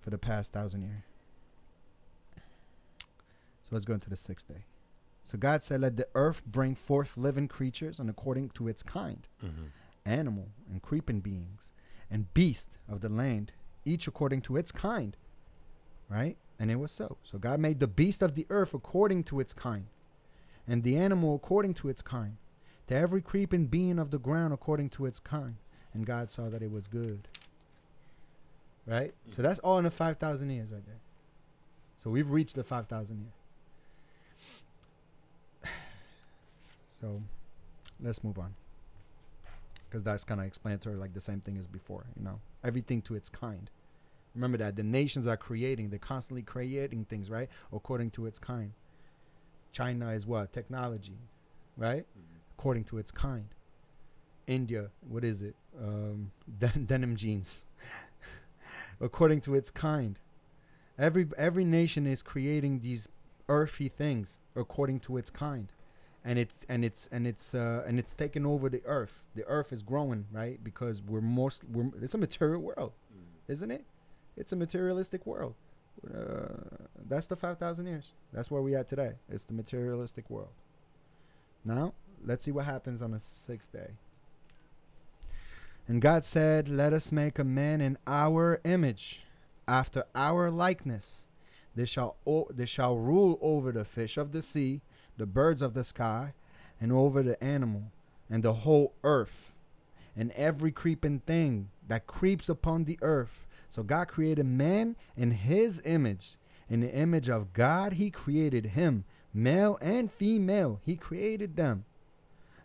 for 0.01 0.11
the 0.11 0.19
past 0.19 0.53
thousand 0.53 0.83
years. 0.83 1.03
So 3.63 3.71
let's 3.73 3.85
go 3.85 3.95
into 3.95 4.09
the 4.09 4.17
sixth 4.17 4.49
day. 4.49 4.65
So 5.25 5.37
God 5.37 5.65
said, 5.65 5.81
"Let 5.81 5.97
the 5.97 6.09
earth 6.15 6.43
bring 6.47 6.75
forth 6.77 7.17
living 7.17 7.49
creatures, 7.49 7.99
and 7.99 8.09
according 8.09 8.51
to 8.51 8.69
its 8.69 8.83
kind, 8.83 9.27
hmm 9.41 9.67
animal 10.05 10.47
and 10.71 10.81
creeping 10.81 11.19
beings, 11.19 11.73
and 12.09 12.33
beast 12.33 12.79
of 12.89 13.01
the 13.01 13.09
land, 13.09 13.51
each 13.85 14.07
according 14.07 14.43
to 14.43 14.57
its 14.57 14.71
kind." 14.73 15.17
Right, 16.09 16.37
and 16.61 16.71
it 16.71 16.77
was 16.77 16.93
so. 16.93 17.17
So 17.25 17.39
God 17.39 17.59
made 17.59 17.81
the 17.81 17.89
beast 17.89 18.23
of 18.23 18.37
the 18.37 18.47
earth 18.49 18.73
according 18.73 19.25
to 19.25 19.41
its 19.41 19.53
kind, 19.53 19.87
and 20.69 20.85
the 20.85 20.97
animal 20.97 21.35
according 21.35 21.75
to 21.75 21.89
its 21.89 22.01
kind, 22.03 22.37
to 22.89 22.95
every 22.95 23.21
creeping 23.21 23.67
being 23.67 23.99
of 23.99 24.11
the 24.11 24.19
ground 24.19 24.53
according 24.53 24.91
to 24.91 25.07
its 25.07 25.19
kind. 25.21 25.57
And 25.93 26.07
God 26.07 26.31
saw 26.31 26.49
that 26.49 26.63
it 26.63 26.71
was 26.71 26.87
good. 26.87 27.29
Right? 28.87 29.15
So 29.35 29.41
mm. 29.41 29.45
that's 29.45 29.59
all 29.61 29.79
in 29.79 29.85
the 29.85 29.91
5,000 29.91 30.51
years 30.51 30.71
right 30.71 30.85
there. 30.87 31.01
So 31.99 32.11
we've 32.11 32.31
reached 32.31 32.55
the 32.55 32.65
5,000 32.65 33.19
years. 33.19 33.33
So 37.01 37.21
let's 38.03 38.25
move 38.25 38.39
on. 38.39 38.55
Because 39.89 40.03
that's 40.03 40.25
kind 40.25 40.41
of 40.41 40.47
explanatory, 40.47 40.97
like 40.97 41.13
the 41.13 41.21
same 41.21 41.41
thing 41.41 41.59
as 41.59 41.67
before, 41.67 42.07
you 42.17 42.25
know? 42.25 42.41
Everything 42.65 43.03
to 43.03 43.15
its 43.15 43.29
kind. 43.29 43.69
Remember 44.35 44.57
that 44.59 44.77
the 44.77 44.83
nations 44.83 45.27
are 45.27 45.37
creating, 45.37 45.91
they're 45.91 45.99
constantly 45.99 46.43
creating 46.43 47.05
things, 47.05 47.31
right? 47.31 47.49
According 47.73 48.13
to 48.13 48.27
its 48.27 48.39
kind. 48.39 48.73
China 49.73 50.11
is 50.11 50.27
what? 50.27 50.53
Technology, 50.53 51.19
right? 51.77 52.07
Mm-hmm. 52.19 52.36
According 52.59 52.85
to 52.85 52.99
its 52.99 53.11
kind. 53.11 53.49
India, 54.47 54.91
what 55.09 55.25
is 55.25 55.43
it? 55.43 55.57
Um, 55.81 56.31
den- 56.59 56.87
denim 56.87 57.17
jeans. 57.17 57.65
According 59.01 59.43
to 59.43 59.55
its 59.55 59.71
kind. 59.71 60.19
Every 60.99 61.29
every 61.37 61.65
nation 61.65 62.07
is 62.07 62.23
creating 62.23 62.81
these 62.81 63.09
earthy 63.49 63.89
things 63.89 64.39
according 64.55 65.01
to 65.01 65.19
its 65.19 65.29
kind, 65.29 65.71
and 66.25 66.39
it's 66.39 66.65
and 66.71 66.83
it's 66.85 67.07
and 67.13 67.27
it's 67.27 67.55
uh, 67.55 67.85
and 67.87 67.99
it's 67.99 68.15
taking 68.15 68.47
over 68.47 68.71
the 68.71 68.83
earth. 68.87 69.23
The 69.35 69.45
earth 69.45 69.73
is 69.73 69.83
growing, 69.83 70.25
right? 70.33 70.63
Because 70.65 71.03
we're 71.03 71.21
most 71.21 71.65
we're 71.71 71.91
it's 72.01 72.15
a 72.15 72.19
material 72.19 72.63
world, 72.63 72.93
isn't 73.49 73.71
it? 73.71 73.85
It's 74.39 74.53
a 74.53 74.57
materialistic 74.57 75.27
world. 75.27 75.55
Uh, 76.03 76.87
that's 77.07 77.27
the 77.27 77.37
five 77.37 77.59
thousand 77.59 77.87
years. 77.87 78.13
That's 78.33 78.51
where 78.51 78.63
we 78.63 78.75
at 78.75 78.89
today. 78.89 79.13
It's 79.29 79.45
the 79.45 79.53
materialistic 79.53 80.31
world. 80.31 80.55
Now 81.63 81.93
let's 82.27 82.45
see 82.45 82.51
what 82.51 82.67
happens 82.67 83.01
on 83.01 83.13
the 83.13 83.21
sixth 83.21 83.73
day. 83.73 83.93
And 85.89 86.03
God 86.03 86.25
said, 86.25 86.69
Let 86.69 86.93
us 86.93 87.13
make 87.13 87.39
a 87.39 87.45
man 87.45 87.81
in 87.81 87.97
our 88.07 88.61
image, 88.65 89.23
after 89.69 90.05
our 90.15 90.51
likeness. 90.51 91.29
They 91.75 91.85
shall, 91.85 92.17
o- 92.27 92.49
they 92.51 92.67
shall 92.67 92.97
rule 92.97 93.39
over 93.41 93.71
the 93.71 93.85
fish 93.85 94.17
of 94.17 94.33
the 94.33 94.43
sea, 94.43 94.81
the 95.17 95.27
birds 95.27 95.63
of 95.63 95.75
the 95.75 95.85
sky, 95.85 96.35
and 96.81 96.93
over 96.93 97.23
the 97.23 97.43
animal, 97.43 97.93
and 98.31 98.43
the 98.43 98.53
whole 98.53 98.95
earth, 99.05 99.55
and 100.17 100.33
every 100.33 100.73
creeping 100.73 101.21
thing 101.21 101.69
that 101.87 102.07
creeps 102.07 102.49
upon 102.49 102.85
the 102.85 102.99
earth. 103.03 103.47
So 103.71 103.83
God 103.83 104.09
created 104.09 104.47
man 104.47 104.97
in 105.17 105.33
his 105.33 105.83
image. 105.85 106.37
In 106.69 106.81
the 106.81 106.93
image 106.93 107.29
of 107.29 107.53
God, 107.53 107.95
he 107.95 108.11
created 108.11 108.67
him. 108.67 109.05
Male 109.33 109.79
and 109.81 110.11
female, 110.11 110.81
he 110.83 110.97
created 110.97 111.57
them. 111.57 111.85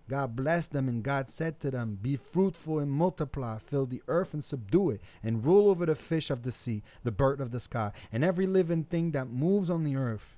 God 0.10 0.36
blessed 0.36 0.74
them, 0.74 0.90
and 0.90 1.04
God 1.04 1.30
said 1.30 1.60
to 1.62 1.72
them, 1.72 1.98
Be 2.02 2.18
fruitful 2.18 2.80
and 2.80 2.92
multiply, 2.92 3.60
fill 3.60 3.86
the 3.86 4.02
earth 4.08 4.34
and 4.34 4.44
subdue 4.44 4.92
it, 4.92 5.02
and 5.24 5.46
rule 5.46 5.70
over 5.70 5.86
the 5.86 5.96
fish 5.96 6.30
of 6.30 6.44
the 6.44 6.52
sea, 6.52 6.84
the 7.04 7.12
bird 7.12 7.40
of 7.40 7.52
the 7.52 7.60
sky, 7.60 7.92
and 8.12 8.24
every 8.24 8.48
living 8.48 8.84
thing 8.84 9.12
that 9.12 9.30
moves 9.30 9.70
on 9.70 9.84
the 9.84 9.96
earth. 9.96 10.36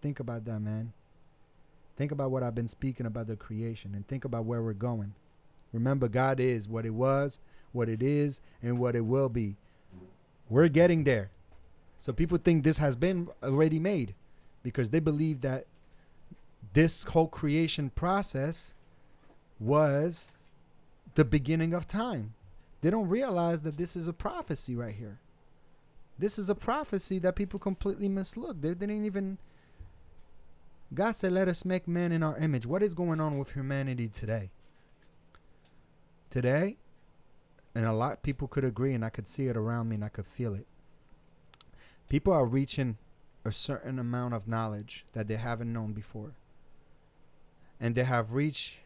Think 0.00 0.20
about 0.20 0.44
that, 0.46 0.60
man. 0.60 0.92
Think 1.96 2.12
about 2.12 2.30
what 2.30 2.42
I've 2.42 2.54
been 2.54 2.68
speaking 2.68 3.06
about 3.06 3.26
the 3.26 3.36
creation, 3.36 3.92
and 3.94 4.06
think 4.08 4.24
about 4.24 4.46
where 4.46 4.62
we're 4.62 4.72
going. 4.72 5.14
Remember, 5.72 6.08
God 6.08 6.40
is 6.40 6.68
what 6.68 6.86
it 6.86 6.90
was, 6.94 7.38
what 7.72 7.88
it 7.88 8.02
is, 8.02 8.40
and 8.62 8.78
what 8.78 8.96
it 8.96 9.02
will 9.02 9.28
be. 9.28 9.56
We're 10.48 10.68
getting 10.68 11.04
there. 11.04 11.30
So 11.98 12.12
people 12.12 12.38
think 12.38 12.64
this 12.64 12.78
has 12.78 12.96
been 12.96 13.28
already 13.42 13.78
made 13.78 14.14
because 14.62 14.90
they 14.90 15.00
believe 15.00 15.40
that 15.42 15.66
this 16.72 17.04
whole 17.04 17.28
creation 17.28 17.90
process 17.90 18.74
was 19.60 20.28
the 21.14 21.24
beginning 21.24 21.74
of 21.74 21.86
time. 21.86 22.34
They 22.80 22.90
don't 22.90 23.08
realize 23.08 23.62
that 23.62 23.76
this 23.76 23.94
is 23.94 24.08
a 24.08 24.12
prophecy 24.12 24.74
right 24.74 24.94
here. 24.94 25.18
This 26.18 26.38
is 26.38 26.50
a 26.50 26.54
prophecy 26.54 27.18
that 27.20 27.36
people 27.36 27.58
completely 27.58 28.08
mislook. 28.08 28.60
They, 28.60 28.74
didn't 28.74 29.04
even. 29.04 29.38
God 30.94 31.16
said, 31.16 31.32
Let 31.32 31.48
us 31.48 31.64
make 31.64 31.88
man 31.88 32.12
in 32.12 32.22
our 32.22 32.36
image. 32.38 32.66
What 32.66 32.82
is 32.82 32.94
going 32.94 33.20
on 33.20 33.38
with 33.38 33.52
humanity 33.52 34.08
today? 34.08 34.50
Today, 36.28 36.76
and 37.74 37.86
a 37.86 37.92
lot 37.92 38.14
of 38.14 38.22
people 38.22 38.48
could 38.48 38.64
agree, 38.64 38.94
and 38.94 39.04
I 39.04 39.10
could 39.10 39.28
see 39.28 39.46
it 39.46 39.56
around 39.56 39.88
me, 39.88 39.96
and 39.96 40.04
I 40.04 40.08
could 40.08 40.26
feel 40.26 40.54
it. 40.54 40.66
People 42.08 42.32
are 42.32 42.44
reaching 42.44 42.98
a 43.44 43.52
certain 43.52 43.98
amount 43.98 44.34
of 44.34 44.48
knowledge 44.48 45.04
that 45.12 45.28
they 45.28 45.36
haven't 45.36 45.72
known 45.72 45.92
before, 45.92 46.32
and 47.82 47.96
they 47.96 48.04
have 48.04 48.32
reached 48.32 48.78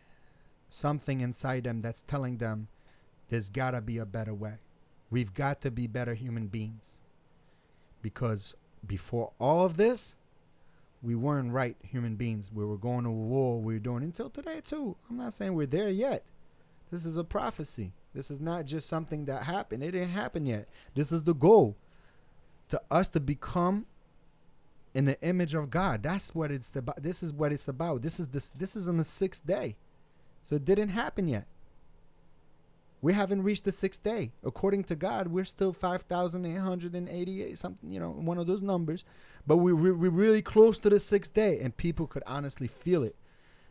something 0.71 1.21
inside 1.21 1.65
them 1.65 1.81
that's 1.81 2.03
telling 2.03 2.39
them 2.39 2.67
there's 3.29 3.51
gotta 3.51 3.81
be 3.81 3.99
a 3.99 4.07
better 4.07 4.35
way. 4.35 4.55
We've 5.11 5.35
got 5.35 5.61
to 5.61 5.71
be 5.71 5.87
better 5.87 6.15
human 6.15 6.47
beings. 6.49 7.03
Because 8.03 8.55
before 8.87 9.33
all 9.39 9.65
of 9.65 9.77
this, 9.77 10.17
we 11.03 11.15
weren't 11.15 11.53
right 11.53 11.77
human 11.83 12.17
beings. 12.17 12.51
We 12.53 12.65
were 12.65 12.79
going 12.79 13.05
to 13.05 13.11
war. 13.11 13.61
We 13.61 13.75
were 13.75 13.81
doing 13.81 14.03
until 14.03 14.31
today 14.31 14.61
too. 14.65 14.97
I'm 15.09 15.17
not 15.19 15.33
saying 15.33 15.55
we're 15.55 15.67
there 15.67 15.91
yet. 15.91 16.25
This 16.91 17.05
is 17.05 17.17
a 17.17 17.25
prophecy. 17.25 17.93
This 18.15 18.31
is 18.31 18.41
not 18.41 18.65
just 18.65 18.89
something 18.89 19.27
that 19.27 19.43
happened. 19.43 19.83
It 19.83 19.93
didn't 19.93 20.11
happen 20.11 20.47
yet. 20.47 20.69
This 20.95 21.13
is 21.13 21.25
the 21.25 21.35
goal. 21.35 21.77
To 22.71 22.81
us 22.91 23.09
to 23.11 23.21
become 23.21 23.87
in 24.97 25.05
the 25.05 25.21
image 25.21 25.55
of 25.55 25.69
God. 25.69 26.03
That's 26.03 26.35
what 26.35 26.51
it's 26.51 26.75
about. 26.75 27.03
This 27.03 27.23
is 27.23 27.31
what 27.31 27.53
it's 27.53 27.69
about. 27.69 28.01
This 28.01 28.19
is 28.19 28.29
this 28.29 28.49
this 28.49 28.75
is 28.75 28.89
on 28.89 28.97
the 28.97 29.05
sixth 29.05 29.47
day. 29.47 29.77
So 30.43 30.57
it 30.57 30.65
didn't 30.65 30.89
happen 30.89 31.29
yet. 31.29 31.47
We 33.03 33.13
haven't 33.13 33.43
reached 33.43 33.65
the 33.65 33.73
sixth 33.73 34.03
day. 34.03 34.33
According 34.43 34.85
to 34.85 34.97
God, 34.97 35.29
we're 35.29 35.45
still 35.45 35.73
5,888, 35.73 37.59
something, 37.59 37.93
you 37.93 38.01
know, 38.01 38.11
one 38.11 38.39
of 38.39 38.47
those 38.47 38.63
numbers. 38.63 39.05
But 39.47 39.59
we, 39.59 39.73
we, 39.75 39.93
we're 39.93 40.11
really 40.11 40.41
close 40.41 40.79
to 40.79 40.89
the 40.89 40.99
sixth 40.99 41.35
day, 41.35 41.61
and 41.61 41.77
people 41.77 42.07
could 42.07 42.23
honestly 42.27 42.67
feel 42.67 43.03
it 43.03 43.15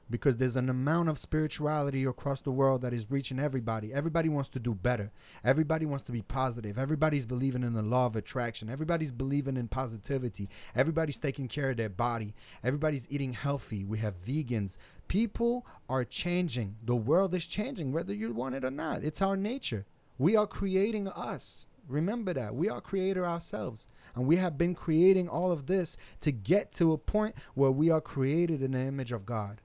because 0.10 0.38
there's 0.38 0.56
an 0.56 0.70
amount 0.70 1.10
of 1.10 1.18
spirituality 1.18 2.04
across 2.06 2.42
the 2.42 2.52
world 2.52 2.82
that 2.82 2.94
is 2.94 3.10
reaching 3.10 3.40
everybody. 3.40 3.94
Everybody 3.94 4.30
wants 4.30 4.50
to 4.50 4.60
do 4.60 4.74
better. 4.76 5.12
Everybody 5.44 5.86
wants 5.86 6.04
to 6.04 6.12
be 6.12 6.22
positive. 6.22 6.78
Everybody's 6.78 7.26
believing 7.26 7.64
in 7.64 7.74
the 7.74 7.82
law 7.82 8.06
of 8.06 8.16
attraction. 8.16 8.70
Everybody's 8.70 9.12
believing 9.12 9.58
in 9.58 9.68
positivity. 9.68 10.48
Everybody's 10.76 11.18
taking 11.18 11.48
care 11.48 11.72
of 11.72 11.78
their 11.78 11.90
body. 11.90 12.36
Everybody's 12.64 13.08
eating 13.10 13.34
healthy. 13.34 13.84
We 13.84 13.98
have 14.00 14.22
vegans. 14.22 14.78
People 15.08 15.66
are 15.90 16.04
changing. 16.04 16.76
The 16.84 16.96
world 16.96 17.34
is 17.34 17.48
changing, 17.48 17.92
whether 17.92 18.14
you 18.14 18.32
want 18.32 18.56
it 18.56 18.64
or 18.64 18.72
not. 18.72 19.04
It's 19.04 19.22
our 19.22 19.36
nature. 19.36 19.86
We 20.18 20.36
are 20.36 20.48
creating 20.48 21.08
us. 21.10 21.66
Remember 21.88 22.34
that. 22.34 22.56
We 22.56 22.70
are 22.70 22.82
creator 22.82 23.26
ourselves. 23.26 23.88
And 24.16 24.26
we 24.26 24.38
have 24.38 24.58
been 24.58 24.76
creating 24.76 25.28
all 25.28 25.52
of 25.52 25.66
this 25.66 25.98
to 26.22 26.32
get 26.32 26.72
to 26.74 26.94
a 26.94 26.98
point 26.98 27.36
where 27.54 27.72
we 27.72 27.90
are 27.90 28.02
created 28.02 28.62
in 28.62 28.72
the 28.72 28.80
image 28.80 29.12
of 29.12 29.26
God 29.26 29.62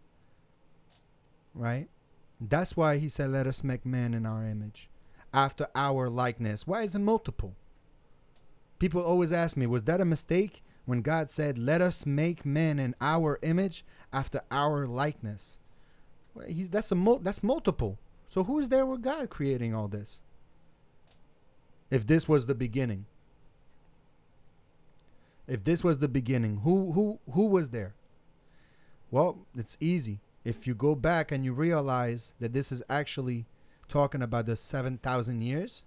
right? 1.61 1.88
That's 2.40 2.77
why 2.77 2.96
he 2.96 3.09
said, 3.09 3.31
Let 3.31 3.46
us 3.46 3.62
make 3.62 3.85
man 3.85 4.14
in 4.14 4.25
our 4.25 4.44
image, 4.46 4.88
after 5.33 5.68
our 5.75 6.09
likeness. 6.09 6.66
Why 6.66 6.83
is 6.83 6.94
it 6.94 7.01
multiple? 7.01 7.55
People 8.79 9.03
always 9.03 9.31
ask 9.31 9.57
me, 9.57 9.66
Was 9.66 9.85
that 9.85 10.01
a 10.01 10.07
mistake 10.07 10.62
when 10.87 11.03
God 11.03 11.31
said, 11.31 11.59
Let 11.59 11.83
us 11.83 12.07
make 12.07 12.46
man 12.46 12.79
in 12.79 12.94
our 13.01 13.38
image, 13.42 13.85
after 14.12 14.40
our 14.51 14.87
likeness? 14.87 15.59
Well, 16.35 16.46
he's, 16.46 16.70
that's, 16.70 16.90
a 16.90 16.94
mul- 16.94 17.18
that's 17.18 17.42
multiple. 17.42 17.99
So 18.29 18.44
who's 18.44 18.70
there 18.70 18.87
with 18.87 19.03
God 19.03 19.29
creating 19.29 19.75
all 19.75 19.88
this? 19.88 20.23
If 21.90 22.07
this 22.07 22.27
was 22.27 22.46
the 22.46 22.55
beginning. 22.55 23.05
If 25.46 25.64
this 25.64 25.85
was 25.85 25.99
the 25.99 26.09
beginning, 26.09 26.59
who 26.59 26.92
who 26.92 27.18
who 27.33 27.46
was 27.46 27.70
there? 27.70 27.94
Well, 29.11 29.38
it's 29.57 29.77
easy 29.81 30.20
if 30.44 30.66
you 30.66 30.74
go 30.74 30.94
back 30.94 31.31
and 31.31 31.44
you 31.44 31.53
realize 31.53 32.33
that 32.40 32.53
this 32.53 32.72
is 32.72 32.83
actually 32.88 33.46
talking 33.88 34.22
about 34.22 34.46
the 34.46 34.57
7,000 34.57 35.42
years 35.42 35.85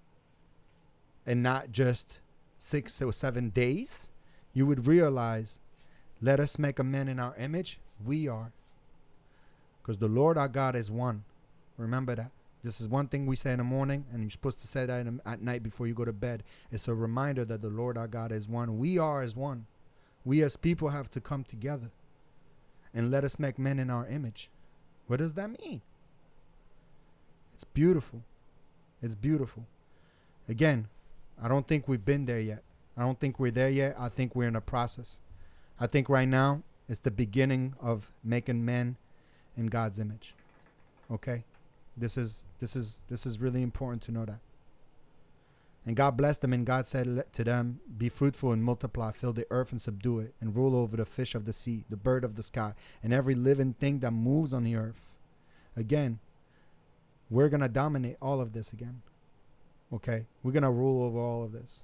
and 1.25 1.41
not 1.41 1.71
just 1.71 2.19
six 2.57 3.01
or 3.01 3.11
seven 3.11 3.49
days, 3.49 4.09
you 4.53 4.65
would 4.65 4.85
realize, 4.85 5.59
let 6.21 6.39
us 6.39 6.59
make 6.59 6.79
a 6.79 6.83
man 6.83 7.07
in 7.07 7.19
our 7.19 7.35
image. 7.37 7.79
We 8.03 8.27
are. 8.27 8.51
Because 9.81 9.97
the 9.97 10.07
Lord 10.07 10.37
our 10.37 10.47
God 10.47 10.75
is 10.75 10.91
one. 10.91 11.23
Remember 11.77 12.15
that. 12.15 12.31
This 12.63 12.79
is 12.79 12.87
one 12.87 13.07
thing 13.07 13.25
we 13.25 13.35
say 13.35 13.51
in 13.51 13.57
the 13.57 13.63
morning, 13.65 14.05
and 14.13 14.21
you're 14.21 14.29
supposed 14.29 14.61
to 14.61 14.67
say 14.67 14.85
that 14.85 15.05
at 15.25 15.41
night 15.41 15.63
before 15.63 15.85
you 15.85 15.93
go 15.93 16.05
to 16.05 16.13
bed. 16.13 16.43
It's 16.71 16.87
a 16.87 16.93
reminder 16.93 17.43
that 17.43 17.61
the 17.61 17.69
Lord 17.69 17.97
our 17.97 18.07
God 18.07 18.31
is 18.31 18.47
one. 18.47 18.77
We 18.77 18.97
are 18.97 19.21
as 19.21 19.35
one. 19.35 19.65
We 20.23 20.43
as 20.43 20.55
people 20.55 20.89
have 20.89 21.09
to 21.09 21.19
come 21.19 21.43
together 21.43 21.91
and 22.93 23.11
let 23.11 23.23
us 23.23 23.39
make 23.39 23.57
men 23.57 23.79
in 23.79 23.89
our 23.89 24.07
image. 24.07 24.49
What 25.07 25.17
does 25.17 25.33
that 25.33 25.49
mean? 25.61 25.81
It's 27.55 27.63
beautiful. 27.63 28.21
It's 29.01 29.15
beautiful. 29.15 29.65
Again, 30.47 30.87
I 31.41 31.47
don't 31.47 31.67
think 31.67 31.87
we've 31.87 32.05
been 32.05 32.25
there 32.25 32.39
yet. 32.39 32.63
I 32.95 33.01
don't 33.01 33.19
think 33.19 33.39
we're 33.39 33.51
there 33.51 33.69
yet. 33.69 33.95
I 33.97 34.09
think 34.09 34.35
we're 34.35 34.47
in 34.47 34.55
a 34.55 34.61
process. 34.61 35.19
I 35.79 35.87
think 35.87 36.09
right 36.09 36.27
now 36.27 36.61
it's 36.87 36.99
the 36.99 37.11
beginning 37.11 37.73
of 37.81 38.11
making 38.23 38.63
men 38.63 38.97
in 39.57 39.67
God's 39.67 39.99
image. 39.99 40.35
Okay? 41.11 41.43
This 41.97 42.17
is 42.17 42.43
this 42.59 42.75
is 42.75 43.01
this 43.09 43.25
is 43.25 43.39
really 43.39 43.61
important 43.61 44.01
to 44.03 44.11
know 44.11 44.25
that. 44.25 44.39
And 45.85 45.95
God 45.95 46.15
blessed 46.15 46.41
them, 46.41 46.53
and 46.53 46.65
God 46.65 46.87
said 46.87 47.25
to 47.33 47.43
them, 47.43 47.79
Be 47.97 48.07
fruitful 48.07 48.53
and 48.53 48.63
multiply, 48.63 49.11
fill 49.11 49.33
the 49.33 49.47
earth 49.49 49.71
and 49.71 49.81
subdue 49.81 50.19
it, 50.19 50.33
and 50.39 50.55
rule 50.55 50.75
over 50.75 50.95
the 50.95 51.05
fish 51.05 51.35
of 51.35 51.45
the 51.45 51.51
sea, 51.51 51.83
the 51.89 51.97
bird 51.97 52.23
of 52.23 52.35
the 52.35 52.43
sky, 52.43 52.73
and 53.01 53.11
every 53.11 53.35
living 53.35 53.73
thing 53.73 53.99
that 53.99 54.11
moves 54.11 54.53
on 54.53 54.63
the 54.63 54.75
earth. 54.75 55.13
Again, 55.75 56.19
we're 57.29 57.49
going 57.49 57.61
to 57.61 57.67
dominate 57.67 58.17
all 58.21 58.39
of 58.39 58.53
this 58.53 58.71
again. 58.71 59.01
Okay? 59.91 60.25
We're 60.41 60.53
going 60.53 60.63
to 60.63 60.69
rule 60.69 61.03
over 61.03 61.19
all 61.19 61.43
of 61.43 61.51
this. 61.51 61.81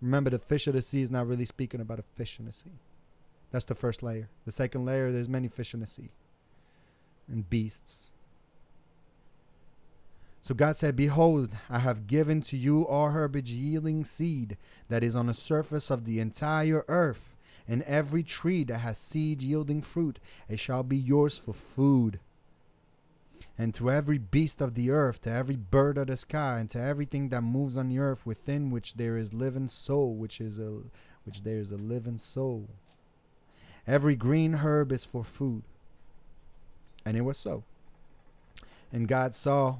Remember, 0.00 0.30
the 0.30 0.38
fish 0.38 0.66
of 0.66 0.74
the 0.74 0.82
sea 0.82 1.02
is 1.02 1.10
not 1.10 1.26
really 1.26 1.44
speaking 1.44 1.80
about 1.80 1.98
a 1.98 2.04
fish 2.14 2.38
in 2.38 2.46
the 2.46 2.52
sea. 2.52 2.72
That's 3.50 3.64
the 3.64 3.74
first 3.74 4.02
layer. 4.02 4.28
The 4.44 4.52
second 4.52 4.84
layer, 4.84 5.12
there's 5.12 5.28
many 5.28 5.48
fish 5.48 5.74
in 5.74 5.80
the 5.80 5.86
sea 5.86 6.10
and 7.28 7.48
beasts 7.48 8.12
so 10.46 10.54
God 10.54 10.76
said, 10.76 10.94
Behold, 10.94 11.50
I 11.68 11.80
have 11.80 12.06
given 12.06 12.40
to 12.42 12.56
you 12.56 12.86
all 12.86 13.10
herbage 13.10 13.50
yielding 13.50 14.04
seed 14.04 14.56
that 14.88 15.02
is 15.02 15.16
on 15.16 15.26
the 15.26 15.34
surface 15.34 15.90
of 15.90 16.04
the 16.04 16.20
entire 16.20 16.84
earth, 16.86 17.34
and 17.66 17.82
every 17.82 18.22
tree 18.22 18.62
that 18.62 18.78
has 18.78 18.96
seed 18.96 19.42
yielding 19.42 19.82
fruit, 19.82 20.20
it 20.48 20.60
shall 20.60 20.84
be 20.84 20.96
yours 20.96 21.36
for 21.36 21.52
food. 21.52 22.20
And 23.58 23.74
to 23.74 23.90
every 23.90 24.18
beast 24.18 24.60
of 24.60 24.74
the 24.74 24.88
earth, 24.88 25.20
to 25.22 25.32
every 25.32 25.56
bird 25.56 25.98
of 25.98 26.06
the 26.06 26.16
sky, 26.16 26.60
and 26.60 26.70
to 26.70 26.80
everything 26.80 27.30
that 27.30 27.40
moves 27.40 27.76
on 27.76 27.88
the 27.88 27.98
earth, 27.98 28.24
within 28.24 28.70
which 28.70 28.94
there 28.94 29.18
is 29.18 29.34
living 29.34 29.66
soul, 29.66 30.14
which 30.14 30.40
is 30.40 30.60
a 30.60 30.82
which 31.24 31.42
there 31.42 31.58
is 31.58 31.72
a 31.72 31.76
living 31.76 32.18
soul. 32.18 32.68
Every 33.84 34.14
green 34.14 34.54
herb 34.54 34.92
is 34.92 35.04
for 35.04 35.24
food. 35.24 35.64
And 37.04 37.16
it 37.16 37.22
was 37.22 37.36
so. 37.36 37.64
And 38.92 39.08
God 39.08 39.34
saw 39.34 39.78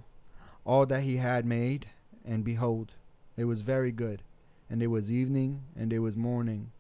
all 0.67 0.85
that 0.87 1.03
he 1.03 1.17
had 1.17 1.47
made, 1.47 1.87
and 2.25 2.45
behold, 2.45 2.93
it 3.37 3.45
was 3.45 3.61
very 3.63 3.93
good. 3.93 4.23
And 4.69 4.83
it 4.83 4.89
was 4.89 5.13
evening, 5.13 5.63
and 5.79 5.93
it 5.93 6.01
was 6.01 6.17
morning, 6.17 6.73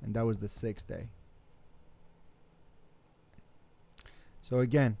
and 0.00 0.14
that 0.14 0.24
was 0.24 0.38
the 0.38 0.48
sixth 0.48 0.86
day. 0.86 1.08
So 4.40 4.60
again, 4.60 4.96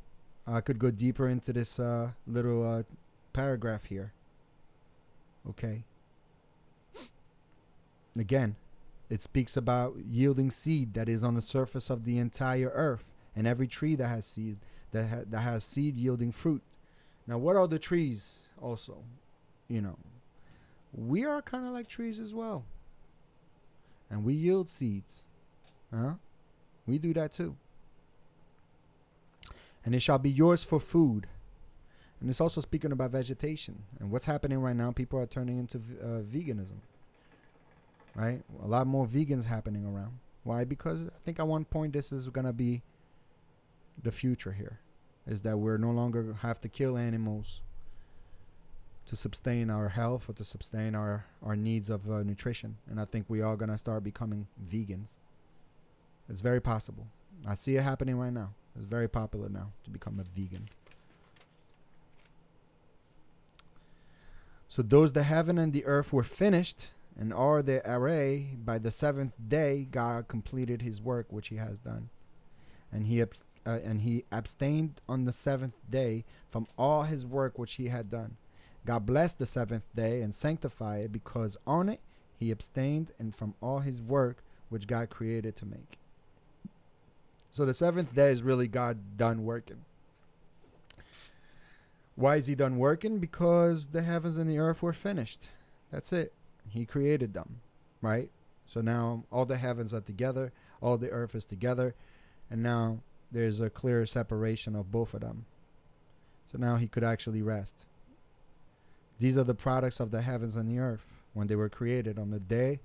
I 0.46 0.60
could 0.60 0.80
go 0.80 0.90
deeper 0.90 1.28
into 1.28 1.52
this 1.52 1.78
uh, 1.78 2.10
little 2.26 2.68
uh, 2.68 2.82
paragraph 3.32 3.84
here. 3.84 4.12
Okay. 5.48 5.84
Again, 8.18 8.56
it 9.08 9.22
speaks 9.22 9.56
about 9.56 9.96
yielding 10.10 10.50
seed 10.50 10.94
that 10.94 11.08
is 11.08 11.22
on 11.22 11.34
the 11.34 11.40
surface 11.40 11.88
of 11.88 12.04
the 12.04 12.18
entire 12.18 12.72
earth, 12.74 13.04
and 13.36 13.46
every 13.46 13.68
tree 13.68 13.94
that 13.94 14.08
has 14.08 14.26
seed 14.26 14.56
that 14.90 15.08
ha- 15.08 15.24
that 15.30 15.40
has 15.40 15.62
seed 15.62 15.96
yielding 15.96 16.32
fruit 16.32 16.62
now, 17.28 17.36
what 17.36 17.56
are 17.56 17.68
the 17.68 17.78
trees 17.78 18.38
also? 18.60 19.04
You 19.68 19.82
know, 19.82 19.96
we 20.94 21.26
are 21.26 21.42
kind 21.42 21.66
of 21.66 21.72
like 21.74 21.86
trees 21.86 22.18
as 22.18 22.34
well. 22.34 22.64
And 24.10 24.24
we 24.24 24.32
yield 24.32 24.70
seeds. 24.70 25.24
Huh? 25.94 26.14
We 26.86 26.98
do 26.98 27.12
that 27.12 27.32
too. 27.32 27.54
And 29.84 29.94
it 29.94 30.00
shall 30.00 30.18
be 30.18 30.30
yours 30.30 30.64
for 30.64 30.80
food. 30.80 31.26
And 32.18 32.30
it's 32.30 32.40
also 32.40 32.62
speaking 32.62 32.92
about 32.92 33.10
vegetation. 33.10 33.82
And 34.00 34.10
what's 34.10 34.24
happening 34.24 34.58
right 34.60 34.74
now, 34.74 34.90
people 34.90 35.20
are 35.20 35.26
turning 35.26 35.58
into 35.58 35.76
uh, 36.02 36.22
veganism. 36.22 36.80
Right? 38.14 38.40
A 38.64 38.66
lot 38.66 38.86
more 38.86 39.06
vegans 39.06 39.44
happening 39.44 39.84
around. 39.84 40.18
Why? 40.44 40.64
Because 40.64 41.02
I 41.02 41.18
think 41.26 41.38
at 41.38 41.46
one 41.46 41.66
point 41.66 41.92
this 41.92 42.10
is 42.10 42.26
going 42.28 42.46
to 42.46 42.54
be 42.54 42.80
the 44.02 44.10
future 44.10 44.52
here 44.52 44.80
is 45.28 45.42
that 45.42 45.58
we're 45.58 45.76
no 45.76 45.90
longer 45.90 46.34
have 46.40 46.60
to 46.62 46.68
kill 46.68 46.96
animals 46.96 47.60
to 49.06 49.16
sustain 49.16 49.70
our 49.70 49.90
health 49.90 50.28
or 50.28 50.32
to 50.34 50.44
sustain 50.44 50.94
our, 50.94 51.26
our 51.42 51.56
needs 51.56 51.90
of 51.90 52.10
uh, 52.10 52.22
nutrition. 52.22 52.76
And 52.90 53.00
I 53.00 53.04
think 53.04 53.26
we 53.28 53.40
are 53.40 53.56
going 53.56 53.70
to 53.70 53.78
start 53.78 54.04
becoming 54.04 54.46
vegans. 54.70 55.12
It's 56.28 56.40
very 56.40 56.60
possible. 56.60 57.06
I 57.46 57.54
see 57.54 57.76
it 57.76 57.82
happening 57.82 58.16
right 58.16 58.32
now. 58.32 58.50
It's 58.76 58.86
very 58.86 59.08
popular 59.08 59.48
now 59.48 59.72
to 59.84 59.90
become 59.90 60.20
a 60.20 60.38
vegan. 60.38 60.68
So 64.68 64.82
those 64.82 65.12
the 65.12 65.22
heaven 65.22 65.58
and 65.58 65.72
the 65.72 65.86
earth 65.86 66.12
were 66.12 66.22
finished, 66.22 66.88
and 67.18 67.32
all 67.32 67.62
the 67.62 67.80
array 67.90 68.56
by 68.62 68.78
the 68.78 68.90
seventh 68.90 69.32
day 69.48 69.88
God 69.90 70.28
completed 70.28 70.82
his 70.82 71.00
work 71.00 71.26
which 71.30 71.48
he 71.48 71.56
has 71.56 71.78
done. 71.78 72.10
And 72.92 73.06
he 73.06 73.18
uh, 73.68 73.78
and 73.84 74.00
he 74.00 74.24
abstained 74.32 74.98
on 75.06 75.26
the 75.26 75.32
seventh 75.32 75.74
day 75.90 76.24
from 76.48 76.66
all 76.78 77.02
his 77.02 77.26
work 77.26 77.58
which 77.58 77.74
he 77.74 77.88
had 77.88 78.10
done. 78.10 78.36
God 78.86 79.04
blessed 79.04 79.38
the 79.38 79.44
seventh 79.44 79.84
day 79.94 80.22
and 80.22 80.34
sanctified 80.34 81.04
it 81.04 81.12
because 81.12 81.58
on 81.66 81.90
it 81.90 82.00
he 82.38 82.50
abstained 82.50 83.12
and 83.18 83.34
from 83.34 83.54
all 83.60 83.80
his 83.80 84.00
work 84.00 84.42
which 84.70 84.86
God 84.86 85.10
created 85.10 85.54
to 85.56 85.66
make. 85.66 85.98
So 87.50 87.66
the 87.66 87.74
seventh 87.74 88.14
day 88.14 88.32
is 88.32 88.42
really 88.42 88.68
God 88.68 89.18
done 89.18 89.44
working. 89.44 89.84
Why 92.16 92.36
is 92.36 92.46
he 92.46 92.54
done 92.54 92.78
working? 92.78 93.18
Because 93.18 93.88
the 93.88 94.02
heavens 94.02 94.38
and 94.38 94.48
the 94.48 94.58
earth 94.58 94.82
were 94.82 94.94
finished. 94.94 95.48
That's 95.92 96.12
it. 96.12 96.32
He 96.70 96.86
created 96.86 97.34
them, 97.34 97.60
right? 98.00 98.30
So 98.66 98.80
now 98.80 99.24
all 99.30 99.44
the 99.44 99.58
heavens 99.58 99.92
are 99.92 100.00
together, 100.00 100.52
all 100.80 100.96
the 100.96 101.10
earth 101.10 101.34
is 101.34 101.44
together, 101.44 101.94
and 102.50 102.62
now 102.62 103.00
there's 103.30 103.60
a 103.60 103.70
clear 103.70 104.06
separation 104.06 104.74
of 104.74 104.90
both 104.90 105.14
of 105.14 105.20
them. 105.20 105.44
So 106.50 106.58
now 106.58 106.76
he 106.76 106.86
could 106.86 107.04
actually 107.04 107.42
rest. 107.42 107.74
These 109.18 109.36
are 109.36 109.44
the 109.44 109.54
products 109.54 110.00
of 110.00 110.10
the 110.10 110.22
heavens 110.22 110.56
and 110.56 110.68
the 110.68 110.78
earth 110.78 111.04
when 111.34 111.46
they 111.46 111.56
were 111.56 111.68
created 111.68 112.18
on 112.18 112.30
the 112.30 112.38
day 112.38 112.80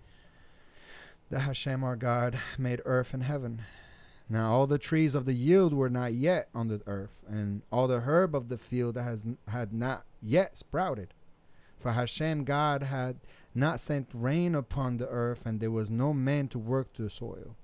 that 1.30 1.42
Hashem 1.42 1.84
our 1.84 1.96
God 1.96 2.38
made 2.58 2.82
earth 2.86 3.14
and 3.14 3.24
heaven. 3.24 3.62
Now 4.30 4.52
all 4.54 4.68
the 4.68 4.78
trees 4.78 5.16
of 5.16 5.26
the 5.26 5.34
yield 5.34 5.74
were 5.74 5.90
not 5.90 6.14
yet 6.14 6.50
on 6.54 6.68
the 6.68 6.82
earth, 6.88 7.24
and 7.28 7.62
all 7.72 7.88
the 7.88 8.02
herb 8.02 8.36
of 8.36 8.50
the 8.50 8.58
field 8.58 8.98
has 8.98 9.24
had 9.48 9.74
not 9.74 10.06
yet 10.22 10.58
sprouted. 10.58 11.14
For 11.80 11.92
Hashem 11.92 12.44
God 12.44 12.84
had 12.84 13.18
not 13.54 13.80
sent 13.80 14.10
rain 14.14 14.56
upon 14.56 14.98
the 14.98 15.08
earth, 15.10 15.46
and 15.46 15.60
there 15.60 15.72
was 15.72 15.90
no 15.90 16.14
man 16.14 16.48
to 16.50 16.60
work 16.60 16.94
the 16.94 17.10
soil. 17.10 17.56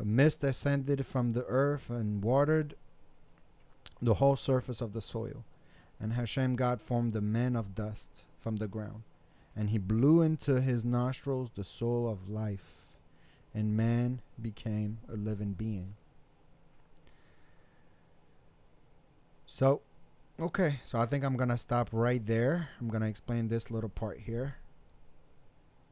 A 0.00 0.04
mist 0.04 0.42
ascended 0.42 1.06
from 1.06 1.32
the 1.32 1.44
earth 1.44 1.90
and 1.90 2.22
watered 2.22 2.74
the 4.00 4.14
whole 4.14 4.36
surface 4.36 4.80
of 4.80 4.94
the 4.94 5.02
soil. 5.02 5.44
And 6.00 6.14
Hashem 6.14 6.56
God 6.56 6.80
formed 6.80 7.12
the 7.12 7.20
man 7.20 7.54
of 7.54 7.74
dust 7.74 8.08
from 8.38 8.56
the 8.56 8.66
ground, 8.66 9.02
and 9.54 9.68
he 9.68 9.76
blew 9.76 10.22
into 10.22 10.62
his 10.62 10.82
nostrils 10.82 11.50
the 11.54 11.64
soul 11.64 12.08
of 12.08 12.30
life 12.30 12.80
and 13.54 13.76
man 13.76 14.20
became 14.40 14.98
a 15.12 15.16
living 15.16 15.52
being. 15.52 15.94
So, 19.46 19.80
okay, 20.40 20.80
so 20.84 20.98
I 20.98 21.06
think 21.06 21.24
I'm 21.24 21.36
to 21.48 21.56
stop 21.56 21.88
right 21.92 22.24
there. 22.24 22.68
I'm 22.80 22.88
to 23.02 23.08
explain 23.08 23.48
this 23.48 23.70
little 23.70 23.88
part 23.88 24.20
here. 24.20 24.56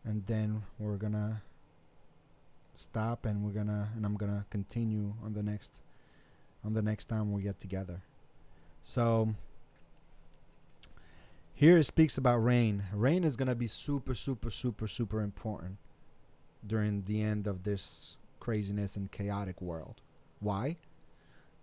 And 0.05 0.25
then 0.27 0.63
we're 0.79 0.97
to 1.13 1.43
stop 2.79 3.27
and 3.27 3.43
we're 3.45 3.53
to 3.67 3.89
and 3.97 4.07
I'm 4.07 4.17
to 4.31 4.45
continue 4.51 5.15
on 5.25 5.33
the 5.35 5.43
next 5.43 5.73
on 6.65 6.75
the 6.75 6.83
next 6.83 7.07
time 7.07 7.33
we 7.33 7.43
get 7.43 7.61
together. 7.61 8.03
So, 8.85 9.35
here 11.55 11.77
it 11.77 11.85
speaks 11.85 12.17
about 12.17 12.39
rain. 12.39 12.85
Rain 12.93 13.25
is 13.25 13.37
to 13.49 13.55
be 13.55 13.67
super 13.67 14.15
super 14.15 14.51
super 14.51 14.87
super 14.87 15.21
important 15.23 15.79
during 16.67 17.03
the 17.05 17.21
end 17.21 17.47
of 17.47 17.65
this 17.65 18.17
craziness 18.39 18.97
and 18.97 19.11
chaotic 19.11 19.61
world. 19.61 20.01
Why? 20.41 20.77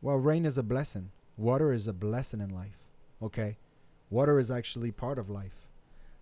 Well, 0.01 0.18
rain 0.18 0.45
is 0.45 0.57
a 0.57 0.63
blessing. 0.63 1.11
Water 1.38 1.72
is 1.72 1.88
a 1.88 1.93
blessing 1.93 2.41
in 2.41 2.49
life. 2.49 2.84
Okay? 3.22 3.57
Water 4.09 4.38
is 4.38 4.51
actually 4.51 4.91
part 4.91 5.18
of 5.18 5.30
life. 5.30 5.68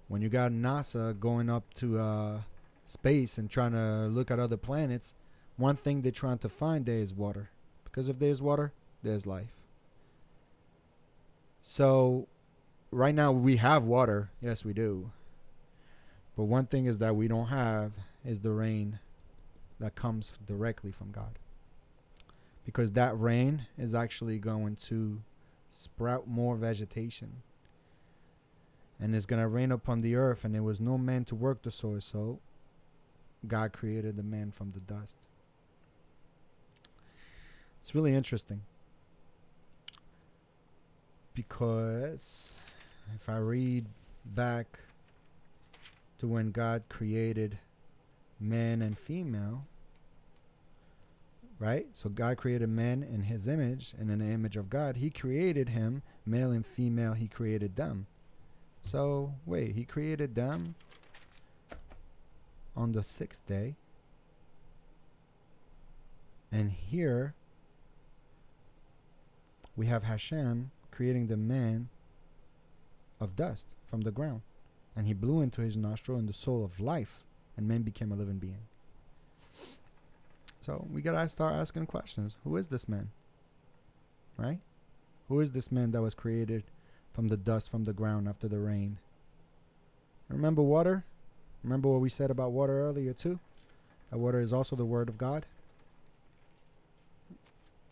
When 0.07 0.21
you 0.21 0.29
got 0.29 0.51
NASA 0.51 1.19
going 1.19 1.49
up 1.49 1.73
to 1.75 1.99
uh, 1.99 2.39
space 2.88 3.38
and 3.38 3.49
trying 3.49 3.71
to 3.71 4.07
look 4.07 4.31
at 4.31 4.39
other 4.39 4.57
planets, 4.57 5.13
one 5.57 5.75
thing 5.75 6.01
they're 6.01 6.11
trying 6.11 6.39
to 6.39 6.49
find 6.49 6.86
there 6.86 6.97
is 6.97 7.13
water. 7.13 7.49
Because 7.84 8.09
if 8.09 8.19
there's 8.19 8.41
water, 8.41 8.73
there's 9.03 9.27
life. 9.27 9.55
So, 11.61 12.27
right 12.91 13.15
now 13.15 13.31
we 13.31 13.57
have 13.57 13.86
water. 13.86 14.29
Yes, 14.41 14.65
we 14.65 14.73
do. 14.73 15.11
But 16.36 16.45
one 16.45 16.65
thing 16.65 16.86
is 16.86 16.97
that 16.97 17.15
we 17.15 17.27
don't 17.27 17.47
have 17.47 17.93
is 18.25 18.41
the 18.41 18.51
rain 18.51 18.99
that 19.79 19.95
comes 19.95 20.34
directly 20.45 20.91
from 20.91 21.11
God. 21.11 21.38
Because 22.65 22.91
that 22.91 23.19
rain 23.19 23.67
is 23.77 23.93
actually 23.93 24.39
going 24.39 24.75
to 24.77 25.21
sprout 25.69 26.27
more 26.27 26.55
vegetation. 26.55 27.43
And 28.99 29.15
it's 29.15 29.25
going 29.25 29.41
to 29.41 29.47
rain 29.47 29.71
upon 29.71 30.01
the 30.01 30.15
earth, 30.15 30.45
and 30.45 30.55
there 30.55 30.63
was 30.63 30.79
no 30.79 30.97
man 30.97 31.25
to 31.25 31.36
work 31.36 31.61
the 31.61 31.71
soil, 31.71 31.99
so 31.99 32.39
God 33.47 33.73
created 33.73 34.15
the 34.15 34.23
man 34.23 34.51
from 34.51 34.71
the 34.71 34.79
dust. 34.79 35.17
It's 37.81 37.93
really 37.93 38.15
interesting. 38.15 38.61
Because 41.33 42.53
if 43.15 43.27
I 43.27 43.37
read 43.37 43.85
back 44.25 44.79
to 46.19 46.27
when 46.27 46.51
God 46.51 46.83
created 46.87 47.57
man 48.39 48.81
and 48.81 48.97
female, 48.97 49.65
right? 51.59 51.87
So 51.93 52.09
God 52.09 52.37
created 52.37 52.69
man 52.69 53.03
in 53.03 53.23
his 53.23 53.47
image 53.47 53.93
and 53.97 54.09
in 54.09 54.19
the 54.19 54.25
image 54.25 54.57
of 54.57 54.69
God. 54.69 54.97
He 54.97 55.09
created 55.09 55.69
him, 55.69 56.01
male 56.25 56.51
and 56.51 56.65
female, 56.65 57.13
he 57.13 57.27
created 57.27 57.75
them. 57.75 58.07
So, 58.81 59.33
wait, 59.45 59.75
he 59.75 59.85
created 59.85 60.35
them 60.35 60.75
on 62.76 62.91
the 62.91 63.03
sixth 63.03 63.45
day. 63.47 63.76
And 66.51 66.71
here 66.71 67.34
we 69.76 69.88
have 69.88 70.03
Hashem 70.03 70.71
creating 70.91 71.28
the 71.28 71.38
man 71.38 71.89
of 73.19 73.36
dust 73.36 73.65
from 73.88 74.01
the 74.01 74.11
ground. 74.11 74.41
And 74.95 75.07
he 75.07 75.13
blew 75.13 75.41
into 75.41 75.61
his 75.61 75.76
nostril 75.76 76.19
in 76.19 76.28
the 76.28 76.34
soul 76.34 76.63
of 76.63 76.80
life 76.80 77.24
and 77.57 77.67
man 77.67 77.82
became 77.82 78.11
a 78.11 78.15
living 78.15 78.38
being. 78.38 78.67
So 80.61 80.88
we 80.91 81.01
gotta 81.01 81.28
start 81.30 81.53
asking 81.53 81.88
questions. 81.88 82.36
Who 82.43 82.55
is 82.57 82.67
this 82.67 82.88
man? 82.88 83.09
Right? 84.38 84.59
Who 85.28 85.39
is 85.39 85.51
this 85.51 85.71
man 85.71 85.91
that 85.91 86.01
was 86.01 86.13
created 86.13 86.63
from 87.11 87.28
the 87.28 87.38
dust 87.38 87.69
from 87.69 87.84
the 87.84 87.93
ground 87.93 88.28
after 88.28 88.47
the 88.47 88.59
rain? 88.59 88.97
Remember 90.30 90.61
water? 90.61 91.05
Remember 91.64 91.89
what 91.89 92.01
we 92.01 92.09
said 92.09 92.30
about 92.30 92.51
water 92.51 92.82
earlier 92.82 93.14
too? 93.14 93.39
That 94.11 94.18
water 94.18 94.39
is 94.39 94.53
also 94.53 94.76
the 94.76 94.86
word 94.86 95.09
of 95.09 95.18
God. 95.18 95.45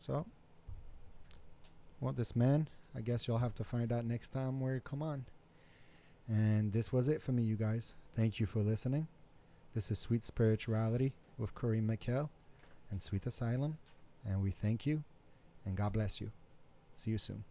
So, 0.05 0.25
well, 1.99 2.13
this 2.13 2.35
man, 2.35 2.67
I 2.95 3.01
guess 3.01 3.27
you'll 3.27 3.37
have 3.37 3.55
to 3.55 3.63
find 3.63 3.91
out 3.91 4.05
next 4.05 4.29
time 4.29 4.59
where 4.59 4.75
you 4.75 4.81
come 4.81 5.01
on. 5.01 5.25
And 6.27 6.73
this 6.73 6.91
was 6.91 7.07
it 7.07 7.21
for 7.21 7.31
me, 7.31 7.43
you 7.43 7.55
guys. 7.55 7.93
Thank 8.15 8.39
you 8.39 8.45
for 8.45 8.59
listening. 8.59 9.07
This 9.73 9.89
is 9.91 9.99
Sweet 9.99 10.23
Spirituality 10.23 11.13
with 11.37 11.55
Kareem 11.55 11.87
McHale 11.87 12.29
and 12.89 13.01
Sweet 13.01 13.25
Asylum. 13.25 13.77
And 14.27 14.43
we 14.43 14.51
thank 14.51 14.85
you 14.85 15.03
and 15.65 15.75
God 15.75 15.93
bless 15.93 16.19
you. 16.19 16.31
See 16.95 17.11
you 17.11 17.17
soon. 17.17 17.43